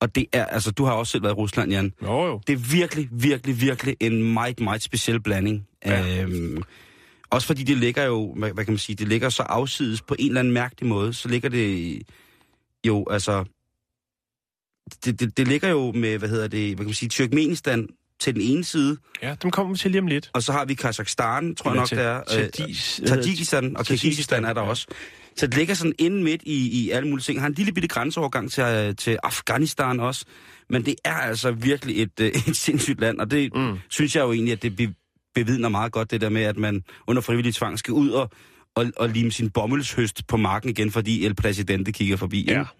Og 0.00 0.14
det 0.14 0.26
er, 0.32 0.44
altså, 0.44 0.70
du 0.70 0.84
har 0.84 0.92
også 0.92 1.10
selv 1.10 1.22
været 1.22 1.32
i 1.32 1.36
Rusland, 1.36 1.70
Jan. 1.70 1.92
Jo, 2.02 2.26
jo. 2.26 2.40
Det 2.46 2.52
er 2.52 2.56
virkelig, 2.56 3.08
virkelig, 3.12 3.60
virkelig 3.60 3.96
en 4.00 4.32
meget, 4.32 4.60
meget 4.60 4.82
speciel 4.82 5.20
blanding. 5.20 5.66
Ja. 5.86 6.22
Øhm, 6.22 6.62
også 7.30 7.46
fordi 7.46 7.62
det 7.62 7.76
ligger 7.76 8.04
jo, 8.04 8.34
hvad, 8.34 8.52
hvad 8.52 8.64
kan 8.64 8.72
man 8.72 8.78
sige, 8.78 8.96
det 8.96 9.08
ligger 9.08 9.28
så 9.28 9.42
afsides 9.42 10.02
på 10.02 10.16
en 10.18 10.28
eller 10.28 10.40
anden 10.40 10.54
mærkelig 10.54 10.88
måde, 10.88 11.12
så 11.12 11.28
ligger 11.28 11.48
det 11.48 12.02
jo, 12.86 13.06
altså, 13.10 13.44
det, 15.04 15.20
det, 15.20 15.36
det 15.36 15.48
ligger 15.48 15.68
jo 15.68 15.92
med, 15.92 16.18
hvad 16.18 16.28
hedder 16.28 16.48
det, 16.48 16.68
hvad 16.68 16.76
kan 16.76 16.86
man 16.86 16.94
sige, 16.94 17.08
Turkmenistan 17.08 17.88
til 18.20 18.34
den 18.34 18.42
ene 18.42 18.64
side, 18.64 18.96
Ja, 19.22 19.34
dem 19.42 19.50
kommer 19.50 19.72
vi 19.72 19.78
til 19.78 19.90
lige 19.90 20.00
om 20.00 20.06
lidt. 20.06 20.30
og 20.32 20.42
så 20.42 20.52
har 20.52 20.64
vi 20.64 20.74
Kazakhstan, 20.74 21.54
tror 21.54 21.70
jeg 21.70 21.76
nok, 21.76 21.90
det 21.90 22.00
er. 22.00 22.20
Øh, 22.38 23.08
Tajikistan 23.08 23.76
og 23.76 23.86
Kirgisistan 23.86 24.44
er 24.44 24.52
der 24.52 24.60
også. 24.60 24.86
Så 25.36 25.46
det 25.46 25.56
ligger 25.56 25.74
sådan 25.74 25.92
inde 25.98 26.22
midt 26.22 26.42
i, 26.46 26.84
i 26.84 26.90
alle 26.90 27.08
mulige 27.08 27.22
ting. 27.22 27.40
Har 27.40 27.46
en 27.46 27.52
lille 27.54 27.72
bitte 27.72 27.88
grænseovergang 27.88 28.50
til, 28.52 28.62
øh, 28.62 28.96
til 28.96 29.18
Afghanistan 29.22 30.00
også. 30.00 30.24
Men 30.70 30.84
det 30.84 30.94
er 31.04 31.14
altså 31.14 31.50
virkelig 31.50 32.02
et, 32.02 32.20
øh, 32.20 32.26
et 32.48 32.56
sindssygt 32.56 33.00
land, 33.00 33.18
og 33.20 33.30
det 33.30 33.54
mm. 33.54 33.78
synes 33.88 34.16
jeg 34.16 34.22
jo 34.22 34.32
egentlig, 34.32 34.52
at 34.52 34.62
det 34.62 34.76
be, 34.76 34.94
bevidner 35.34 35.68
meget 35.68 35.92
godt, 35.92 36.10
det 36.10 36.20
der 36.20 36.28
med, 36.28 36.42
at 36.42 36.56
man 36.56 36.82
under 37.06 37.22
frivillig 37.22 37.54
tvang 37.54 37.78
skal 37.78 37.94
ud 37.94 38.10
og, 38.10 38.30
og, 38.74 38.86
og 38.96 39.08
lime 39.08 39.32
sin 39.32 39.50
bommelshøst 39.50 40.26
på 40.26 40.36
marken 40.36 40.70
igen, 40.70 40.90
fordi 40.90 41.24
El 41.24 41.34
Presidente 41.34 41.92
kigger 41.92 42.16
forbi. 42.16 42.44
Ja. 42.48 42.58
ikke? 42.58 42.70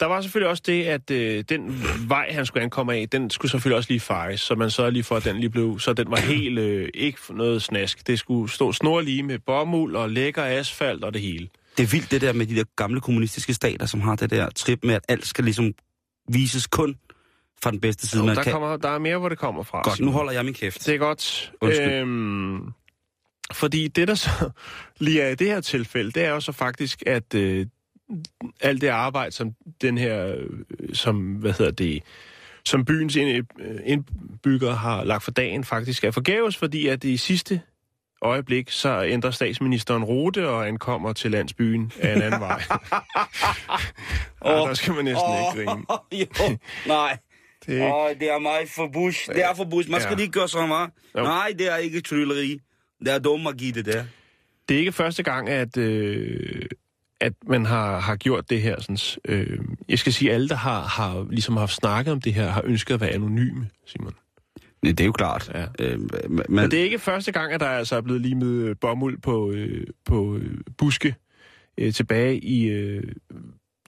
Der 0.00 0.06
var 0.06 0.20
selvfølgelig 0.20 0.50
også 0.50 0.62
det, 0.66 0.84
at 0.84 1.10
øh, 1.10 1.44
den 1.48 1.84
vej, 2.08 2.32
han 2.32 2.46
skulle 2.46 2.62
ankomme 2.62 2.94
af, 2.94 3.08
den 3.08 3.30
skulle 3.30 3.50
selvfølgelig 3.50 3.76
også 3.76 3.90
lige 3.90 4.00
fejes, 4.00 4.40
så 4.40 4.54
man 4.54 4.70
sørgede 4.70 4.92
lige 4.92 5.02
for, 5.02 5.16
at 5.16 5.24
den 5.24 5.36
lige 5.36 5.50
blev, 5.50 5.78
så 5.78 5.92
den 5.92 6.10
var 6.10 6.20
helt 6.20 6.58
øh, 6.58 6.88
ikke 6.94 7.18
noget 7.30 7.62
snask. 7.62 8.06
Det 8.06 8.18
skulle 8.18 8.52
stå 8.52 8.72
snorlige 8.72 9.22
med 9.22 9.38
bomuld 9.38 9.96
og 9.96 10.10
lækker 10.10 10.44
asfalt 10.44 11.04
og 11.04 11.14
det 11.14 11.22
hele. 11.22 11.48
Det 11.76 11.82
er 11.82 11.86
vildt 11.86 12.10
det 12.10 12.20
der 12.20 12.32
med 12.32 12.46
de 12.46 12.56
der 12.56 12.64
gamle 12.76 13.00
kommunistiske 13.00 13.54
stater, 13.54 13.86
som 13.86 14.00
har 14.00 14.16
det 14.16 14.30
der 14.30 14.50
trip 14.50 14.84
med, 14.84 14.94
at 14.94 15.04
alt 15.08 15.26
skal 15.26 15.44
ligesom 15.44 15.72
vises 16.28 16.66
kun 16.66 16.96
fra 17.62 17.70
den 17.70 17.80
bedste 17.80 18.06
side. 18.06 18.20
Jo, 18.20 18.26
man 18.26 18.36
der, 18.36 18.42
kan. 18.42 18.52
kommer, 18.52 18.76
der 18.76 18.88
er 18.88 18.98
mere, 18.98 19.18
hvor 19.18 19.28
det 19.28 19.38
kommer 19.38 19.62
fra. 19.62 19.82
Godt, 19.82 20.00
nu 20.00 20.10
holder 20.10 20.32
jeg 20.32 20.44
min 20.44 20.54
kæft. 20.54 20.86
Det 20.86 20.94
er 20.94 20.98
godt. 20.98 21.52
Undskyld. 21.60 21.92
Øhm, 21.92 22.72
fordi 23.52 23.88
det, 23.88 24.08
der 24.08 24.14
så 24.14 24.30
lige 25.00 25.22
er 25.22 25.28
i 25.28 25.34
det 25.34 25.46
her 25.46 25.60
tilfælde, 25.60 26.10
det 26.10 26.24
er 26.24 26.30
jo 26.30 26.40
så 26.40 26.52
faktisk, 26.52 27.02
at 27.06 27.34
øh, 27.34 27.66
alt 28.60 28.80
det 28.80 28.88
arbejde, 28.88 29.32
som 29.32 29.52
den 29.82 29.98
her, 29.98 30.26
øh, 30.36 30.94
som, 30.94 31.16
hvad 31.34 31.52
hedder 31.52 31.72
det, 31.72 32.02
som 32.64 32.84
byens 32.84 33.16
øh, 33.16 33.42
indbyggere 33.84 34.74
har 34.74 35.04
lagt 35.04 35.22
for 35.22 35.30
dagen, 35.30 35.64
faktisk 35.64 36.04
er 36.04 36.10
forgæves, 36.10 36.56
fordi 36.56 36.86
at 36.86 37.04
i 37.04 37.16
sidste 37.16 37.60
øjeblik, 38.22 38.70
så 38.70 39.04
ændrer 39.04 39.30
statsministeren 39.30 40.04
rute 40.04 40.48
og 40.48 40.68
ankommer 40.68 41.12
til 41.12 41.30
landsbyen 41.30 41.92
af 42.00 42.16
en 42.16 42.22
anden 42.22 42.40
vej. 42.40 42.62
oh, 44.40 44.68
der 44.68 44.74
skal 44.74 44.94
man 44.94 45.04
næsten 45.04 45.24
oh, 45.28 45.56
ikke 45.56 45.70
grine. 45.70 46.50
jo, 46.50 46.58
nej. 46.86 47.18
Det, 47.66 47.82
Åh, 47.82 47.94
oh, 47.94 48.10
det 48.20 48.30
er 48.30 48.38
meget 48.38 48.68
forbudt. 48.68 49.16
Det 49.26 49.44
er 49.44 49.54
forbudt. 49.54 49.88
Man 49.88 50.00
skal 50.00 50.14
Ja. 50.16 50.20
ikke 50.22 50.32
gøre 50.32 50.48
så 50.48 50.66
meget. 50.66 50.90
Jo. 51.18 51.22
Nej, 51.22 51.54
det 51.58 51.72
er 51.72 51.76
ikke 51.76 52.00
trylleri. 52.00 52.58
Det 53.00 53.08
er 53.14 53.18
dum 53.18 53.40
magi, 53.40 53.70
det 53.70 53.86
der. 53.86 54.04
det 54.68 54.74
er 54.74 54.78
ikke 54.78 54.92
første 54.92 55.22
gang, 55.22 55.48
at, 55.48 55.76
øh, 55.76 56.62
at 57.20 57.32
man 57.46 57.66
har, 57.66 58.00
har 58.00 58.16
gjort 58.16 58.50
det 58.50 58.62
her. 58.62 58.80
Sådan, 58.80 58.98
øh, 59.28 59.58
jeg 59.88 59.98
skal 59.98 60.12
sige, 60.12 60.32
alle, 60.32 60.48
der 60.48 60.54
har, 60.54 60.82
har 60.82 61.26
ligesom 61.30 61.56
haft 61.56 61.72
snakket 61.72 62.12
om 62.12 62.20
det 62.20 62.34
her, 62.34 62.48
har 62.48 62.62
ønsket 62.64 62.94
at 62.94 63.00
være 63.00 63.10
anonyme, 63.10 63.68
Simon. 63.86 64.14
Nej, 64.82 64.92
det 64.92 65.00
er 65.00 65.04
jo 65.06 65.12
klart. 65.12 65.50
Ja. 65.54 65.66
Øh, 65.78 66.00
men, 66.28 66.42
Men 66.48 66.70
det 66.70 66.80
er 66.80 66.84
ikke 66.84 66.98
første 66.98 67.32
gang, 67.32 67.52
at 67.52 67.60
der 67.60 67.66
altså 67.66 67.96
er 67.96 68.00
blevet 68.00 68.20
limet 68.20 68.52
øh, 68.52 68.76
bomuld 68.80 69.18
på, 69.18 69.50
øh, 69.50 69.86
på 70.04 70.36
øh, 70.36 70.58
buske 70.78 71.14
øh, 71.78 71.92
tilbage 71.92 72.38
i 72.38 72.68
øh, 72.68 73.02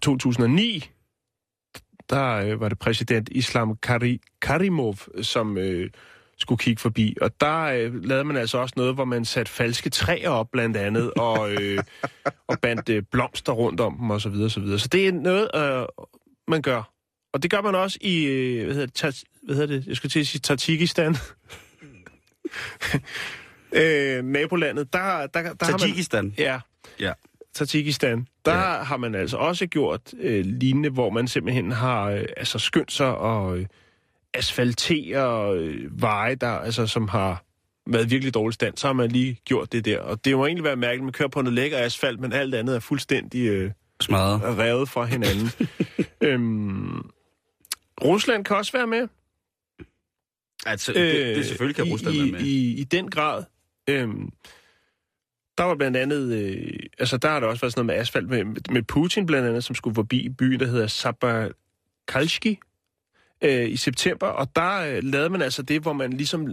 2009. 0.03 0.91
Der 2.11 2.35
øh, 2.35 2.61
var 2.61 2.69
det 2.69 2.79
præsident 2.79 3.29
Islam 3.33 3.77
Kari, 3.77 4.21
Karimov, 4.43 4.97
som 5.23 5.59
øh, 5.59 5.91
skulle 6.43 6.59
kigge 6.59 6.81
forbi. 6.81 7.17
Og 7.21 7.41
der 7.41 7.63
øh, 7.63 8.05
lavede 8.05 8.25
man 8.25 8.37
altså 8.37 8.59
også 8.59 8.75
noget, 8.77 8.95
hvor 8.95 9.05
man 9.05 9.25
satte 9.25 9.53
falske 9.53 9.91
træer 9.91 10.31
op 10.31 10.51
blandt 10.53 10.77
andet, 10.77 11.13
og, 11.29 11.53
øh, 11.53 11.79
og 12.47 12.59
bandt 12.61 12.89
øh, 12.89 13.03
blomster 13.13 13.53
rundt 13.53 13.81
om 13.81 13.97
dem 13.99 14.11
osv. 14.11 14.21
Så, 14.21 14.29
videre, 14.29 14.51
så, 14.51 14.61
videre. 14.61 14.79
så 14.79 14.89
det 14.89 15.09
er 15.09 15.13
noget, 15.13 15.51
øh, 15.55 15.87
man 16.49 16.63
gør. 16.63 16.93
Og 17.33 17.43
det 17.43 17.51
gør 17.51 17.61
man 17.61 17.75
også 17.75 17.99
i, 18.01 18.25
øh, 18.25 18.65
hvad 18.65 18.75
hedder 18.75 18.87
det, 18.87 18.95
Tat, 18.95 19.25
hvad 19.43 19.57
hedder 19.57 19.77
det? 19.77 19.87
jeg 19.87 19.97
skulle 19.97 20.11
til 20.11 20.21
at 20.21 20.27
sige 20.27 20.41
Tajikistan. 20.41 21.17
øh, 23.73 24.25
nabolandet, 24.25 24.93
der, 24.93 25.27
der, 25.27 25.27
der 25.27 25.65
har 25.65 25.71
man... 25.71 25.79
Tajikistan. 25.81 26.35
Ja, 26.39 26.61
Ja. 27.01 27.13
Tajikistan. 27.55 28.27
Der 28.45 28.55
ja. 28.55 28.83
har 28.83 28.97
man 28.97 29.15
altså 29.15 29.37
også 29.37 29.67
gjort 29.67 30.15
øh, 30.21 30.45
lignende, 30.45 30.91
hvor 30.91 31.11
man 31.11 31.29
simpelthen 31.29 31.73
har 31.73 32.11
øh, 32.11 32.25
altså 32.37 32.59
skyndt 32.59 32.93
sig 32.93 33.17
og 33.17 33.59
øh, 33.59 33.67
asfaltere 34.35 35.55
øh, 35.59 36.01
veje, 36.03 36.35
der, 36.35 36.49
altså, 36.49 36.87
som 36.87 37.09
har 37.09 37.45
været 37.87 38.05
i 38.07 38.09
virkelig 38.09 38.35
dårlig 38.35 38.55
stand. 38.55 38.77
Så 38.77 38.87
har 38.87 38.93
man 38.95 39.11
lige 39.11 39.39
gjort 39.45 39.73
det 39.73 39.85
der. 39.85 40.01
Og 40.01 40.25
det 40.25 40.37
må 40.37 40.47
egentlig 40.47 40.65
være 40.65 40.77
mærkeligt, 40.77 41.01
at 41.01 41.05
man 41.05 41.13
kører 41.13 41.29
på 41.29 41.43
noget 41.43 41.55
lækker 41.55 41.79
asfalt, 41.79 42.21
men 42.21 42.33
alt 42.33 42.55
andet 42.55 42.77
er 42.77 42.81
fuldstændig 42.81 43.47
øh, 43.49 43.71
Smadret. 44.01 44.59
revet 44.59 44.89
fra 44.89 45.05
hinanden. 45.05 45.49
øhm, 46.21 47.11
Rusland 48.05 48.45
kan 48.45 48.57
også 48.57 48.73
være 48.73 48.87
med. 48.87 49.09
Altså, 50.67 50.93
det, 50.93 51.37
det 51.37 51.47
selvfølgelig 51.47 51.77
kan 51.77 51.87
i- 51.87 51.93
Rusland 51.93 52.17
i, 52.17 52.19
være 52.23 52.31
med. 52.33 52.41
I, 52.41 52.81
I 52.81 52.85
den 52.85 53.11
grad. 53.11 53.45
Øhm, 53.91 54.31
der 55.59 55.65
var 55.65 55.75
blandt 55.75 55.97
andet, 55.97 56.33
øh, 56.33 56.73
altså 56.99 57.17
der 57.17 57.29
har 57.29 57.41
der 57.41 57.47
også 57.47 57.61
været 57.61 57.73
sådan 57.73 57.87
noget 57.87 57.97
med 57.97 58.01
asfalt 58.03 58.29
med, 58.29 58.45
med 58.71 58.83
Putin 58.83 59.27
blandt 59.27 59.49
andet, 59.49 59.65
som 59.65 59.75
skulle 59.75 59.95
forbi 59.95 60.29
byen, 60.29 60.61
der 60.61 60.67
hedder 60.67 60.87
Sabakalski 60.87 62.59
øh, 63.43 63.71
i 63.71 63.77
september, 63.77 64.27
og 64.27 64.57
der 64.57 64.79
øh, 64.79 65.03
lavede 65.03 65.31
man 65.31 65.43
altså 65.43 65.63
det, 65.63 65.83
hvor 65.83 65.93
man 65.93 66.13
ligesom 66.13 66.49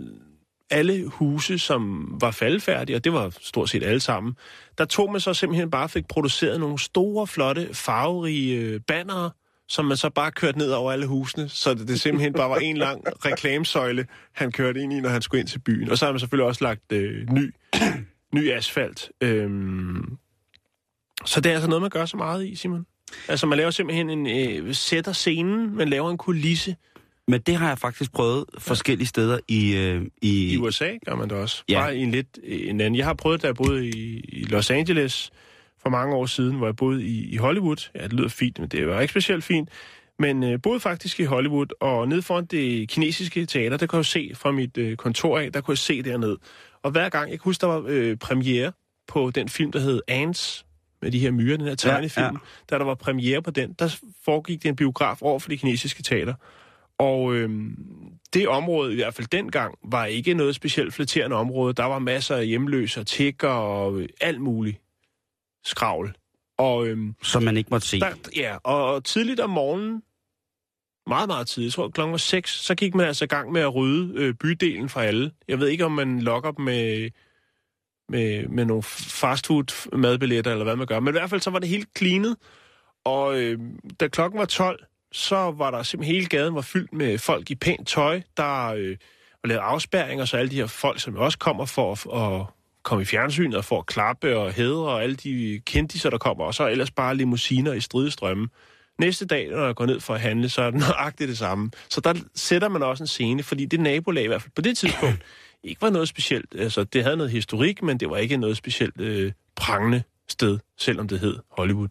alle 0.69 1.07
huse, 1.07 1.59
som 1.59 2.13
var 2.21 2.31
faldfærdige, 2.31 2.95
og 2.95 3.03
det 3.03 3.13
var 3.13 3.33
stort 3.41 3.69
set 3.69 3.83
alle 3.83 3.99
sammen, 3.99 4.35
der 4.77 4.85
tog 4.85 5.11
man 5.11 5.21
så 5.21 5.33
simpelthen 5.33 5.71
bare 5.71 5.89
fik 5.89 6.07
produceret 6.07 6.59
nogle 6.59 6.79
store, 6.79 7.27
flotte, 7.27 7.69
farverige 7.73 8.55
øh, 8.55 8.79
bannere, 8.87 9.31
som 9.67 9.85
man 9.85 9.97
så 9.97 10.09
bare 10.09 10.31
kørte 10.31 10.57
ned 10.57 10.71
over 10.71 10.91
alle 10.91 11.05
husene, 11.05 11.49
så 11.49 11.73
det, 11.73 11.87
det 11.87 12.01
simpelthen 12.01 12.33
bare 12.33 12.49
var 12.49 12.57
en 12.57 12.77
lang 12.77 13.03
reklamesøjle, 13.25 14.07
han 14.33 14.51
kørte 14.51 14.81
ind 14.81 14.93
i, 14.93 14.99
når 14.99 15.09
han 15.09 15.21
skulle 15.21 15.39
ind 15.39 15.47
til 15.47 15.59
byen. 15.59 15.89
Og 15.89 15.97
så 15.97 16.05
har 16.05 16.11
man 16.11 16.19
selvfølgelig 16.19 16.47
også 16.47 16.63
lagt 16.63 16.91
øh, 16.91 17.29
ny, 17.29 17.53
ny 18.35 18.51
asfalt. 18.51 19.11
Øhm, 19.21 20.17
så 21.25 21.41
det 21.41 21.49
er 21.49 21.53
altså 21.53 21.69
noget, 21.69 21.81
man 21.81 21.89
gør 21.89 22.05
så 22.05 22.17
meget 22.17 22.45
i, 22.45 22.55
Simon. 22.55 22.85
Altså, 23.28 23.47
man 23.47 23.57
laver 23.57 23.72
simpelthen 23.72 24.10
en... 24.10 24.28
Øh, 24.28 24.76
sætter 24.76 25.12
scenen, 25.12 25.76
man 25.76 25.89
laver 25.89 26.12
en 26.12 26.18
kulisse. 26.18 26.76
Men 27.28 27.41
det 27.41 27.55
har 27.55 27.68
jeg 27.68 27.78
faktisk 27.80 28.12
prøvet 28.12 28.45
forskellige 28.57 29.07
steder 29.07 29.39
i... 29.47 29.76
Øh, 29.76 30.05
i, 30.22 30.53
I 30.53 30.57
USA 30.57 30.89
gør 31.05 31.16
man 31.16 31.30
det 31.30 31.38
også. 31.38 31.64
Ja. 31.70 31.80
Bare 31.80 31.97
i 31.97 31.99
en 31.99 32.12
lidt 32.12 32.39
en 32.43 32.82
anden. 32.82 32.95
Jeg 32.95 33.05
har 33.05 33.14
prøvet, 33.14 33.41
da 33.41 33.47
jeg 33.47 33.55
boede 33.55 33.88
i, 33.88 34.20
i 34.20 34.43
Los 34.43 34.70
Angeles 34.70 35.32
for 35.82 35.89
mange 35.89 36.16
år 36.16 36.26
siden, 36.26 36.55
hvor 36.55 36.68
jeg 36.68 36.76
boede 36.76 37.03
i, 37.03 37.30
i 37.30 37.36
Hollywood. 37.36 37.89
Ja, 37.95 38.03
det 38.03 38.14
lyder 38.14 38.30
fint, 38.30 38.60
men 38.60 38.70
det 38.70 38.88
var 38.88 39.01
ikke 39.01 39.12
specielt 39.12 39.43
fint. 39.43 39.70
Men 40.20 40.43
øh, 40.43 40.62
boede 40.62 40.80
faktisk 40.80 41.20
i 41.20 41.24
Hollywood, 41.24 41.68
og 41.82 42.07
ned 42.07 42.22
foran 42.22 42.45
det 42.45 42.89
kinesiske 42.89 43.45
teater, 43.45 43.78
der 43.78 43.88
kunne 43.88 43.97
jeg 43.97 44.05
se 44.05 44.32
fra 44.34 44.51
mit 44.51 44.78
øh, 44.78 44.97
kontor 44.97 45.39
af, 45.39 45.51
der 45.51 45.62
kunne 45.62 45.74
jeg 45.74 45.78
se 45.78 46.01
derned. 46.01 46.38
Og 46.84 46.91
hver 46.91 47.10
gang, 47.10 47.30
jeg 47.30 47.39
kan 47.39 47.43
huske, 47.43 47.62
der 47.62 47.68
var 47.68 47.84
øh, 47.88 48.18
premiere 48.18 48.72
på 49.07 49.32
den 49.36 49.49
film, 49.49 49.72
der 49.72 49.80
hed 49.80 50.01
Ants, 50.07 50.66
med 51.02 51.12
de 51.12 51.20
her 51.20 51.32
myrer, 51.32 51.58
den 51.58 51.68
her 51.68 51.76
tegnefilm. 51.76 52.26
ja. 52.26 52.32
Da 52.70 52.78
der 52.78 52.84
var 52.86 52.95
premiere 52.95 53.41
på 53.41 53.52
den, 53.52 53.74
der 53.80 54.00
foregik 54.26 54.64
det 54.64 54.70
en 54.70 54.76
biograf 54.76 55.22
over 55.22 55.39
for 55.39 55.50
det 55.50 55.60
kinesiske 55.60 56.04
teater. 56.04 56.34
Og 56.97 57.36
øhm, 57.36 57.76
det 58.34 58.47
område, 58.47 58.93
i 58.93 58.95
hvert 58.95 59.14
fald 59.14 59.28
dengang, 59.28 59.78
var 59.84 60.06
ikke 60.06 60.34
noget 60.34 60.56
specielt 60.56 60.93
flatterende 60.93 61.36
område. 61.36 61.74
Der 61.74 61.84
var 61.84 62.00
masser 62.00 62.36
af 62.36 62.47
hjemløse 62.47 63.00
og 63.00 63.08
tigger 63.08 63.50
og 63.50 64.00
øh, 64.00 64.10
alt 64.22 64.41
muligt 64.41 64.82
skravl. 65.64 66.16
Og, 66.58 66.88
øhm, 66.88 67.16
som 67.24 67.43
man 67.43 67.58
ikke 67.58 67.70
måtte 67.72 67.88
se. 67.88 68.00
der, 68.00 68.14
ja, 68.36 68.58
og 68.64 69.04
tidligt 69.04 69.39
om 69.39 69.50
morgenen, 69.50 70.02
meget, 71.08 71.28
meget 71.28 71.47
tidligt, 71.47 71.68
jeg 71.68 71.74
tror 71.74 71.89
klokken 71.89 72.12
var 72.12 72.18
6, 72.18 72.52
så 72.52 72.76
gik 72.76 72.95
man 72.95 73.06
altså 73.06 73.26
i 73.26 73.28
gang 73.28 73.52
med 73.52 73.62
at 73.62 73.76
rydde 73.76 74.14
øh, 74.16 74.34
bydelen 74.34 74.89
for 74.89 75.00
alle. 75.00 75.32
Jeg 75.47 75.60
ved 75.60 75.68
ikke, 75.68 75.86
om 75.86 75.91
man 75.91 76.20
lokker 76.20 76.52
dem 76.52 76.66
med, 76.66 77.10
med, 78.10 78.47
med 78.47 78.66
nogle 78.66 78.84
fastfood 78.84 79.97
madbilletter, 79.97 80.51
eller 80.51 80.64
hvad 80.64 80.76
man 80.76 80.88
gør. 80.88 80.99
Men 80.99 81.07
i 81.07 81.18
hvert 81.18 81.30
fald 81.30 81.41
så 81.41 81.49
var 81.49 81.60
det 81.60 81.70
helt 81.70 81.89
cleanet. 81.97 82.36
Og 83.05 83.39
øh, 83.39 83.60
da 83.99 84.07
klokken 84.07 84.39
var 84.39 84.45
12, 84.45 84.84
så 85.12 85.51
var 85.57 85.72
der 85.72 85.84
simpelthen 85.84 86.16
hele 86.16 86.28
gaden 86.28 86.55
var 86.55 86.62
fyldt 86.62 86.93
med 86.93 87.18
folk 87.18 87.51
i 87.51 87.55
pænt 87.55 87.88
tøj, 87.88 88.22
der 88.38 88.66
øh, 88.66 88.97
var 89.43 89.47
lavet 89.47 89.62
afspærringer, 89.62 90.26
så 90.26 90.38
alle 90.38 90.51
de 90.51 90.55
her 90.55 90.68
folk, 90.68 90.99
som 90.99 91.16
også 91.16 91.38
kommer 91.38 91.66
for 91.66 91.91
at, 91.91 92.24
at 92.24 92.45
komme 92.84 93.01
i 93.01 93.05
fjernsynet 93.05 93.55
og 93.55 93.66
for 93.66 93.80
at 93.80 93.86
klappe 93.86 94.38
og 94.38 94.51
hædre, 94.51 94.89
og 94.89 95.03
alle 95.03 95.16
de 95.16 95.62
kendtiser, 95.66 96.10
der 96.10 96.18
kommer, 96.18 96.45
og 96.45 96.53
så 96.53 96.68
ellers 96.68 96.91
bare 96.91 97.16
limousiner 97.16 97.74
i 97.74 97.80
stridestrømme. 97.80 98.49
Næste 98.99 99.26
dag, 99.26 99.49
når 99.49 99.66
jeg 99.66 99.76
går 99.76 99.86
ned 99.86 99.99
for 99.99 100.14
at 100.14 100.22
handle, 100.22 100.49
så 100.49 100.62
er 100.62 100.72
det 100.72 100.80
nøjagtigt 100.80 101.28
det 101.28 101.38
samme. 101.38 101.72
Så 101.89 102.01
der 102.01 102.14
sætter 102.36 102.70
man 102.70 102.84
også 102.84 103.03
en 103.03 103.07
scene, 103.07 103.43
fordi 103.43 103.66
det 103.66 103.80
nabolag 103.80 104.24
i 104.24 104.28
hvert 104.28 104.41
fald 104.41 104.51
på 104.55 104.62
det 104.62 104.78
tidspunkt 104.78 105.22
ikke 105.64 105.82
var 105.82 105.89
noget 105.89 106.07
specielt. 106.07 106.55
Altså, 106.55 106.84
det 106.84 107.03
havde 107.03 107.18
noget 107.18 107.32
historik, 107.32 107.82
men 107.84 107.97
det 107.97 108.10
var 108.10 108.18
ikke 108.18 108.38
noget 108.38 108.57
specielt 108.57 109.01
øh, 109.01 109.32
prangende 109.55 110.03
sted, 110.28 110.60
selvom 110.78 111.07
det 111.07 111.20
hed 111.20 111.38
Hollywood. 111.51 111.89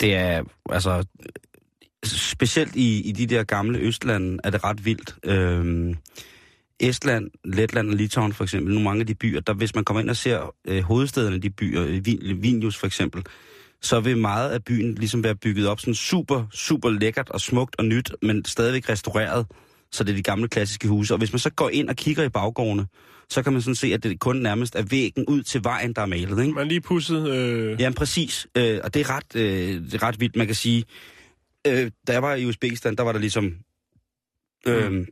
Det 0.00 0.14
er, 0.14 0.44
altså, 0.70 1.04
specielt 2.04 2.76
i, 2.76 3.08
i 3.08 3.12
de 3.12 3.26
der 3.26 3.44
gamle 3.44 3.78
Østlande 3.78 4.38
er 4.44 4.50
det 4.50 4.64
ret 4.64 4.84
vildt. 4.84 5.14
Øhm, 5.24 5.96
Estland, 6.80 7.30
Letland 7.44 7.90
og 7.90 7.96
Litauen 7.96 8.32
for 8.32 8.44
eksempel, 8.44 8.74
nu 8.74 8.80
mange 8.80 9.00
af 9.00 9.06
de 9.06 9.14
byer, 9.14 9.40
der 9.40 9.52
hvis 9.52 9.74
man 9.74 9.84
kommer 9.84 10.00
ind 10.00 10.10
og 10.10 10.16
ser 10.16 10.54
øh, 10.64 10.82
hovedstederne 10.82 11.36
i 11.36 11.38
de 11.38 11.50
byer, 11.50 11.84
øh, 11.84 12.02
Vin- 12.06 12.42
Vilnius 12.42 12.76
for 12.76 12.86
eksempel, 12.86 13.22
så 13.80 14.00
vil 14.00 14.16
meget 14.16 14.50
af 14.50 14.64
byen 14.64 14.94
ligesom 14.94 15.24
være 15.24 15.34
bygget 15.34 15.68
op 15.68 15.80
sådan 15.80 15.94
super, 15.94 16.46
super 16.52 16.90
lækkert 16.90 17.28
og 17.28 17.40
smukt 17.40 17.76
og 17.78 17.84
nyt, 17.84 18.12
men 18.22 18.44
stadigvæk 18.44 18.88
restaureret. 18.88 19.46
Så 19.92 20.04
det 20.04 20.10
er 20.12 20.16
de 20.16 20.22
gamle 20.22 20.48
klassiske 20.48 20.88
huse. 20.88 21.14
Og 21.14 21.18
hvis 21.18 21.32
man 21.32 21.38
så 21.38 21.50
går 21.50 21.70
ind 21.70 21.88
og 21.88 21.96
kigger 21.96 22.22
i 22.24 22.28
baggårdene, 22.28 22.86
så 23.30 23.42
kan 23.42 23.52
man 23.52 23.62
sådan 23.62 23.74
se, 23.74 23.94
at 23.94 24.02
det 24.02 24.20
kun 24.20 24.36
nærmest 24.36 24.74
er 24.74 24.82
væggen 24.82 25.26
ud 25.26 25.42
til 25.42 25.64
vejen, 25.64 25.92
der 25.92 26.02
er 26.02 26.06
malet. 26.06 26.42
Ikke? 26.42 26.54
Man 26.54 26.68
lige 26.68 26.80
pudset... 26.80 27.28
Øh... 27.28 27.80
Jamen 27.80 27.94
præcis, 27.94 28.46
øh, 28.56 28.80
og 28.84 28.94
det 28.94 29.00
er, 29.00 29.10
ret, 29.10 29.36
øh, 29.36 29.82
det 29.84 29.94
er 29.94 30.02
ret 30.02 30.20
vildt. 30.20 30.36
Man 30.36 30.46
kan 30.46 30.54
sige, 30.54 30.84
øh, 31.66 31.90
da 32.06 32.12
jeg 32.12 32.22
var 32.22 32.34
i 32.34 32.46
Uzbekistan, 32.46 32.96
der 32.96 33.02
var 33.02 33.12
der 33.12 33.18
ligesom 33.18 33.56
øh, 34.66 34.92
mm. 34.92 35.06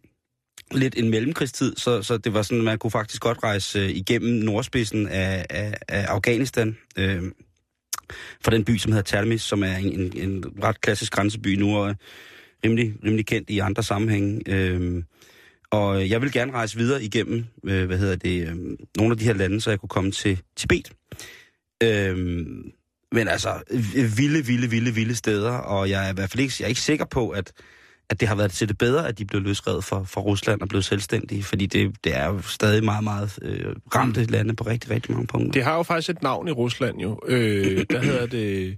lidt 0.73 0.95
en 0.99 1.11
mellemkrigstid, 1.11 1.77
så, 1.77 2.03
så 2.03 2.19
det 2.19 2.35
var 2.35 2.43
sådan, 2.43 2.65
man 2.65 2.79
kunne 2.79 2.91
faktisk 2.91 3.23
godt 3.23 3.43
rejse 3.43 3.79
øh, 3.79 3.91
igennem 3.91 4.33
nordspidsen 4.33 5.09
af, 5.09 5.47
af, 5.51 5.75
af 5.89 6.05
Afghanistan, 6.09 6.77
øh, 6.99 7.23
fra 8.45 8.51
den 8.51 8.65
by, 8.65 8.79
som 8.79 8.93
hedder 8.93 9.05
Talmis, 9.05 9.43
som 9.43 9.63
er 9.63 9.77
en, 9.77 10.01
en, 10.01 10.29
en 10.29 10.45
ret 10.63 10.81
klassisk 10.81 11.13
grænseby 11.13 11.59
nu, 11.59 11.77
og 11.77 11.97
rimelig, 12.65 12.95
rimelig 13.05 13.27
kendt 13.27 13.51
i 13.51 13.59
andre 13.59 13.83
sammenhænge. 13.83 14.43
Øh, 14.47 15.03
og 15.71 16.11
jeg 16.11 16.23
vil 16.23 16.33
gerne 16.33 16.53
rejse 16.53 16.77
videre 16.77 17.03
igennem, 17.03 17.45
øh, 17.65 17.87
hvad 17.87 17.99
hedder 17.99 18.17
det, 18.17 18.49
øh, 18.49 18.57
nogle 18.97 19.13
af 19.13 19.19
de 19.19 19.25
her 19.25 19.35
lande, 19.35 19.61
så 19.61 19.71
jeg 19.71 19.79
kunne 19.79 19.89
komme 19.89 20.11
til 20.11 20.43
Tibet. 20.57 20.93
Øh, 21.83 22.17
men 23.13 23.29
altså, 23.29 23.63
vilde, 24.17 24.47
vilde, 24.47 24.71
vilde, 24.71 24.95
vilde 24.95 25.17
steder, 25.17 25.53
og 25.53 25.91
jeg 25.91 26.07
er 26.07 26.11
i 26.11 26.15
hvert 26.15 26.31
fald 26.31 26.41
ikke, 26.41 26.55
jeg 26.59 26.65
er 26.65 26.69
ikke 26.69 26.81
sikker 26.81 27.05
på, 27.05 27.31
at, 27.31 27.53
at 28.11 28.21
det 28.21 28.29
har 28.29 28.35
været 28.35 28.51
til 28.53 28.69
det 28.69 28.79
bedre, 28.79 29.09
at 29.09 29.19
de 29.19 29.25
blev 29.25 29.43
løsrevet 29.43 29.85
fra, 29.85 30.05
fra 30.05 30.21
Rusland 30.21 30.61
og 30.61 30.69
blev 30.69 30.83
selvstændige, 30.83 31.43
fordi 31.43 31.67
det, 31.67 32.05
det 32.05 32.17
er 32.17 32.27
jo 32.27 32.43
stadig 32.43 32.85
meget, 32.85 33.05
meget 33.05 33.39
øh, 33.43 33.77
ramte 33.95 34.25
lande 34.25 34.57
på 34.57 34.65
rigtig, 34.65 34.91
rigtig 34.91 35.13
mange 35.13 35.27
punkter. 35.27 35.53
Det 35.53 35.65
har 35.65 35.77
jo 35.77 35.83
faktisk 35.83 36.11
et 36.11 36.23
navn 36.23 36.49
i 36.49 36.51
Rusland 36.51 36.99
jo. 36.99 37.21
Øh, 37.27 37.87
der 37.91 38.03
hedder 38.03 38.27
det 38.27 38.77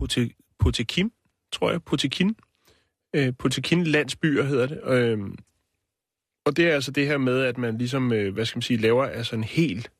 Putikim, 0.60 1.12
tror 1.54 1.70
jeg. 1.70 1.82
Putikin. 1.82 2.36
Øh, 3.16 3.32
Putikin 3.32 3.84
landsbyer 3.84 4.42
hedder 4.42 4.66
det. 4.66 4.80
Øh, 4.86 5.18
og 6.46 6.56
det 6.56 6.68
er 6.68 6.74
altså 6.74 6.90
det 6.90 7.06
her 7.06 7.18
med, 7.18 7.40
at 7.42 7.58
man 7.58 7.78
ligesom, 7.78 8.12
øh, 8.12 8.34
hvad 8.34 8.44
skal 8.46 8.56
man 8.56 8.62
sige, 8.62 8.76
laver 8.76 9.04
altså 9.06 9.36
en 9.36 9.44
helt, 9.44 9.90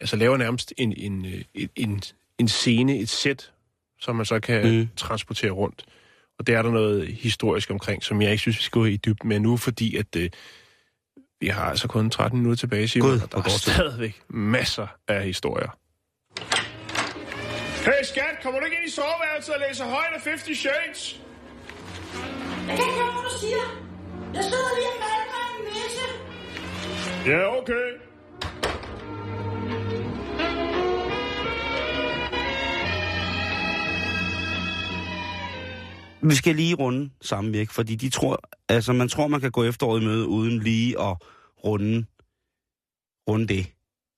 altså 0.00 0.16
laver 0.16 0.36
nærmest 0.36 0.72
en, 0.76 0.92
en, 0.96 1.24
øh, 1.26 1.44
en, 1.54 1.68
en, 1.76 2.02
en 2.38 2.48
scene, 2.48 2.98
et 2.98 3.08
sæt, 3.08 3.52
som 4.00 4.16
man 4.16 4.26
så 4.26 4.40
kan 4.40 4.78
Mm. 4.78 4.88
transportere 4.96 5.50
rundt. 5.50 5.84
Og 6.38 6.46
det 6.46 6.54
er 6.54 6.62
der 6.62 6.70
noget 6.70 7.06
historisk 7.08 7.70
omkring, 7.70 8.02
som 8.04 8.22
jeg 8.22 8.30
ikke 8.30 8.40
synes, 8.40 8.58
vi 8.58 8.62
skal 8.62 8.80
gå 8.80 8.84
i 8.84 8.96
dybden 8.96 9.28
med 9.28 9.40
nu, 9.40 9.56
fordi 9.56 9.96
at 9.96 10.16
øh, 10.16 10.30
vi 11.40 11.46
har 11.46 11.62
altså 11.64 11.88
kun 11.88 12.10
13 12.10 12.38
minutter 12.38 12.56
tilbage, 12.60 12.88
Simon, 12.88 13.10
Gud, 13.10 13.20
og 13.20 13.30
der 13.32 13.38
er 13.38 13.48
stadigvæk 13.48 14.22
masser 14.28 14.86
af 15.08 15.24
historier. 15.24 15.78
Hey 17.84 18.02
skat, 18.04 18.38
kommer 18.42 18.60
du 18.60 18.64
ikke 18.64 18.76
ind 18.76 18.88
i 18.88 18.90
soveværelset 18.90 19.54
og 19.54 19.60
læser 19.68 19.84
højt 19.84 20.12
af 20.14 20.20
50 20.22 20.58
Shades? 20.58 21.20
Jeg 22.68 22.76
kan 22.76 22.86
ikke 22.86 23.00
høre, 23.00 23.12
hvad 23.12 23.22
du 23.30 23.38
siger. 23.40 23.64
Jeg 24.34 24.44
sidder 24.44 24.70
lige 24.78 24.90
og 24.94 25.00
maler 25.04 25.28
mig 25.34 25.46
en 25.56 25.64
næse. 25.76 26.04
Ja, 27.30 27.58
okay. 27.58 27.86
Vi 36.22 36.34
skal 36.34 36.54
lige 36.56 36.74
runde 36.74 37.10
sammen 37.20 37.52
væk, 37.52 37.70
fordi 37.70 37.94
de 37.96 38.10
tror, 38.10 38.40
altså 38.68 38.92
man 38.92 39.08
tror, 39.08 39.26
man 39.26 39.40
kan 39.40 39.50
gå 39.50 39.64
efteråret 39.64 40.02
i 40.02 40.04
møde 40.04 40.26
uden 40.26 40.58
lige 40.60 41.00
at 41.00 41.16
runde, 41.64 42.06
runde 43.28 43.46
det. 43.46 43.66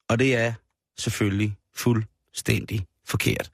Og 0.09 0.19
det 0.19 0.37
er 0.37 0.53
selvfølgelig 0.99 1.57
fuldstændig 1.75 2.87
forkert. 3.11 3.51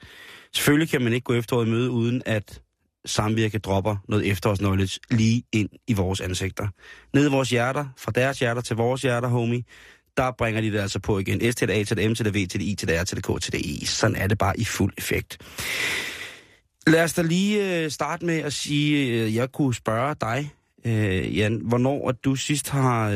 Selvfølgelig 0.54 0.88
kan 0.90 1.02
man 1.02 1.12
ikke 1.12 1.24
gå 1.24 1.32
efteråret 1.32 1.66
i 1.66 1.70
møde 1.70 1.90
uden 1.90 2.22
at 2.26 2.62
samvirke 3.06 3.58
dropper 3.58 3.96
noget 4.08 4.30
efterårsknowledge 4.30 5.00
lige 5.10 5.42
ind 5.52 5.68
i 5.86 5.92
vores 5.92 6.20
ansigter. 6.20 6.68
Ned 7.14 7.28
i 7.28 7.30
vores 7.30 7.50
hjerter, 7.50 7.86
fra 7.98 8.12
deres 8.12 8.38
hjerter 8.38 8.62
til 8.62 8.76
vores 8.76 9.02
hjerter, 9.02 9.28
homie, 9.28 9.64
der 10.16 10.30
bringer 10.38 10.60
de 10.60 10.72
det 10.72 10.78
altså 10.78 10.98
på 10.98 11.18
igen. 11.18 11.52
S 11.52 11.54
til 11.54 11.70
A 11.70 11.84
til 11.84 12.10
M 12.10 12.14
til 12.14 12.34
V 12.34 12.46
til 12.46 12.68
I 12.68 12.74
til 12.74 12.88
R 12.88 13.04
til 13.04 13.22
K 13.22 13.42
til 13.42 13.52
det 13.52 13.82
E. 13.82 13.86
Sådan 13.86 14.16
er 14.16 14.26
det 14.26 14.38
bare 14.38 14.60
i 14.60 14.64
fuld 14.64 14.94
effekt. 14.98 15.38
Lad 16.86 17.04
os 17.04 17.14
da 17.14 17.22
lige 17.22 17.84
øh, 17.84 17.90
starte 17.90 18.26
med 18.26 18.38
at 18.38 18.52
sige, 18.52 19.22
at 19.22 19.34
jeg 19.34 19.52
kunne 19.52 19.74
spørge 19.74 20.14
dig, 20.20 20.50
øh, 20.84 21.36
Jan, 21.36 21.60
hvornår 21.64 22.08
at 22.08 22.24
du 22.24 22.34
sidst 22.36 22.68
har 22.68 23.10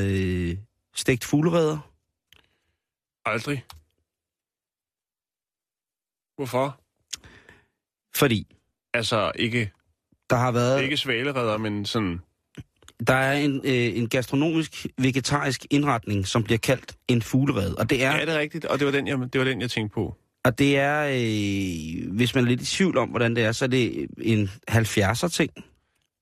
stegt 0.94 1.24
fuglereder? 1.24 1.78
Aldrig. 3.26 3.64
Hvorfor? 6.40 6.80
Fordi 8.16 8.46
Altså, 8.94 9.32
ikke, 9.34 9.70
der 10.30 10.36
har 10.36 10.52
været, 10.52 10.82
ikke 10.82 10.96
svalereder, 10.96 11.58
men 11.58 11.84
sådan... 11.86 12.20
der 13.06 13.14
er 13.14 13.32
en, 13.32 13.56
øh, 13.64 13.98
en 13.98 14.08
gastronomisk, 14.08 14.86
vegetarisk 14.98 15.66
indretning, 15.70 16.26
som 16.26 16.42
bliver 16.44 16.58
kaldt 16.58 16.94
en 17.08 17.22
fuglerede. 17.22 17.74
Og 17.78 17.90
det 17.90 18.04
er, 18.04 18.16
Ja, 18.16 18.24
det 18.26 18.34
er 18.34 18.38
rigtigt, 18.38 18.64
og 18.64 18.78
det 18.78 18.86
var 18.86 18.92
den, 18.92 19.06
jeg, 19.06 19.18
det 19.32 19.38
var 19.38 19.44
den, 19.44 19.60
jeg 19.60 19.70
tænkte 19.70 19.94
på. 19.94 20.16
og 20.44 20.58
det 20.58 20.78
er 20.78 21.00
øh, 21.04 22.12
hvis 22.16 22.34
man 22.34 22.44
er 22.44 22.48
lidt 22.48 22.62
i 22.62 22.66
tvivl 22.66 22.98
om, 22.98 23.08
hvordan 23.08 23.36
det 23.36 23.44
er, 23.44 23.52
så 23.52 23.64
er 23.64 23.68
det 23.68 24.06
en 24.18 24.50
70'er 24.70 25.28
ting. 25.28 25.50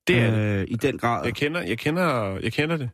Det 0.06 0.18
er 0.18 0.30
det. 0.30 0.38
øh, 0.60 0.64
I 0.68 0.74
den 0.76 0.98
grad. 0.98 1.24
Jeg 1.24 1.34
kender, 1.34 1.60
jeg 1.62 1.78
kender, 1.78 2.38
jeg 2.42 2.52
kender 2.52 2.76
det. 2.76 2.90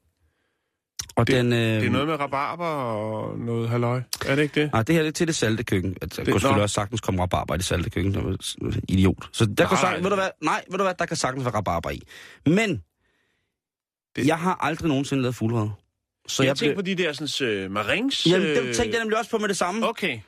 Og 1.17 1.27
det- 1.27 1.37
den, 1.37 1.53
øh, 1.53 1.59
Det 1.59 1.87
er 1.87 1.91
noget 1.91 2.07
med 2.09 2.21
rabarber 2.21 2.65
og 2.67 3.39
noget 3.39 3.69
halløj. 3.69 4.01
Er 4.27 4.35
det 4.35 4.43
ikke 4.43 4.61
det? 4.61 4.73
Nej, 4.73 4.83
det 4.83 4.95
her 4.95 5.03
det 5.03 5.09
er 5.09 5.12
til 5.12 5.27
det 5.27 5.35
salte 5.35 5.65
køkken. 5.65 5.97
Altså, 6.03 6.23
Det- 6.23 6.33
kunne 6.33 6.41
selvfølgelig 6.41 6.62
også 6.62 6.75
sagtens 6.75 7.01
komme 7.01 7.23
rabarber 7.23 7.55
i 7.55 7.57
det 7.59 7.65
salte 7.65 7.91
køkken. 7.91 8.15
Det 8.15 8.55
idiot. 8.89 9.29
Så 9.33 9.45
der 9.45 9.51
Nej, 9.59 9.69
kan 9.69 9.79
sagtens, 9.79 9.83
nej. 9.83 10.03
ved 10.03 10.11
du 10.11 10.17
hvad, 10.17 10.29
nej, 10.43 10.62
ved 10.71 10.79
du 10.79 10.85
hvad, 10.85 10.95
der 10.99 11.07
kan 11.07 11.17
sagtens 11.17 11.45
være 11.45 11.55
rabarber 11.55 11.91
i. 11.91 12.03
Men, 12.47 12.83
Det- 14.17 14.27
jeg 14.27 14.39
har 14.39 14.59
aldrig 14.61 14.89
nogensinde 14.89 15.23
lavet 15.23 15.35
fuldred. 15.35 15.69
Så 16.29 16.43
jeg, 16.43 16.49
jeg, 16.49 16.57
tænkte 16.57 16.75
blev... 16.83 16.97
på 16.97 17.01
de 17.01 17.03
der 17.03 17.12
sådan, 17.12 17.65
uh, 17.67 17.71
marings... 17.73 18.27
Jamen, 18.27 18.47
øh, 18.49 18.57
det 18.57 18.77
tænkte 18.77 18.97
jeg 18.97 19.05
nemlig 19.05 19.19
også 19.19 19.31
på 19.31 19.39
med 19.39 19.49
det 19.49 19.57
samme. 19.57 19.89
Okay. 19.89 20.19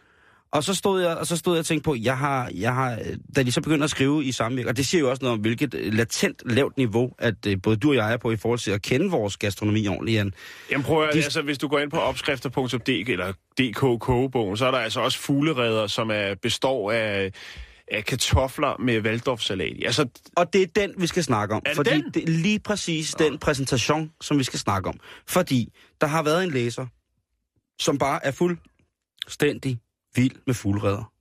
Og 0.57 0.65
så 0.65 0.75
stod 0.75 1.03
jeg, 1.03 1.17
og 1.17 1.27
så 1.27 1.37
stod 1.37 1.55
jeg 1.55 1.59
og 1.61 1.67
tænkte 1.67 1.85
på, 1.85 1.95
jeg 1.95 2.19
har, 2.19 2.51
jeg 2.55 2.75
har, 2.75 2.99
da 3.37 3.43
de 3.43 3.53
så 3.53 3.61
begynder 3.61 3.85
at 3.85 3.91
skrive 3.91 4.25
i 4.25 4.33
samvirke, 4.33 4.69
og 4.69 4.77
det 4.77 4.87
siger 4.87 5.01
jo 5.01 5.11
også 5.11 5.23
noget 5.23 5.33
om, 5.33 5.41
hvilket 5.41 5.75
øh, 5.75 5.95
latent 5.95 6.43
lavt 6.51 6.77
niveau, 6.77 7.13
at 7.19 7.35
øh, 7.47 7.57
både 7.63 7.77
du 7.77 7.89
og 7.89 7.95
jeg 7.97 8.13
er 8.13 8.17
på 8.17 8.31
i 8.31 8.37
forhold 8.37 8.59
til 8.59 8.71
at 8.71 8.83
kende 8.83 9.11
vores 9.11 9.37
gastronomi 9.37 9.89
ordentligt, 9.89 10.17
Jan. 10.17 10.33
Jamen 10.71 10.85
prøv 10.85 11.03
at, 11.05 11.15
De- 11.15 11.25
altså, 11.25 11.43
hvis 11.43 11.59
du 11.59 11.69
går 11.69 11.79
ind 11.79 11.91
på 11.91 11.97
opskrifter.dk 11.97 13.09
eller 13.09 13.33
DK 13.61 14.01
kogebogen, 14.01 14.57
så 14.57 14.67
er 14.67 14.71
der 14.71 14.79
altså 14.79 15.01
også 15.01 15.19
fuglereder, 15.19 15.87
som 15.87 16.11
er, 16.11 16.35
består 16.43 16.93
af, 16.93 17.33
af 17.93 18.05
kartofler 18.05 18.77
med 18.81 19.01
valdorfsalat. 19.01 19.77
Altså, 19.85 20.07
Og 20.37 20.53
det 20.53 20.63
er 20.63 20.67
den, 20.67 20.93
vi 20.99 21.07
skal 21.07 21.25
snakke 21.25 21.55
om. 21.55 21.63
Er 21.65 21.71
det 21.71 21.77
fordi 21.77 21.91
den? 21.91 22.11
det 22.15 22.23
er 22.23 22.29
lige 22.29 22.59
præcis 22.61 23.15
den 23.15 23.39
præsentation, 23.39 24.11
som 24.21 24.39
vi 24.39 24.45
skal 24.45 24.59
snakke 24.59 24.89
om. 24.89 25.01
Fordi 25.29 25.73
der 26.01 26.07
har 26.07 26.23
været 26.23 26.45
en 26.45 26.51
læser, 26.51 26.87
som 27.81 27.99
bare 27.99 28.27
er 28.27 28.31
fuldstændig 28.31 29.79
vild 30.17 30.37
med 30.47 30.55
fuldredder. 30.55 31.13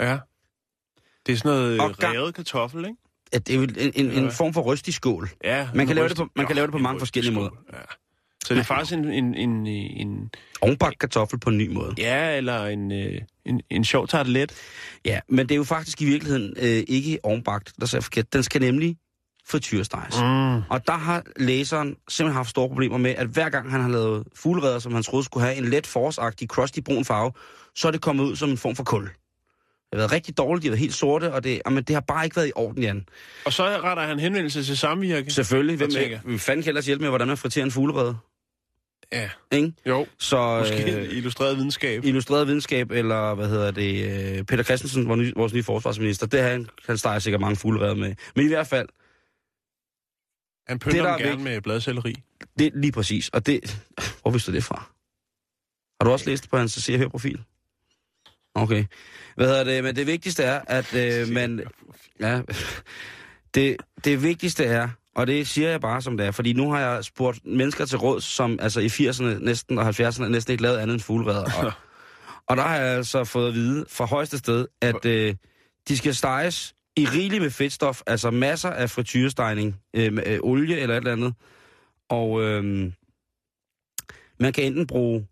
ja. 0.00 0.18
Det 1.26 1.32
er 1.32 1.36
sådan 1.36 1.48
noget 1.52 1.80
Og 1.80 1.94
revet 2.02 2.34
kartoffel, 2.34 2.84
ikke? 2.84 2.96
At 3.32 3.46
det 3.46 3.52
er 3.54 3.56
jo 3.58 3.62
en, 3.62 3.76
en, 3.94 4.10
en 4.10 4.24
Ja. 4.24 4.28
form 4.30 4.54
for 4.54 4.60
ryst 4.62 4.88
i 4.88 4.92
skål. 4.92 5.28
Ja. 5.44 5.68
Man 5.74 5.86
kan 5.86 5.96
lave 5.96 6.08
det 6.08 6.16
på- 6.16 6.28
man 6.36 6.46
kan 6.46 6.56
lave 6.56 6.66
det 6.66 6.72
på 6.72 6.78
mange 6.78 6.98
forskellige 6.98 7.34
skål, 7.34 7.58
Ja. 7.72 7.78
Så 8.44 8.54
det 8.54 8.60
er 8.60 8.64
faktisk 8.64 8.92
en, 8.92 9.04
en, 9.04 9.34
en, 9.34 9.66
en, 9.66 10.30
Ovenbagt 10.60 10.98
kartoffel 10.98 11.40
på 11.40 11.50
en 11.50 11.58
ny 11.58 11.68
måde. 11.72 11.94
ja, 11.98 12.36
eller 12.36 12.64
en, 12.66 12.92
øh, 12.92 13.20
en, 13.44 13.60
en 13.70 13.84
sjov 13.84 14.08
tartelet. 14.08 14.52
Ja, 15.04 15.20
men 15.28 15.38
det 15.48 15.54
er 15.54 15.56
jo 15.56 15.64
faktisk 15.64 16.02
i 16.02 16.04
virkeligheden 16.04 16.54
øh, 16.58 16.84
ikke 16.88 17.18
ovenbagt, 17.22 17.72
der 17.80 17.94
er 17.96 18.00
forkert. 18.00 18.32
Den 18.32 18.42
skal 18.42 18.60
nemlig 18.60 18.96
frityresteges. 19.46 20.20
Mm. 20.20 20.26
Mm. 20.26 20.62
Og 20.70 20.86
der 20.86 20.96
har 20.96 21.22
læseren 21.36 21.88
simpelthen 22.08 22.36
haft 22.36 22.50
store 22.50 22.68
problemer 22.68 22.98
med, 22.98 23.10
at 23.10 23.26
hver 23.26 23.48
gang 23.50 23.70
han 23.70 23.80
har 23.80 23.88
lavet 23.88 24.26
fuglereder, 24.34 24.78
som 24.78 24.94
han 24.94 25.02
troede 25.02 25.24
skulle 25.24 25.46
have 25.46 25.56
en 25.56 25.64
let 25.64 25.86
forårsagtig, 25.86 26.48
crusty 26.48 26.78
brun 26.84 27.04
farve, 27.04 27.32
så 27.76 27.88
er 27.88 27.92
det 27.92 28.00
kommet 28.00 28.24
ud 28.24 28.36
som 28.36 28.50
en 28.50 28.58
form 28.58 28.76
for 28.76 28.84
kul. 28.84 29.02
Det 29.02 29.12
har 29.92 29.96
været 29.98 30.12
rigtig 30.12 30.38
dårligt, 30.38 30.62
de 30.62 30.68
har 30.68 30.70
været 30.70 30.80
helt 30.80 30.94
sorte, 30.94 31.32
og 31.32 31.44
det, 31.44 31.62
jamen, 31.66 31.84
det 31.84 31.94
har 31.94 32.00
bare 32.00 32.24
ikke 32.24 32.36
været 32.36 32.48
i 32.48 32.52
orden, 32.54 32.82
Jan. 32.82 33.06
Og 33.46 33.52
så 33.52 33.64
retter 33.64 34.02
han 34.02 34.18
henvendelse 34.20 34.64
til 34.64 34.78
samvirke. 34.78 35.30
Selvfølgelig, 35.30 35.76
hvem 35.76 35.90
vil 36.24 36.38
fanden 36.38 36.62
kan 36.62 36.70
ellers 36.70 36.86
hjælpe 36.86 37.02
med, 37.02 37.08
hvordan 37.10 37.28
man 37.28 37.36
friterer 37.36 37.64
en 37.64 37.70
fuglerede? 37.70 38.16
Ja. 39.12 39.30
Ikke? 39.52 39.72
Jo, 39.86 40.06
Så 40.18 40.58
måske 40.58 40.96
øh, 41.00 41.16
illustreret 41.16 41.56
videnskab. 41.56 42.04
illustreret 42.04 42.46
videnskab, 42.46 42.90
eller 42.90 43.34
hvad 43.34 43.48
hedder 43.48 43.70
det, 43.70 44.04
øh, 44.38 44.44
Peter 44.44 44.62
Christensen, 44.64 45.08
vores 45.08 45.18
nye, 45.18 45.32
vores 45.36 45.52
nye 45.52 45.62
forsvarsminister, 45.62 46.26
det 46.26 46.40
han, 46.40 46.68
han 46.86 46.98
steger 46.98 47.18
sikkert 47.18 47.40
mange 47.40 47.56
fuglereder 47.56 47.94
med. 47.94 48.14
Men 48.36 48.44
i 48.44 48.48
hvert 48.48 48.66
fald, 48.66 48.88
Han 50.68 50.78
det, 50.78 50.82
pynter 50.84 51.02
der 51.02 51.16
dem 51.16 51.26
er 51.26 51.30
gerne 51.30 51.44
med 51.44 51.60
bladcelleri. 51.60 52.14
det 52.58 52.66
er 52.66 52.70
lige 52.74 52.92
præcis, 52.92 53.28
og 53.28 53.46
det, 53.46 53.82
hvor 54.22 54.30
vidste 54.30 54.50
du 54.50 54.56
det 54.56 54.64
fra? 54.64 54.90
Har 56.00 56.04
du 56.04 56.10
også 56.12 56.30
læst 56.30 56.42
det 56.42 56.50
på 56.50 56.56
hans 56.58 56.72
Se 56.72 56.94
og 56.94 56.98
Hør 56.98 57.08
profil? 57.08 57.40
Okay. 58.54 58.84
Hvad 59.36 59.46
hedder 59.46 59.64
det? 59.64 59.84
Men 59.84 59.96
det 59.96 60.06
vigtigste 60.06 60.42
er, 60.42 60.60
at 60.66 60.94
øh, 60.94 61.28
man... 61.28 61.62
Ja, 62.20 62.40
det, 63.54 63.76
det 64.04 64.22
vigtigste 64.22 64.64
er, 64.64 64.88
og 65.14 65.26
det 65.26 65.48
siger 65.48 65.70
jeg 65.70 65.80
bare 65.80 66.02
som 66.02 66.16
det 66.16 66.26
er, 66.26 66.30
fordi 66.30 66.52
nu 66.52 66.70
har 66.70 66.80
jeg 66.80 67.04
spurgt 67.04 67.46
mennesker 67.46 67.84
til 67.84 67.98
råd, 67.98 68.20
som 68.20 68.58
altså 68.62 68.80
i 68.80 68.86
80'erne 68.86 69.44
næsten 69.44 69.78
og 69.78 69.88
70'erne 69.88 70.28
næsten 70.28 70.52
ikke 70.52 70.62
lavede 70.62 70.80
andet 70.80 70.94
end 70.94 71.00
fuglereder. 71.00 71.64
Og, 71.64 71.72
og 72.48 72.56
der 72.56 72.62
har 72.62 72.76
jeg 72.76 72.96
altså 72.96 73.24
fået 73.24 73.48
at 73.48 73.54
vide 73.54 73.84
fra 73.88 74.04
højeste 74.04 74.38
sted, 74.38 74.66
at 74.80 75.04
øh, 75.04 75.34
de 75.88 75.96
skal 75.96 76.14
steges 76.14 76.74
i 76.96 77.06
rigeligt 77.06 77.42
med 77.42 77.50
fedtstof, 77.50 78.02
altså 78.06 78.30
masser 78.30 78.70
af 78.70 78.90
frityrestegning, 78.90 79.80
øh, 79.96 80.12
med, 80.12 80.26
øh, 80.26 80.38
olie 80.42 80.80
eller 80.80 80.94
et 80.94 80.98
eller 80.98 81.12
andet. 81.12 81.34
Og 82.08 82.42
øh, 82.42 82.92
man 84.40 84.52
kan 84.52 84.64
enten 84.64 84.86
bruge 84.86 85.26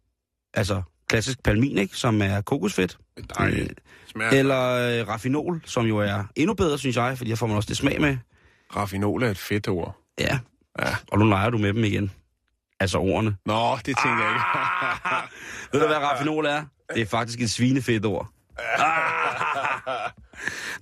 altså 0.55 0.83
klassisk 1.13 1.43
palmin, 1.43 1.79
ikke, 1.79 1.97
som 1.97 2.23
er 2.23 2.41
kokosfedt, 2.41 2.99
Dejligt. 3.39 3.71
Øh, 3.71 3.77
Smager. 4.07 4.31
eller 4.31 4.71
øh, 5.01 5.09
raffinol, 5.09 5.63
som 5.65 5.87
jo 5.87 5.99
er 5.99 6.25
endnu 6.37 6.55
bedre, 6.55 6.79
synes 6.79 6.97
jeg, 6.97 7.19
fordi 7.19 7.31
der 7.31 7.37
får 7.37 7.47
man 7.47 7.57
også 7.57 7.69
det 7.69 7.77
smag 7.77 8.01
med. 8.01 8.17
Raffinol 8.77 9.23
er 9.23 9.31
et 9.31 9.39
fedt 9.39 9.69
ord. 9.69 9.97
Ja, 10.19 10.39
Ja. 10.79 10.97
og 11.13 11.19
nu 11.19 11.25
leger 11.29 11.51
du 11.51 11.59
med 11.59 11.75
dem 11.75 11.85
igen. 11.85 12.13
Altså 12.81 12.99
ordene. 12.99 13.37
Nå, 13.47 13.77
det 13.77 13.85
tænker 13.85 14.23
jeg 14.25 14.33
ikke. 14.33 14.45
Ved 15.73 15.81
du, 15.81 15.87
hvad 15.87 15.97
raffinol 15.97 16.47
er? 16.47 16.65
Det 16.95 17.03
er 17.03 17.07
faktisk 17.07 17.41
et 17.41 17.51
svinefedt 17.51 18.07
ord. 18.07 18.29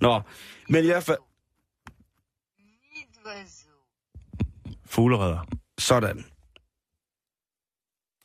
Nå, 0.01 0.21
men 0.69 0.83
i 0.83 0.87
hvert 0.87 1.03
fald... 1.03 1.17
Fugleredder. 4.85 5.47
Sådan. 5.79 6.25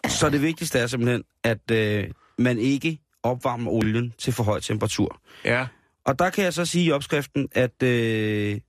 Så 0.09 0.29
det 0.31 0.43
vigtigste 0.43 0.79
er 0.79 0.87
simpelthen, 0.87 1.23
at 1.45 1.71
øh, 1.71 2.05
man 2.39 2.59
ikke 2.59 2.99
opvarmer 3.23 3.71
olien 3.71 4.15
til 4.19 4.33
for 4.33 4.43
høj 4.45 4.61
temperatur. 4.61 5.21
Ja. 5.45 5.67
Og 6.05 6.19
der 6.19 6.31
kan 6.31 6.45
jeg 6.45 6.53
så 6.55 6.65
sige 6.65 6.85
i 6.85 6.91
opskriften, 6.93 7.49
at 7.53 7.83
øh, 7.83 8.61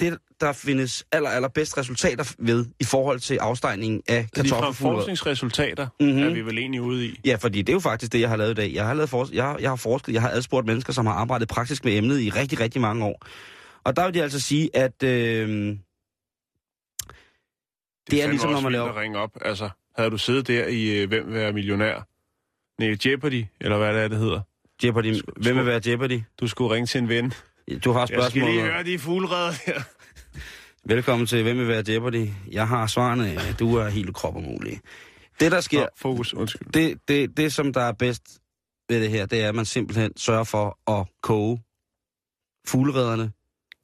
det, 0.00 0.18
der 0.40 0.52
findes 0.52 1.04
aller, 1.12 1.30
aller 1.30 1.48
bedst 1.48 1.78
resultater 1.78 2.34
ved 2.38 2.66
i 2.80 2.84
forhold 2.84 3.20
til 3.20 3.36
afstejningen 3.36 4.02
af 4.08 4.28
kartoffelfugler. 4.34 4.96
forskningsresultater 4.96 5.88
Mhm. 6.00 6.08
mm-hmm. 6.08 6.22
er 6.24 6.30
vi 6.30 6.40
vel 6.46 6.58
egentlig 6.58 6.80
ude 6.82 7.06
i. 7.06 7.20
Ja, 7.24 7.34
fordi 7.40 7.62
det 7.62 7.68
er 7.68 7.72
jo 7.76 7.80
faktisk 7.80 8.12
det, 8.12 8.20
jeg 8.20 8.28
har 8.28 8.36
lavet 8.36 8.50
i 8.50 8.54
dag. 8.54 8.72
Jeg 8.74 8.86
har, 8.86 8.94
lavet 8.94 9.10
for, 9.10 9.28
jeg, 9.32 9.44
har- 9.44 9.58
jeg 9.58 9.70
har 9.70 9.76
forsket, 9.76 10.12
jeg 10.12 10.22
har 10.22 10.30
adspurgt 10.30 10.66
mennesker, 10.66 10.92
som 10.92 11.06
har 11.06 11.12
arbejdet 11.12 11.48
praktisk 11.48 11.84
med 11.84 11.96
emnet 11.96 12.20
i 12.20 12.30
rigtig, 12.30 12.60
rigtig 12.60 12.80
mange 12.80 13.04
år. 13.04 13.26
Og 13.84 13.96
der 13.96 14.04
vil 14.04 14.14
de 14.14 14.22
altså 14.22 14.40
sige, 14.40 14.70
at 14.76 15.02
øh, 15.02 15.08
Det 15.08 15.78
er 18.18 18.22
fandme 18.22 18.30
ligesom, 18.32 18.50
når 18.50 18.60
man 18.60 18.72
laver- 18.72 19.00
ringe 19.00 19.18
op. 19.18 19.30
Altså, 19.40 19.70
havde 20.00 20.10
du 20.10 20.18
siddet 20.18 20.46
der 20.48 20.66
i 20.66 21.02
øh, 21.02 21.08
Hvem 21.08 21.26
vil 21.26 21.34
være 21.34 21.52
millionær? 21.52 22.06
Nej, 22.80 22.96
Jeopardy, 23.06 23.44
eller 23.60 23.78
hvad 23.78 23.94
det 23.94 24.02
er, 24.02 24.08
det 24.08 24.18
hedder. 24.18 24.40
Jeopardy, 24.84 25.14
Sku- 25.14 25.42
hvem 25.42 25.56
vil 25.56 25.66
være 25.66 25.80
Jeopardy? 25.86 26.20
Du 26.40 26.48
skulle 26.48 26.74
ringe 26.74 26.86
til 26.86 26.98
en 27.00 27.08
ven. 27.08 27.32
Du 27.84 27.92
har 27.92 28.00
Jeg 28.00 28.08
skal 28.08 28.20
spørgsmål. 28.20 28.50
lige 28.50 28.60
høre 28.62 28.82
de 28.84 28.98
fugleredder 28.98 29.52
her. 29.66 29.80
Velkommen 30.84 31.26
til 31.26 31.42
Hvem 31.42 31.58
vil 31.58 31.68
være 31.68 31.84
Jeopardy? 31.88 32.28
Jeg 32.52 32.68
har 32.68 32.86
svarene. 32.86 33.38
Du 33.58 33.74
er 33.76 33.88
helt 33.88 34.14
krop 34.14 34.36
og 34.36 34.42
mulig. 34.42 34.80
Det, 35.40 35.52
der 35.52 35.60
sker, 35.60 35.80
Nå, 35.80 35.86
fokus, 35.96 36.34
undskyld. 36.34 36.72
det, 36.72 36.98
det, 37.08 37.36
det, 37.36 37.52
som 37.52 37.72
der 37.72 37.80
er 37.80 37.92
bedst 37.92 38.22
ved 38.88 39.00
det 39.02 39.10
her, 39.10 39.26
det 39.26 39.42
er, 39.44 39.48
at 39.48 39.54
man 39.54 39.64
simpelthen 39.64 40.16
sørger 40.16 40.44
for 40.44 40.90
at 41.00 41.06
koge 41.22 41.62
fugleredderne 42.68 43.32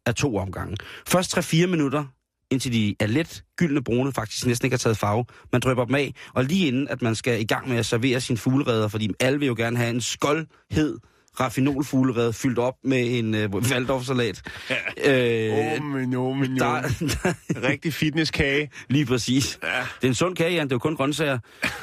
af 0.06 0.14
to 0.14 0.36
omgange. 0.36 0.76
Først 1.06 1.38
3-4 1.38 1.66
minutter, 1.66 2.04
indtil 2.50 2.72
de 2.72 2.94
er 3.00 3.06
let 3.06 3.42
gyldne 3.56 3.84
brune, 3.84 4.12
faktisk 4.12 4.46
næsten 4.46 4.66
ikke 4.66 4.74
har 4.74 4.78
taget 4.78 4.98
farve. 4.98 5.24
Man 5.52 5.60
drøber 5.60 5.84
dem 5.84 5.94
af, 5.94 6.14
og 6.34 6.44
lige 6.44 6.66
inden, 6.66 6.88
at 6.88 7.02
man 7.02 7.14
skal 7.14 7.40
i 7.40 7.44
gang 7.44 7.68
med 7.68 7.76
at 7.76 7.86
servere 7.86 8.20
sine 8.20 8.38
fugleredder, 8.38 8.88
fordi 8.88 9.10
alle 9.20 9.38
vil 9.38 9.46
jo 9.46 9.54
gerne 9.54 9.76
have 9.76 9.90
en 9.90 10.00
skoldhed 10.00 10.98
raffinolfuglerede 11.40 12.32
fyldt 12.32 12.58
op 12.58 12.74
med 12.84 13.18
en 13.18 13.34
øh, 13.34 13.50
Waldorf-salat. 13.50 14.42
Åh, 14.70 14.76
Øh, 15.06 15.84
men 15.84 16.12
jo, 16.12 16.32
men 16.32 16.56
jo. 16.56 16.64
der, 16.64 16.82
Rigtig 17.70 17.94
fitnesskage. 17.94 18.70
Lige 18.88 19.06
præcis. 19.06 19.58
Ja. 19.62 19.68
Det 19.78 20.04
er 20.04 20.08
en 20.08 20.14
sund 20.14 20.36
kage, 20.36 20.52
Jan. 20.54 20.66
Det 20.66 20.72
er 20.72 20.74
jo 20.74 20.78
kun 20.78 20.96
grøntsager. 20.96 21.38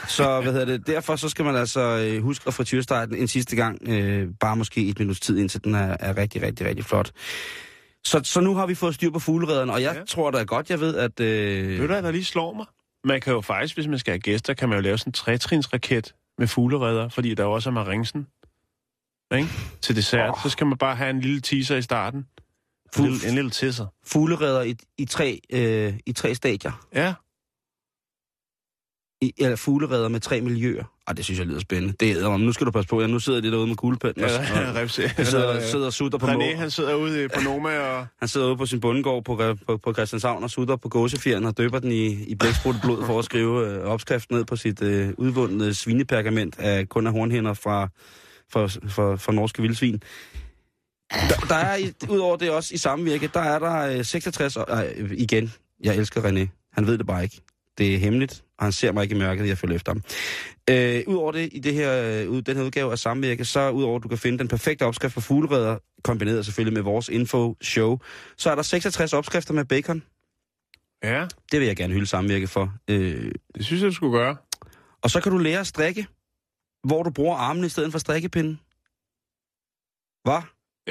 Så 0.07 0.41
hvad 0.41 0.51
hedder 0.51 0.65
det? 0.65 0.87
Derfor 0.87 1.15
så 1.15 1.29
skal 1.29 1.45
man 1.45 1.55
altså 1.55 1.81
øh, 1.81 2.23
huske 2.23 2.43
at 2.47 2.53
frityrestege 2.53 3.07
den 3.07 3.15
en 3.15 3.27
sidste 3.27 3.55
gang. 3.55 3.89
Øh, 3.89 4.27
bare 4.39 4.55
måske 4.55 4.87
et 4.87 4.99
minuts 4.99 5.19
tid, 5.19 5.37
indtil 5.37 5.63
den 5.63 5.75
er, 5.75 5.97
er 5.99 6.17
rigtig, 6.17 6.41
rigtig, 6.41 6.67
rigtig 6.67 6.85
flot. 6.85 7.11
Så, 8.05 8.21
så 8.23 8.41
nu 8.41 8.55
har 8.55 8.65
vi 8.65 8.75
fået 8.75 8.95
styr 8.95 9.09
på 9.09 9.19
fugleredderne, 9.19 9.73
og 9.73 9.81
jeg 9.81 9.95
Ja. 9.95 10.03
tror 10.05 10.31
da 10.31 10.43
godt, 10.43 10.69
jeg 10.69 10.79
ved, 10.79 10.95
at... 10.97 11.19
Øh, 11.19 11.69
Ved 11.79 11.87
du, 11.87 11.93
der 11.93 12.11
lige 12.11 12.23
slår 12.23 12.53
mig? 12.53 12.65
Man 13.03 13.21
kan 13.21 13.33
jo 13.33 13.41
faktisk, 13.41 13.75
hvis 13.75 13.87
man 13.87 13.99
skal 13.99 14.11
have 14.11 14.19
gæster, 14.19 14.53
kan 14.53 14.69
man 14.69 14.77
jo 14.77 14.81
lave 14.81 14.97
sådan 14.97 15.09
en 15.09 15.13
trætrinsraket 15.13 16.15
med 16.37 16.47
fugleredder, 16.47 17.09
fordi 17.09 17.33
der 17.33 17.43
også 17.45 17.69
er 17.69 17.73
maringsen. 17.73 18.27
Ikke? 19.35 19.49
Til 19.81 19.95
dessert. 19.95 20.29
Oh. 20.29 20.35
Så 20.43 20.49
skal 20.49 20.67
man 20.67 20.77
bare 20.77 20.95
have 20.95 21.09
en 21.09 21.19
lille 21.21 21.41
teaser 21.41 21.75
i 21.77 21.81
starten. 21.81 22.19
En 22.19 22.25
Fu- 22.95 23.01
lille, 23.03 23.27
en 23.27 23.35
lille 23.35 23.49
tisser. 23.49 23.87
fugleredder 24.05 24.61
i, 24.61 24.75
i, 24.97 25.05
tre, 25.05 25.39
øh, 25.49 25.93
i 26.05 26.13
tre 26.13 26.35
stadier. 26.35 26.87
Ja. 26.93 27.13
I, 29.21 29.33
eller 29.37 29.55
fugleredder 29.55 30.09
med 30.09 30.19
tre 30.19 30.41
miljøer. 30.41 30.83
Ah, 31.07 31.17
det 31.17 31.25
synes 31.25 31.39
jeg 31.39 31.47
lyder 31.47 31.59
spændende. 31.59 31.93
Det 31.99 32.11
er, 32.11 32.37
nu 32.37 32.51
skal 32.51 32.65
du 32.65 32.71
passe 32.71 32.89
på, 32.89 33.01
ja, 33.01 33.07
nu 33.07 33.19
sidder 33.19 33.41
de 33.41 33.51
derude 33.51 33.67
med 33.67 33.75
kuglepen. 33.75 34.13
ja, 34.17 34.25
og, 34.25 34.69
og, 34.69 34.75
Repse. 34.75 35.07
han 35.07 35.25
sidder, 35.25 35.61
sidder 35.61 35.85
og 35.85 35.93
sutter 35.93 36.17
på 36.17 36.25
må. 36.25 36.33
René, 36.33 36.55
han 36.55 36.71
sidder 36.71 36.95
ude 36.95 37.29
på 37.29 37.41
Noma 37.41 37.79
og... 37.79 38.07
Han 38.19 38.27
sidder 38.27 38.47
ude 38.47 38.57
på 38.57 38.65
sin 38.65 38.79
bundegård 38.79 39.23
på, 39.23 39.41
på, 39.67 39.77
på 39.77 39.93
Christianshavn 39.93 40.43
og 40.43 40.49
sutter 40.49 40.75
på 40.75 40.89
gåsefjeren 40.89 41.45
og 41.45 41.57
døber 41.57 41.79
den 41.79 41.91
i, 41.91 42.23
i 42.23 42.35
blæksprutte 42.35 42.79
blod 42.83 43.05
for 43.05 43.19
at 43.19 43.25
skrive 43.25 43.67
øh, 43.67 43.83
opskrift 43.83 44.31
ned 44.31 44.45
på 44.45 44.55
sit 44.55 44.81
øh, 44.81 45.09
udvundne 45.17 45.73
svinepergament 45.73 46.59
af 46.59 46.89
kun 46.89 47.07
af 47.07 47.13
hornhænder 47.13 47.53
fra, 47.53 47.87
fra, 48.51 48.67
fra, 48.89 49.15
fra 49.15 49.31
norske 49.31 49.61
vildsvin. 49.61 50.01
Der, 51.11 51.45
der 51.49 51.55
er, 51.55 51.77
udover 52.09 52.37
det 52.37 52.51
også 52.51 52.73
i 52.73 52.77
samvirke, 52.77 53.29
der 53.33 53.39
er 53.39 53.59
der 53.59 53.97
øh, 53.97 54.05
66... 54.05 54.57
Øh, 54.57 55.11
igen, 55.11 55.53
jeg 55.83 55.95
elsker 55.95 56.21
René. 56.21 56.69
Han 56.73 56.87
ved 56.87 56.97
det 56.97 57.07
bare 57.07 57.23
ikke. 57.23 57.41
Det 57.77 57.93
er 57.95 57.97
hemmeligt, 57.97 58.43
og 58.57 58.65
han 58.65 58.71
ser 58.71 58.91
mig 58.91 59.03
ikke 59.03 59.15
i 59.15 59.17
mørket, 59.19 59.47
jeg 59.47 59.57
følger 59.57 59.75
efter 59.75 59.91
ham. 59.93 60.03
Øh, 60.69 61.03
Udover 61.07 61.31
det, 61.31 61.49
i 61.51 61.59
det 61.59 61.73
her, 61.73 62.21
øh, 62.23 62.29
ud- 62.29 62.41
den 62.41 62.57
her 62.57 62.63
udgave 62.63 62.91
af 62.91 62.99
Samvirke, 62.99 63.45
så 63.45 63.69
udover 63.69 63.97
at 63.97 64.03
du 64.03 64.07
kan 64.07 64.17
finde 64.17 64.39
den 64.39 64.47
perfekte 64.47 64.83
opskrift 64.85 65.13
på 65.13 65.21
fugleredder, 65.21 65.77
kombineret 66.03 66.45
selvfølgelig 66.45 66.73
med 66.73 66.81
vores 66.81 67.09
info-show, 67.09 67.99
så 68.37 68.51
er 68.51 68.55
der 68.55 68.61
66 68.61 69.13
opskrifter 69.13 69.53
med 69.53 69.65
bacon. 69.65 70.03
Ja, 71.03 71.27
Det 71.51 71.59
vil 71.59 71.67
jeg 71.67 71.75
gerne 71.77 71.93
hylde 71.93 72.05
Samvirke 72.05 72.47
for. 72.47 72.73
Øh, 72.87 73.31
det 73.55 73.65
synes 73.65 73.81
jeg, 73.81 73.89
du 73.89 73.95
skulle 73.95 74.17
gøre. 74.17 74.37
og 75.01 75.09
så 75.11 75.21
kan 75.21 75.31
du 75.31 75.37
lære 75.37 75.59
at 75.59 75.67
strikke, 75.67 76.07
hvor 76.83 77.03
du 77.03 77.09
bruger 77.09 77.35
armene 77.35 77.65
i 77.65 77.69
stedet 77.69 77.91
for 77.91 77.99
strikkepinden. 77.99 78.59
Hvad? 80.23 80.41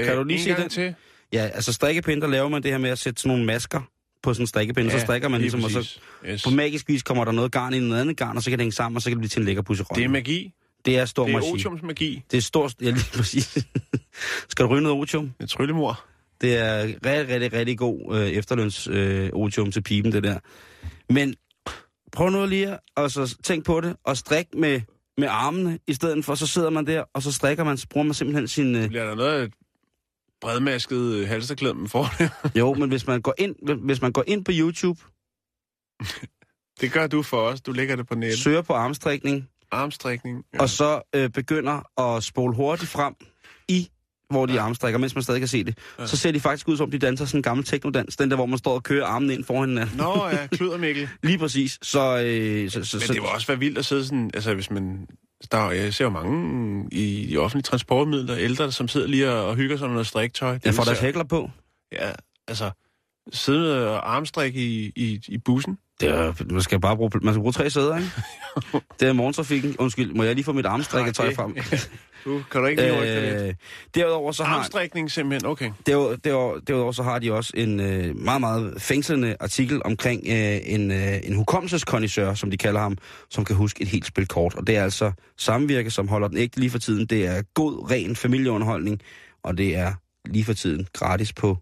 Kan 0.07 0.17
du 0.17 0.25
lige 0.25 0.35
Øh, 0.37 0.41
en 0.41 0.45
sige 0.45 0.55
gang 0.55 0.65
det? 0.65 0.73
til? 0.73 0.95
Ja, 1.33 1.51
altså 1.55 1.73
strikkepinde, 1.73 2.21
der 2.23 2.29
laver 2.29 2.49
man 2.49 2.63
det 2.63 2.71
her 2.71 2.79
med 2.79 2.91
at 2.91 2.99
sætte 2.99 3.21
sådan 3.23 3.31
nogle 3.37 3.47
masker 3.47 3.81
på 4.23 4.35
sådan 4.35 4.43
en 4.43 4.47
strikkepinde, 4.47 4.91
ja, 4.93 4.99
så 4.99 5.05
strikker 5.07 5.29
man 5.29 5.41
lige 5.41 5.45
ligesom, 5.45 5.65
og 5.65 5.71
så 5.71 5.79
præcis. 5.79 6.01
Yes. 6.27 6.43
på 6.45 6.51
magisk 6.51 6.89
vis 6.89 7.03
kommer 7.03 7.25
der 7.25 7.33
noget 7.33 7.53
garn 7.53 7.75
i 7.75 7.79
noget 7.79 8.01
andet 8.01 8.17
garn, 8.17 8.37
og 8.37 8.43
så 8.43 8.51
kan 8.51 8.59
det 8.59 8.63
hænge 8.63 8.73
sammen, 8.73 8.97
og 8.97 9.03
så 9.03 9.11
kan 9.11 9.17
det 9.17 9.21
blive 9.21 9.29
til 9.29 9.41
en 9.41 9.47
lækker 9.47 9.63
pusserømme. 9.63 10.01
Det 10.01 10.05
er 10.05 10.09
magi. 10.09 10.53
Det 10.85 10.99
er 10.99 11.05
stor 11.05 11.25
Det 11.27 11.35
er 11.35 11.39
magi. 11.39 11.53
otiums 11.53 11.83
magi. 11.83 12.23
Det 12.31 12.37
er 12.37 12.43
stort... 12.43 12.75
Ja, 12.83 12.91
lige 12.91 13.05
præcis. 13.17 13.59
Skal 14.51 14.65
du 14.65 14.71
ryge 14.71 14.83
noget 14.83 14.99
otium? 14.99 15.33
Er 15.41 15.47
tryllemor. 15.47 16.05
Det 16.41 16.57
er 16.57 16.83
rigtig, 16.83 17.29
rigtig, 17.29 17.53
rigtig 17.53 17.79
god 17.79 18.17
øh, 18.19 18.29
efterløns 18.29 18.89
øh, 18.89 19.31
otium 19.33 19.73
til 19.73 19.83
pipen, 19.83 20.13
det 20.13 20.23
der. 20.23 20.39
Men 21.13 21.35
prøv 22.13 22.31
nu 22.31 22.47
lige 22.47 22.69
at 22.73 22.79
og 22.97 23.11
så 23.11 23.37
tænk 23.45 23.65
på 23.65 23.81
det, 23.81 23.97
og 24.05 24.17
strik 24.17 24.47
med, 24.55 24.81
med 25.19 25.29
armene, 25.31 25.79
i 25.87 25.95
stedet 25.95 26.25
for, 26.25 26.35
så 26.35 26.47
sidder 26.47 26.71
man 26.71 26.87
der, 26.87 27.05
og 27.15 27.23
så 27.23 27.33
strikker 27.33 27.65
man, 27.65 27.77
så 27.77 27.87
bruger 27.91 28.05
man 28.05 28.15
simpelthen 28.15 28.49
sin... 28.49 28.77
Øh, 28.77 28.89
Bliver 28.89 29.05
der 29.05 29.15
noget 29.15 29.53
bredmasket 30.43 31.15
øh, 31.15 31.29
halsterklæde, 31.29 31.75
man 31.75 31.89
får 31.89 32.15
det? 32.19 32.31
jo, 32.61 32.75
men 32.75 32.89
hvis 32.89 33.07
man, 33.07 33.23
går 33.23 33.35
ind, 33.39 33.85
hvis 33.85 34.03
man 34.03 34.13
går 34.13 34.25
ind 34.27 34.45
på 34.45 34.53
YouTube, 34.55 35.01
Det 36.81 36.93
gør 36.93 37.07
du 37.07 37.23
for 37.23 37.37
os. 37.37 37.61
Du 37.61 37.73
lægger 37.73 37.97
det 37.97 38.07
på 38.07 38.15
nettet. 38.15 38.39
søger 38.39 38.63
på 38.63 38.73
armstrikning, 38.73 39.49
Armstrækning. 39.73 40.45
ja. 40.55 40.61
og 40.61 40.69
så 40.69 41.03
øh, 41.15 41.31
begynder 41.31 42.01
at 42.01 42.23
spole 42.25 42.55
hurtigt 42.57 42.91
frem 42.91 43.15
i 43.69 43.89
hvor 44.31 44.47
de 44.47 44.61
armstrækker, 44.61 44.99
mens 44.99 45.15
man 45.15 45.23
stadig 45.23 45.41
kan 45.41 45.49
se 45.49 45.65
det. 45.65 45.79
Ja. 45.99 46.03
Ja. 46.03 46.07
Så 46.07 46.17
ser 46.17 46.33
de 46.33 46.41
faktisk 46.41 46.69
ud 46.69 46.77
som, 46.77 46.91
de 46.91 46.99
danser 46.99 47.25
sådan 47.25 47.39
en 47.39 47.43
gammel 47.43 47.67
teknodans. 47.67 48.17
Den 48.17 48.31
der, 48.31 48.37
hvor 48.37 48.47
man 48.47 48.59
står 48.59 48.75
og 48.75 48.83
kører 48.83 49.07
armene 49.07 49.35
ind 49.35 49.45
foran 49.45 49.69
hinanden. 49.69 49.97
Nå 49.97 50.29
ja, 50.29 50.47
kluder 50.57 50.79
Mikkel. 50.79 51.09
Lige 51.23 51.39
præcis. 51.39 51.79
Så, 51.83 52.23
øh, 52.25 52.71
så, 52.71 52.85
så, 52.85 52.97
Men 52.97 53.15
det 53.15 53.23
var 53.23 53.29
også 53.29 53.47
være 53.47 53.59
vildt 53.59 53.79
at 53.79 53.85
sidde 53.87 54.05
sådan, 54.05 54.31
altså 54.35 54.55
hvis 54.55 54.71
man, 54.71 55.07
der, 55.53 55.59
er- 55.59 55.71
jeg 55.73 55.95
ser 55.95 56.05
jo 56.05 56.11
mange 56.11 56.89
i 56.93 57.27
de 57.31 57.37
offentlige 57.39 57.63
transportmidler, 57.63 58.37
ældre, 58.37 58.73
som 58.73 58.89
sidder 58.89 59.07
lige 59.07 59.31
og, 59.31 59.47
og 59.47 59.57
hygger 59.57 59.77
sig 59.77 59.87
med 59.89 59.95
noget 59.95 60.07
striktøj. 60.07 60.59
jeg 60.65 60.75
får 60.75 60.85
deres 60.85 60.99
hækler 61.01 61.25
på. 61.25 61.51
Ja, 61.93 62.13
altså, 62.49 62.71
sidde 63.33 63.91
og 63.91 64.15
armstræk 64.15 64.55
i, 64.55 64.93
i, 64.97 65.21
i 65.29 65.39
bussen. 65.39 65.79
Det 66.01 66.11
er, 66.11 66.35
man 66.51 66.63
skal 66.63 66.81
bare 66.81 66.97
bruge, 66.97 67.11
man 67.23 67.35
skal 67.35 67.41
bruge 67.41 67.53
tre 67.53 67.71
sæder, 67.71 67.97
ikke? 67.97 68.11
det 69.01 69.09
er 69.09 69.13
morgentrafikken. 69.13 69.77
Undskyld, 69.79 70.15
må 70.15 70.23
jeg 70.23 70.35
lige 70.35 70.45
få 70.45 70.53
mit 70.53 70.67
armstrikketøj 70.67 71.27
Nej, 71.27 71.35
frem? 71.35 71.57
Du, 72.25 72.43
kan 72.51 72.61
du 72.61 72.67
ikke 72.67 72.83
lige 72.83 73.49
øh, 73.49 73.55
derudover 73.95 74.33
så 74.33 74.45
har, 74.45 74.57
Armstrækning 74.57 75.11
simpelthen, 75.11 75.51
okay. 75.51 75.71
derudover, 75.87 76.17
derudover, 76.17 76.59
derudover 76.59 76.93
så 76.93 77.03
har 77.03 77.19
de 77.19 77.33
også 77.33 77.53
en 77.57 77.81
øh, 77.81 78.17
meget, 78.17 78.41
meget 78.41 78.83
fængslende 78.83 79.37
artikel 79.41 79.83
omkring 79.85 80.23
øh, 80.29 80.59
en, 80.63 80.91
øh, 80.91 81.21
en 81.25 81.37
hukommelseskondisør, 81.37 82.35
som 82.35 82.51
de 82.51 82.57
kalder 82.57 82.81
ham, 82.81 82.99
som 83.31 83.45
kan 83.45 83.57
huske 83.57 83.83
et 83.83 83.89
helt 83.89 84.07
spil 84.07 84.27
kort. 84.27 84.55
Og 84.55 84.67
det 84.67 84.77
er 84.77 84.85
altså 84.85 85.13
samvirke, 85.39 85.91
som 85.91 86.09
holder 86.09 86.29
den 86.29 86.39
ægte 86.39 86.61
lige 86.61 86.71
for 86.71 86.79
tiden. 86.79 87.07
Det 87.07 87.27
er 87.27 87.43
god, 87.55 87.91
ren 87.91 88.17
familieunderholdning, 88.17 89.01
og 89.45 89.59
det 89.59 89.77
er 89.77 89.95
lige 90.25 90.45
for 90.45 90.53
tiden 90.53 90.87
gratis 90.93 91.33
på, 91.33 91.59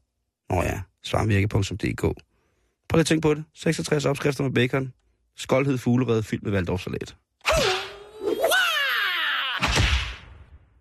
nå 0.51 0.63
ja, 0.63 0.81
svarmvirke.dk. 1.05 2.01
Prøv 2.01 2.97
lige 2.97 3.01
at 3.01 3.07
tænke 3.07 3.23
på 3.23 3.35
det. 3.35 3.45
66 3.55 4.05
opskrifter 4.05 4.45
med 4.45 4.53
bacon. 4.53 4.93
Skoldhed 5.37 5.79
fuglerede 5.79 6.23
fyldt 6.23 6.43
med 6.43 6.53
Waldorfsalat. 6.53 7.17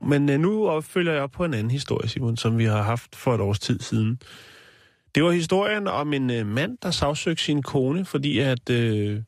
men 0.09 0.29
øh, 0.29 0.39
nu 0.39 0.81
følger 0.81 1.13
jeg 1.13 1.21
op 1.21 1.31
på 1.31 1.45
en 1.45 1.53
anden 1.53 1.71
historie, 1.71 2.09
Simon, 2.09 2.37
som 2.37 2.57
vi 2.57 2.65
har 2.65 2.81
haft 2.81 3.15
for 3.15 3.35
et 3.35 3.41
års 3.41 3.59
tid 3.59 3.79
siden. 3.79 4.21
Det 5.15 5.23
var 5.23 5.31
historien 5.31 5.87
om 5.87 6.13
en 6.13 6.29
øh, 6.29 6.45
mand, 6.47 6.77
der 6.81 6.91
sagsøgte 6.91 7.43
sin 7.43 7.63
kone, 7.63 8.05
fordi 8.05 8.39
at... 8.39 8.69
Øh, 8.69 9.23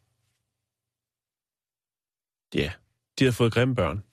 ja, 2.56 2.72
de 3.20 3.24
havde 3.24 3.34
fået 3.34 3.54
grimme 3.54 3.76
børn. 3.76 4.04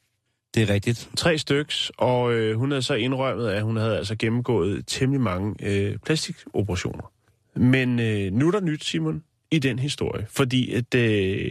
Det 0.54 0.62
er 0.62 0.74
rigtigt. 0.74 1.10
Tre 1.16 1.38
styks, 1.38 1.92
og 1.96 2.32
øh, 2.32 2.56
hun 2.56 2.70
havde 2.70 2.82
så 2.82 2.94
indrømmet, 2.94 3.48
at 3.48 3.62
hun 3.62 3.76
havde 3.76 3.96
altså 3.96 4.16
gennemgået 4.16 4.84
temmelig 4.86 5.20
mange 5.20 5.54
øh, 5.62 5.98
plastikoperationer. 5.98 7.12
Men 7.54 8.00
øh, 8.00 8.32
nu 8.32 8.46
er 8.46 8.50
der 8.50 8.60
nyt, 8.60 8.84
Simon, 8.84 9.24
i 9.50 9.58
den 9.58 9.78
historie, 9.78 10.26
fordi 10.30 10.72
at, 10.72 10.94
øh, 10.94 11.50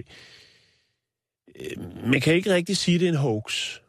øh 1.55 1.71
man 2.05 2.21
kan 2.21 2.33
ikke 2.33 2.53
rigtig 2.53 2.77
sige, 2.77 2.95
at 2.95 3.01
det 3.01 3.07
er 3.07 3.11
en 3.11 3.17
hoax. 3.17 3.79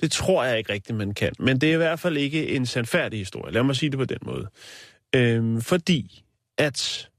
Det 0.00 0.12
tror 0.12 0.44
jeg 0.44 0.58
ikke 0.58 0.72
rigtigt, 0.72 0.98
man 0.98 1.14
kan. 1.14 1.32
Men 1.38 1.60
det 1.60 1.68
er 1.68 1.74
i 1.74 1.76
hvert 1.76 2.00
fald 2.00 2.16
ikke 2.16 2.48
en 2.48 2.66
sandfærdig 2.66 3.18
historie. 3.18 3.52
Lad 3.52 3.62
mig 3.62 3.76
sige 3.76 3.90
det 3.90 3.98
på 3.98 4.04
den 4.04 4.18
måde. 4.22 4.48
Øh, 5.14 5.62
fordi 5.62 6.24
at 6.58 7.10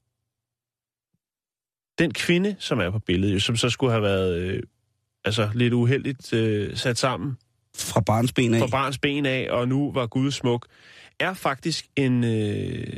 den 1.99 2.13
kvinde, 2.13 2.55
som 2.59 2.80
er 2.80 2.89
på 2.89 2.99
billedet, 2.99 3.34
jo, 3.34 3.39
som 3.39 3.55
så 3.55 3.69
skulle 3.69 3.91
have 3.91 4.03
været 4.03 4.36
øh, 4.36 4.63
altså 5.26 5.49
lidt 5.53 5.73
uheldigt 5.73 6.34
øh, 6.34 6.78
sat 6.78 6.97
sammen 6.97 7.38
Fra 7.78 7.99
barns 8.01 8.34
ben 8.34 8.53
af. 8.53 8.59
fra 8.59 8.67
barns 8.67 8.97
ben 8.97 9.26
af, 9.26 9.47
og 9.51 9.67
nu 9.67 9.91
var 9.91 10.07
Gud 10.07 10.32
smuk, 10.32 10.67
er 11.19 11.34
faktisk 11.34 11.86
en, 11.95 12.23
øh, 12.23 12.97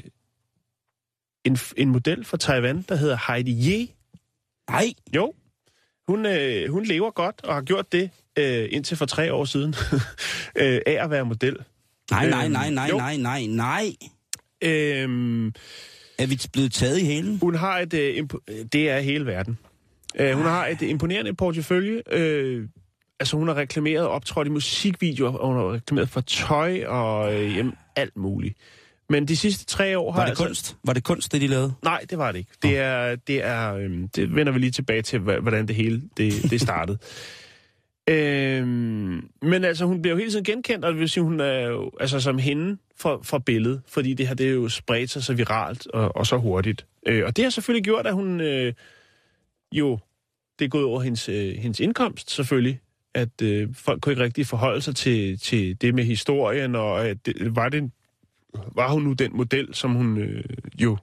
en, 1.46 1.58
en 1.78 1.90
model 1.90 2.26
fra 2.26 2.38
Taiwan, 2.38 2.86
der 2.90 2.96
hedder 2.96 3.18
Heidi 3.32 3.70
Ye. 3.72 3.88
Nej, 4.70 4.94
Jo, 5.16 5.34
hun, 6.08 6.26
øh, 6.26 6.72
hun 6.72 6.86
lever 6.86 7.12
godt 7.12 7.42
og 7.44 7.54
har 7.54 7.62
gjort 7.62 7.92
det 7.92 8.10
øh, 8.40 8.68
indtil 8.72 8.98
for 8.98 9.06
tre 9.06 9.34
år 9.34 9.46
siden 9.46 9.76
øh, 10.62 10.82
af 10.86 10.98
at 11.04 11.10
være 11.10 11.26
model. 11.26 11.58
nej, 12.12 12.30
nej, 12.30 12.44
Øhm, 12.44 12.52
nej, 12.52 12.70
nej, 12.70 12.88
jo. 12.90 12.98
nej, 12.98 13.18
nej, 13.18 13.46
nej. 13.46 13.86
Øh, 14.64 15.52
Er 16.18 16.26
vi 16.28 16.40
blevet 16.54 16.74
taget 16.74 17.00
i 17.00 17.06
hælen? 17.06 17.40
hun 17.42 17.56
har 17.56 17.80
et... 17.80 17.94
Øh, 17.94 18.28
øh, 18.48 18.66
det 18.74 18.90
er 18.90 19.00
hele 19.00 19.26
verden. 19.26 19.58
Øh, 20.16 20.34
hun 20.34 20.46
har 20.46 20.68
et 20.68 20.82
imponerende 20.82 21.34
portefølje. 21.34 22.02
Øh, 22.12 22.68
altså, 23.20 23.38
hun 23.38 23.48
har 23.48 23.56
reklameret 23.56 24.08
optrådt 24.08 24.48
i 24.48 24.52
musikvideoer, 24.52 25.38
og 25.38 25.48
hun 25.48 25.58
har 25.58 25.74
reklameret 25.74 26.10
for 26.10 26.22
tøj 26.22 26.84
og 26.86 27.36
øh, 27.36 27.58
jamen, 27.58 27.74
alt 27.96 28.18
muligt. 28.18 28.58
Men 29.10 29.28
de 29.28 29.38
sidste 29.38 29.66
tre 29.66 29.98
år 29.98 30.12
har 30.12 30.20
Var 30.20 30.26
det 30.26 30.30
altså... 30.30 30.44
kunst? 30.44 30.78
Var 30.84 30.94
det 30.94 31.04
kunst, 31.04 31.32
det 31.32 31.42
de 31.42 31.48
lavede? 31.48 31.74
Nej, 31.84 32.06
det 32.10 32.18
var 32.18 32.32
det 32.32 32.40
ikke. 32.40 32.52
Det 32.62 32.78
er, 32.78 33.16
det 33.16 33.46
er, 33.46 33.74
øhm, 33.74 34.08
det 34.08 34.36
vender 34.36 34.54
vi 34.54 34.60
lige 34.60 34.72
tilbage 34.72 35.02
til, 35.02 35.20
hvordan 35.20 35.68
det 35.68 35.76
hele 35.76 36.02
det, 36.18 36.34
det 36.52 36.62
startede. 36.62 36.98
øhm, 38.14 39.30
men 39.42 39.64
altså, 39.64 39.86
hun 39.86 40.02
bliver 40.02 40.14
jo 40.16 40.18
hele 40.18 40.32
tiden 40.32 40.44
genkendt, 40.44 40.86
og 40.86 40.92
det 40.92 41.00
vil 41.00 41.10
sige, 41.10 41.24
hun 41.24 41.40
er 41.40 41.60
jo 41.60 41.92
altså 42.00 42.20
som 42.20 42.38
hende 42.38 42.78
for, 42.98 43.20
for 43.24 43.38
billedet, 43.38 43.82
fordi 43.88 44.14
det 44.14 44.28
her, 44.28 44.36
det 44.36 44.48
er 44.48 44.52
jo 44.52 44.70
spredt 44.70 45.10
sig 45.10 45.24
så 45.24 45.34
viralt 45.34 45.88
og, 45.88 46.16
og 46.16 46.28
så 46.28 46.38
hurtigt. 46.38 46.86
Øh, 47.08 47.26
og 47.26 47.36
det 47.36 47.44
har 47.46 47.50
selvfølgelig 47.50 47.84
gjort, 47.84 48.08
at 48.08 48.14
hun 48.14 48.42
øh, 48.42 48.74
jo, 49.72 50.00
det 50.60 50.66
er 50.66 50.70
gået 50.70 50.86
over 50.86 51.02
hendes, 51.02 51.30
øh, 51.30 51.56
hendes 51.56 51.80
indkomst 51.80 52.32
selvfølgelig, 52.32 52.80
at 53.14 53.42
øh, 53.42 53.70
folk 53.74 54.02
kunne 54.02 54.12
ikke 54.14 54.24
rigtig 54.24 54.48
forholde 54.48 54.82
sig 54.82 54.96
til, 54.96 55.40
til 55.40 55.82
det 55.82 55.96
med 55.96 56.04
historien, 56.04 56.76
og 56.76 57.08
at 57.08 57.26
det, 57.26 57.56
var, 57.56 57.70
det, 57.70 57.92
var 58.76 58.92
hun 58.92 59.04
nu 59.04 59.14
den 59.14 59.38
model, 59.38 59.76
som 59.76 59.94
hun 59.94 60.18
øh, 60.18 60.44
jo 60.82 60.98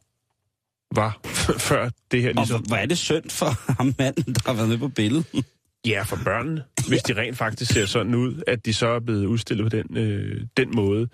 var 0.95 1.21
før 1.69 1.91
det 2.11 2.23
her 2.23 2.29
Og 2.29 2.35
ligesom... 2.35 2.61
hvor, 2.61 2.69
hvor 2.69 2.77
er 2.77 2.87
det 2.87 2.99
synd 2.99 3.31
for 3.31 3.51
ham 3.79 3.95
manden, 3.99 4.35
der 4.35 4.41
har 4.47 4.55
været 4.55 4.69
med 4.69 4.79
på 4.79 4.89
billedet? 4.89 5.45
Ja, 5.87 6.03
for 6.03 6.19
børnene, 6.25 6.65
hvis 6.89 7.03
de 7.03 7.17
rent 7.17 7.37
faktisk 7.37 7.73
ser 7.73 7.87
sådan 7.87 8.15
ud, 8.15 8.43
at 8.47 8.67
de 8.67 8.75
så 8.75 8.89
er 8.89 9.01
blevet 9.01 9.27
udstillet 9.27 9.65
på 9.73 9.77
den, 9.77 9.97
øh, 9.97 10.47
den 10.57 10.75
måde. 10.75 11.09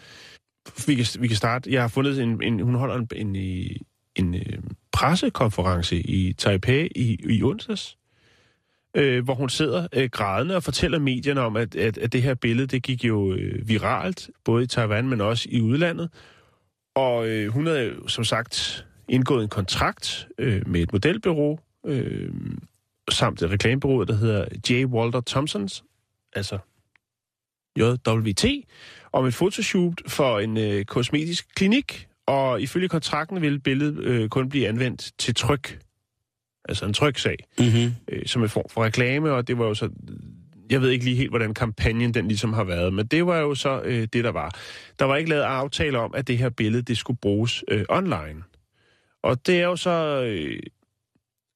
Vi 0.87 0.95
kan, 0.95 1.07
vi 1.21 1.29
kan 1.29 1.37
starte. 1.37 1.73
Jeg 1.73 1.81
har 1.81 1.89
fundet 1.89 2.23
en, 2.23 2.43
en 2.43 2.61
hun 2.61 2.75
holder 2.75 2.95
en, 2.95 3.09
en, 3.17 3.37
en, 4.17 4.35
en 4.35 4.35
øh, 4.35 4.59
pressekonference 4.93 5.97
i 5.97 6.33
Taipei 6.33 6.87
i, 6.87 7.19
i 7.29 7.43
onsdags, 7.43 7.99
øh, 8.95 9.25
hvor 9.25 9.35
hun 9.35 9.49
sidder 9.49 9.87
øh, 9.93 10.11
grædende 10.11 10.57
og 10.57 10.63
fortæller 10.63 10.99
medierne 10.99 11.41
om, 11.41 11.57
at, 11.57 11.77
at, 11.77 11.99
at 11.99 12.13
det 12.13 12.23
her 12.23 12.35
billede, 12.35 12.67
det 12.67 12.83
gik 12.83 13.05
jo 13.05 13.35
øh, 13.35 13.69
viralt, 13.69 14.31
både 14.45 14.65
i 14.65 14.67
Taiwan, 14.67 15.09
men 15.09 15.21
også 15.21 15.49
i 15.51 15.61
udlandet. 15.61 16.11
Og 16.95 17.29
øh, 17.29 17.49
hun 17.49 17.67
havde 17.67 17.85
jo, 17.85 18.09
som 18.09 18.25
sagt 18.25 18.87
indgået 19.09 19.43
en 19.43 19.49
kontrakt 19.49 20.29
øh, 20.39 20.69
med 20.69 20.81
et 20.83 20.93
modelbureau, 20.93 21.59
øh, 21.87 22.33
samt 23.11 23.43
et 23.43 23.51
reklamebureau, 23.51 24.05
der 24.05 24.15
hedder 24.17 24.45
J. 24.71 24.85
Walter 24.85 25.21
Thompsons, 25.27 25.85
altså 26.33 26.59
JWT, 27.79 28.45
om 29.13 29.27
et 29.27 29.35
fotoshoot 29.35 30.03
for 30.09 30.39
en 30.39 30.57
øh, 30.57 30.85
kosmetisk 30.85 31.55
klinik, 31.55 32.09
og 32.31 32.63
ifølge 32.63 32.89
kontrakten 32.89 33.43
ville 33.43 33.59
billedet 33.61 33.99
øh, 33.99 34.29
kun 34.29 34.49
blive 34.49 34.69
anvendt 34.69 35.11
til 35.19 35.35
tryk, 35.35 35.79
altså 36.69 36.85
en 36.87 36.93
tryksag, 36.93 37.37
Mm-hmm. 37.59 37.93
øh, 38.09 38.27
som 38.27 38.43
en 38.43 38.49
form 38.49 38.65
for 38.71 38.85
reklame, 38.85 39.31
og 39.33 39.49
det 39.49 39.59
var 39.59 39.67
jo 39.67 39.75
så, 39.75 39.89
jeg 40.71 40.81
ved 40.83 40.91
ikke 40.91 41.05
lige 41.05 41.17
helt, 41.17 41.31
hvordan 41.31 41.55
kampagnen 41.55 42.15
den 42.15 42.29
ligesom 42.29 42.53
har 42.53 42.65
været, 42.65 42.93
men 42.95 43.07
det 43.07 43.27
var 43.27 43.39
jo 43.39 43.55
så 43.55 43.81
øh, 43.85 44.09
det, 44.13 44.25
der 44.25 44.31
var. 44.33 44.55
Der 44.99 45.05
var 45.05 45.17
ikke 45.17 45.31
lavet 45.31 45.43
aftale 45.43 45.99
om, 45.99 46.15
at 46.15 46.29
det 46.29 46.39
her 46.39 46.49
billede, 46.51 46.83
det 46.83 46.99
skulle 46.99 47.19
bruges 47.23 47.65
øh, 47.71 47.85
online. 47.89 48.43
Og 49.23 49.47
det 49.47 49.61
er 49.61 49.65
jo 49.65 49.77
så, 49.77 50.23
øh, 50.25 50.61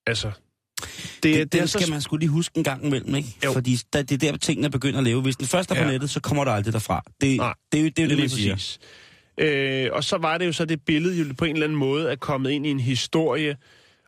altså, 0.07 0.31
det, 0.79 1.23
Det, 1.23 1.35
det, 1.35 1.53
det 1.53 1.61
er 1.61 1.67
så 1.67 1.79
skal 1.79 1.91
man 1.93 2.01
skulle 2.01 2.21
lige 2.21 2.31
huske 2.31 2.59
en 2.59 2.65
gang 2.65 2.87
imellem, 2.87 3.15
ikke? 3.15 3.29
Jo. 3.45 3.53
Fordi 3.53 3.77
der, 3.93 4.03
det 4.03 4.23
er 4.25 4.31
der, 4.31 4.37
tingene 4.39 4.71
begynder 4.71 4.99
at 4.99 5.05
leve. 5.05 5.23
Hvis 5.23 5.37
den 5.37 5.47
først 5.47 5.71
er 5.71 5.75
på 5.75 5.81
Ja. 5.81 5.91
nettet, 5.91 6.11
så 6.11 6.21
kommer 6.21 6.45
der 6.45 6.53
aldrig 6.53 6.73
derfra. 6.73 7.03
Det, 7.21 7.37
Nej, 7.37 7.55
det, 7.73 7.79
er 7.79 7.83
jo 7.83 7.89
det, 7.89 7.99
er 7.99 8.03
jo 8.03 8.09
det 8.11 8.19
man 8.19 8.29
siger. 8.29 8.55
præcis. 8.55 8.79
Øh, 9.39 9.89
og 9.93 10.05
så 10.05 10.19
var 10.19 10.39
det 10.39 10.47
jo 10.47 10.53
så, 10.53 10.65
det 10.65 10.85
billede 10.85 11.19
jo 11.19 11.35
på 11.39 11.45
en 11.45 11.53
eller 11.53 11.67
anden 11.67 11.79
måde 11.79 12.11
er 12.11 12.17
kommet 12.17 12.51
ind 12.51 12.67
i 12.67 12.71
en 12.71 12.81
historie, 12.81 13.57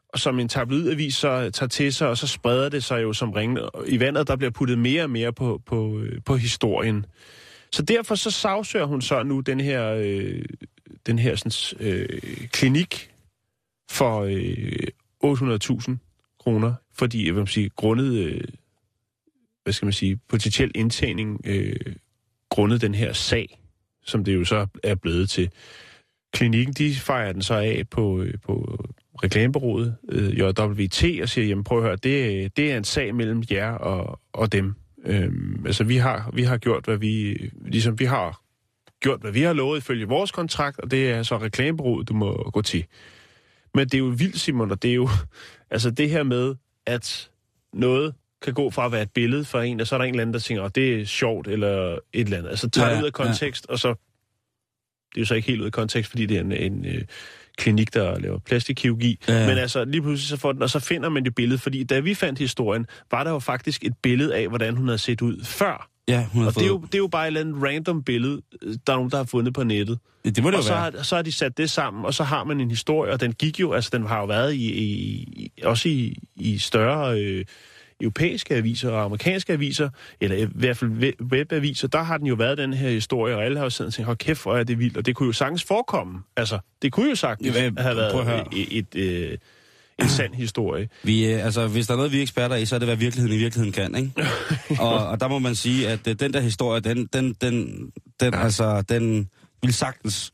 og 0.08 0.18
som 0.18 0.38
en 0.38 0.48
tabloidavis 0.48 1.14
så 1.14 1.50
tager 1.50 1.68
til 1.68 1.92
sig, 1.92 2.08
og 2.08 2.18
så 2.18 2.26
spreder 2.26 2.68
det 2.68 2.84
sig 2.84 3.02
jo 3.02 3.12
som 3.12 3.30
ring 3.30 3.58
i 3.86 4.00
vandet, 4.00 4.28
der 4.28 4.36
bliver 4.36 4.50
puttet 4.50 4.78
mere 4.78 5.02
og 5.02 5.10
mere 5.10 5.32
på, 5.32 5.62
på, 5.66 5.98
øh, 5.98 6.22
på 6.24 6.36
historien. 6.36 7.06
Så 7.72 7.82
derfor 7.82 8.14
så 8.14 8.30
sagsøger 8.30 8.86
hun 8.86 9.02
så 9.02 9.22
nu 9.22 9.40
den 9.40 9.60
her, 9.60 9.94
øh, 9.98 10.44
den 11.06 11.18
her 11.18 11.36
sådan, 11.36 11.86
øh, 11.86 12.20
klinik 12.52 13.10
for 13.90 14.20
øh, 14.20 14.88
800.000 15.24 15.96
kroner, 16.40 16.74
fordi, 16.94 17.26
jeg 17.26 17.36
vil 17.36 17.48
sige, 17.48 17.68
grundet, 17.68 18.14
øh, 18.14 18.44
hvad 19.62 19.72
skal 19.72 19.86
man 19.86 19.92
sige, 19.92 20.20
potentiel 20.28 20.70
indtjening, 20.74 21.40
øh, 21.44 21.76
grundet 22.48 22.80
den 22.80 22.94
her 22.94 23.12
sag, 23.12 23.58
som 24.06 24.24
det 24.24 24.34
jo 24.34 24.44
så 24.44 24.66
er 24.82 24.94
blevet 24.94 25.30
til. 25.30 25.50
Klinikken, 26.32 26.74
de 26.74 26.94
fejrer 26.94 27.32
den 27.32 27.42
så 27.42 27.54
af 27.54 27.84
på, 27.90 28.20
øh, 28.22 28.34
på 28.44 28.84
reklamebureauet, 29.22 29.96
øh, 30.08 30.38
JWT, 30.38 31.04
og 31.22 31.28
siger, 31.28 31.46
jamen 31.46 31.64
prøv 31.64 31.78
at 31.78 31.84
høre, 31.84 31.96
det, 31.96 32.56
det 32.56 32.72
er 32.72 32.76
en 32.76 32.84
sag 32.84 33.14
mellem 33.14 33.42
jer 33.50 33.70
og, 33.70 34.20
og 34.32 34.52
dem. 34.52 34.74
Øhm, 35.04 35.66
altså 35.66 35.84
vi 35.84 35.96
har, 35.96 36.30
vi 36.34 36.42
har 36.42 36.58
gjort, 36.58 36.84
hvad 36.84 36.96
vi, 36.96 37.36
ligesom 37.66 37.98
vi 37.98 38.04
har 38.04 38.40
gjort, 39.00 39.20
hvad 39.20 39.32
vi 39.32 39.42
har 39.42 39.52
lovet 39.52 39.78
ifølge 39.78 40.08
vores 40.08 40.32
kontrakt, 40.32 40.80
og 40.80 40.90
det 40.90 41.10
er 41.10 41.22
så 41.22 41.38
reklamebureauet, 41.38 42.08
du 42.08 42.14
må 42.14 42.50
gå 42.52 42.62
til. 42.62 42.84
Men 43.74 43.84
det 43.84 43.94
er 43.94 43.98
jo 43.98 44.14
vildt, 44.18 44.40
Simon, 44.40 44.70
og 44.70 44.82
det 44.82 44.90
er 44.90 44.94
jo, 44.94 45.08
altså 45.70 45.90
det 45.90 46.10
her 46.10 46.22
med, 46.22 46.54
at 46.86 47.30
noget 47.72 48.14
kan 48.46 48.54
gå 48.54 48.70
fra 48.70 48.86
at 48.86 48.92
være 48.92 49.02
et 49.02 49.10
billede 49.10 49.44
for 49.44 49.60
en, 49.60 49.80
og 49.80 49.86
så 49.86 49.94
er 49.94 49.98
der 49.98 50.04
en 50.04 50.10
eller 50.14 50.22
anden, 50.22 50.34
der 50.34 50.40
tænker, 50.40 50.62
at 50.64 50.74
det 50.74 51.00
er 51.00 51.04
sjovt, 51.04 51.48
eller 51.48 51.92
et 51.92 51.98
eller 52.12 52.38
andet. 52.38 52.50
Altså 52.50 52.70
tager 52.70 52.88
Ja, 52.88 52.94
det 52.94 53.00
ud 53.00 53.04
af 53.06 53.18
ja. 53.18 53.24
kontekst, 53.24 53.66
og 53.68 53.78
så, 53.78 53.88
det 53.88 55.16
er 55.16 55.20
jo 55.20 55.24
så 55.24 55.34
ikke 55.34 55.48
helt 55.48 55.60
ud 55.60 55.66
af 55.66 55.72
kontekst, 55.72 56.10
fordi 56.10 56.26
det 56.26 56.36
er 56.36 56.40
en, 56.40 56.52
en 56.52 56.86
øh, 56.86 57.02
klinik, 57.58 57.94
der 57.94 58.18
laver 58.18 58.38
plastikkirurgi. 58.38 59.18
Ja, 59.28 59.40
ja. 59.40 59.46
Men 59.48 59.58
altså, 59.58 59.84
lige 59.84 60.02
pludselig 60.02 60.28
så 60.28 60.36
får 60.36 60.52
den, 60.52 60.62
og 60.62 60.70
så 60.70 60.78
finder 60.80 61.08
man 61.08 61.24
det 61.24 61.34
billede, 61.34 61.58
fordi 61.58 61.84
da 61.84 62.00
vi 62.00 62.14
fandt 62.14 62.38
historien, 62.38 62.86
var 63.10 63.24
der 63.24 63.30
jo 63.30 63.38
faktisk 63.38 63.84
et 63.84 63.94
billede 64.02 64.34
af, 64.36 64.48
hvordan 64.48 64.76
hun 64.76 64.86
havde 64.88 64.98
set 64.98 65.22
ud 65.22 65.44
før. 65.44 65.90
Ja, 66.08 66.26
hun 66.32 66.46
Og 66.46 66.54
det 66.54 66.62
er, 66.62 66.66
jo, 66.66 66.80
det 66.80 66.94
er 66.94 66.98
jo 66.98 67.06
bare 67.06 67.22
et 67.24 67.26
eller 67.26 67.40
andet 67.40 67.62
random 67.62 68.02
billede, 68.02 68.42
der 68.86 68.92
er 68.92 68.96
nogen, 68.96 69.10
der 69.10 69.16
har 69.16 69.24
fundet 69.24 69.54
på 69.54 69.64
nettet. 69.64 69.98
det 70.24 70.42
må 70.42 70.50
det 70.50 70.54
Og 70.56 70.62
jo 70.62 70.66
så 70.66 70.72
være. 70.72 70.82
har, 70.82 71.02
så 71.02 71.16
har 71.16 71.22
de 71.22 71.32
sat 71.32 71.58
det 71.58 71.70
sammen, 71.70 72.04
og 72.04 72.14
så 72.14 72.24
har 72.24 72.44
man 72.44 72.60
en 72.60 72.70
historie, 72.70 73.12
og 73.12 73.20
den 73.20 73.32
gik 73.32 73.60
jo, 73.60 73.72
altså 73.72 73.90
den 73.92 74.06
har 74.06 74.18
jo 74.20 74.24
været 74.26 74.54
i, 74.54 74.72
i, 74.72 74.84
i 75.36 75.52
også 75.62 75.88
i, 75.88 76.18
i 76.36 76.58
større 76.58 77.20
øh, 77.20 77.44
europæiske 78.00 78.54
aviser 78.54 78.90
og 78.90 79.04
amerikanske 79.04 79.52
aviser, 79.52 79.88
eller 80.20 80.36
i 80.36 80.46
hvert 80.54 80.76
fald 80.76 80.90
we- 80.90 81.24
webaviser, 81.32 81.88
der 81.88 82.02
har 82.02 82.18
den 82.18 82.26
jo 82.26 82.34
været 82.34 82.58
den 82.58 82.72
her 82.72 82.90
historie, 82.90 83.36
og 83.36 83.44
alle 83.44 83.56
har 83.56 83.64
jo 83.64 83.70
siddet 83.70 83.90
og 83.90 83.94
tænkt, 83.94 84.06
hold 84.06 84.16
kæft, 84.16 84.42
hvor 84.42 84.56
er 84.56 84.64
det 84.64 84.78
vildt, 84.78 84.96
og 84.96 85.06
det 85.06 85.16
kunne 85.16 85.26
jo 85.26 85.32
sagtens 85.32 85.64
forekomme. 85.64 86.18
Altså, 86.36 86.58
det 86.82 86.92
kunne 86.92 87.08
jo 87.08 87.14
sagtens 87.16 87.56
Ja, 87.56 87.70
hvad- 87.70 87.82
have 87.82 87.96
været 87.96 88.46
et, 88.52 88.78
et, 88.78 88.94
øh, 88.94 89.38
en 90.02 90.08
sand 90.08 90.34
historie. 90.34 90.88
Vi, 91.02 91.32
øh, 91.32 91.44
altså, 91.44 91.66
hvis 91.66 91.86
der 91.86 91.92
er 91.92 91.96
noget, 91.96 92.12
vi 92.12 92.18
er 92.18 92.22
eksperter 92.22 92.56
i, 92.56 92.64
så 92.66 92.74
er 92.74 92.78
det, 92.78 92.88
hvad 92.88 92.96
virkeligheden 92.96 93.36
i 93.38 93.38
virkeligheden 93.42 93.72
kan, 93.72 93.94
ikke? 93.94 94.12
og, 94.82 95.06
og 95.08 95.20
der 95.20 95.28
må 95.28 95.38
man 95.38 95.54
sige, 95.54 95.88
at 95.88 96.08
øh, 96.08 96.14
den 96.20 96.32
der 96.32 96.40
historie, 96.40 96.80
den, 96.80 97.06
den, 97.12 97.32
den, 97.40 97.86
den, 98.20 98.34
altså, 98.34 98.82
den 98.88 99.28
vil 99.62 99.72
sagtens. 99.74 100.32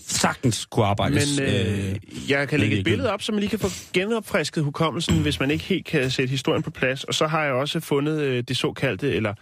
Sagtens 0.00 0.64
kunne 0.64 0.86
arbejdes. 0.86 1.40
Men 1.40 1.48
øh, 1.48 2.30
jeg 2.30 2.48
kan 2.48 2.60
lægge 2.60 2.78
et 2.78 2.84
billede 2.84 3.12
op, 3.12 3.22
så 3.22 3.32
man 3.32 3.40
lige 3.40 3.50
kan 3.50 3.58
få 3.58 3.68
genopfrisket 3.92 4.64
hukommelsen, 4.64 5.22
hvis 5.22 5.40
man 5.40 5.50
ikke 5.50 5.64
helt 5.64 5.86
kan 5.86 6.10
sætte 6.10 6.30
historien 6.30 6.62
på 6.62 6.70
plads. 6.70 7.04
Og 7.04 7.14
så 7.14 7.26
har 7.26 7.44
jeg 7.44 7.52
også 7.52 7.80
fundet 7.80 8.20
øh, 8.20 8.44
det 8.48 8.56
såkaldte, 8.56 9.14
eller 9.14 9.34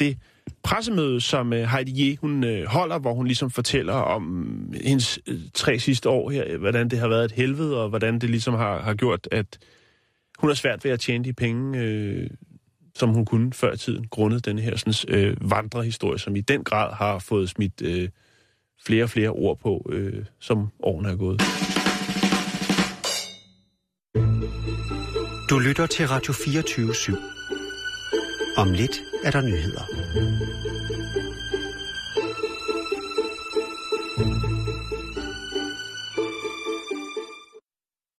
det 0.00 0.18
pressemøde, 0.62 1.20
som 1.20 1.52
øh, 1.52 1.68
Heidi 1.68 2.10
Ye, 2.10 2.18
hun 2.20 2.44
øh, 2.44 2.66
holder, 2.66 2.98
hvor 2.98 3.14
hun 3.14 3.26
ligesom 3.26 3.50
fortæller 3.50 3.92
om 3.92 4.74
hendes 4.84 5.18
øh, 5.26 5.40
tre 5.54 5.78
sidste 5.78 6.08
år 6.08 6.30
her, 6.30 6.58
hvordan 6.58 6.88
det 6.88 6.98
har 6.98 7.08
været 7.08 7.24
et 7.24 7.32
helvede, 7.32 7.82
og 7.82 7.88
hvordan 7.88 8.18
det 8.18 8.30
ligesom 8.30 8.54
har, 8.54 8.82
har 8.82 8.94
gjort, 8.94 9.28
at 9.30 9.58
hun 10.38 10.50
har 10.50 10.54
svært 10.54 10.84
ved 10.84 10.90
at 10.90 11.00
tjene 11.00 11.24
de 11.24 11.32
penge, 11.32 11.78
øh, 11.78 12.30
som 12.94 13.10
hun 13.10 13.24
kunne 13.24 13.52
før 13.52 13.72
i 13.72 13.76
tiden, 13.76 14.06
grundet 14.06 14.44
den 14.44 14.58
her 14.58 14.76
sådan, 14.76 15.14
øh, 15.18 15.50
vandrehistorie, 15.50 16.18
som 16.18 16.36
i 16.36 16.40
den 16.40 16.64
grad 16.64 16.94
har 16.94 17.18
fået 17.18 17.48
smidt 17.48 17.82
øh, 17.82 18.08
flere 18.86 19.04
og 19.04 19.10
flere 19.10 19.28
ord 19.30 19.58
på, 19.58 19.90
øh, 19.92 20.24
som 20.38 20.68
årene 20.82 21.08
er 21.10 21.16
gået. 21.16 21.42
Du 25.50 25.58
lytter 25.58 25.86
til 25.86 26.08
Radio 26.08 26.32
24 26.32 26.90
/7. 26.90 27.16
Om 28.56 28.72
lidt 28.72 29.00
er 29.24 29.30
der 29.30 29.40
nyheder. 29.40 29.82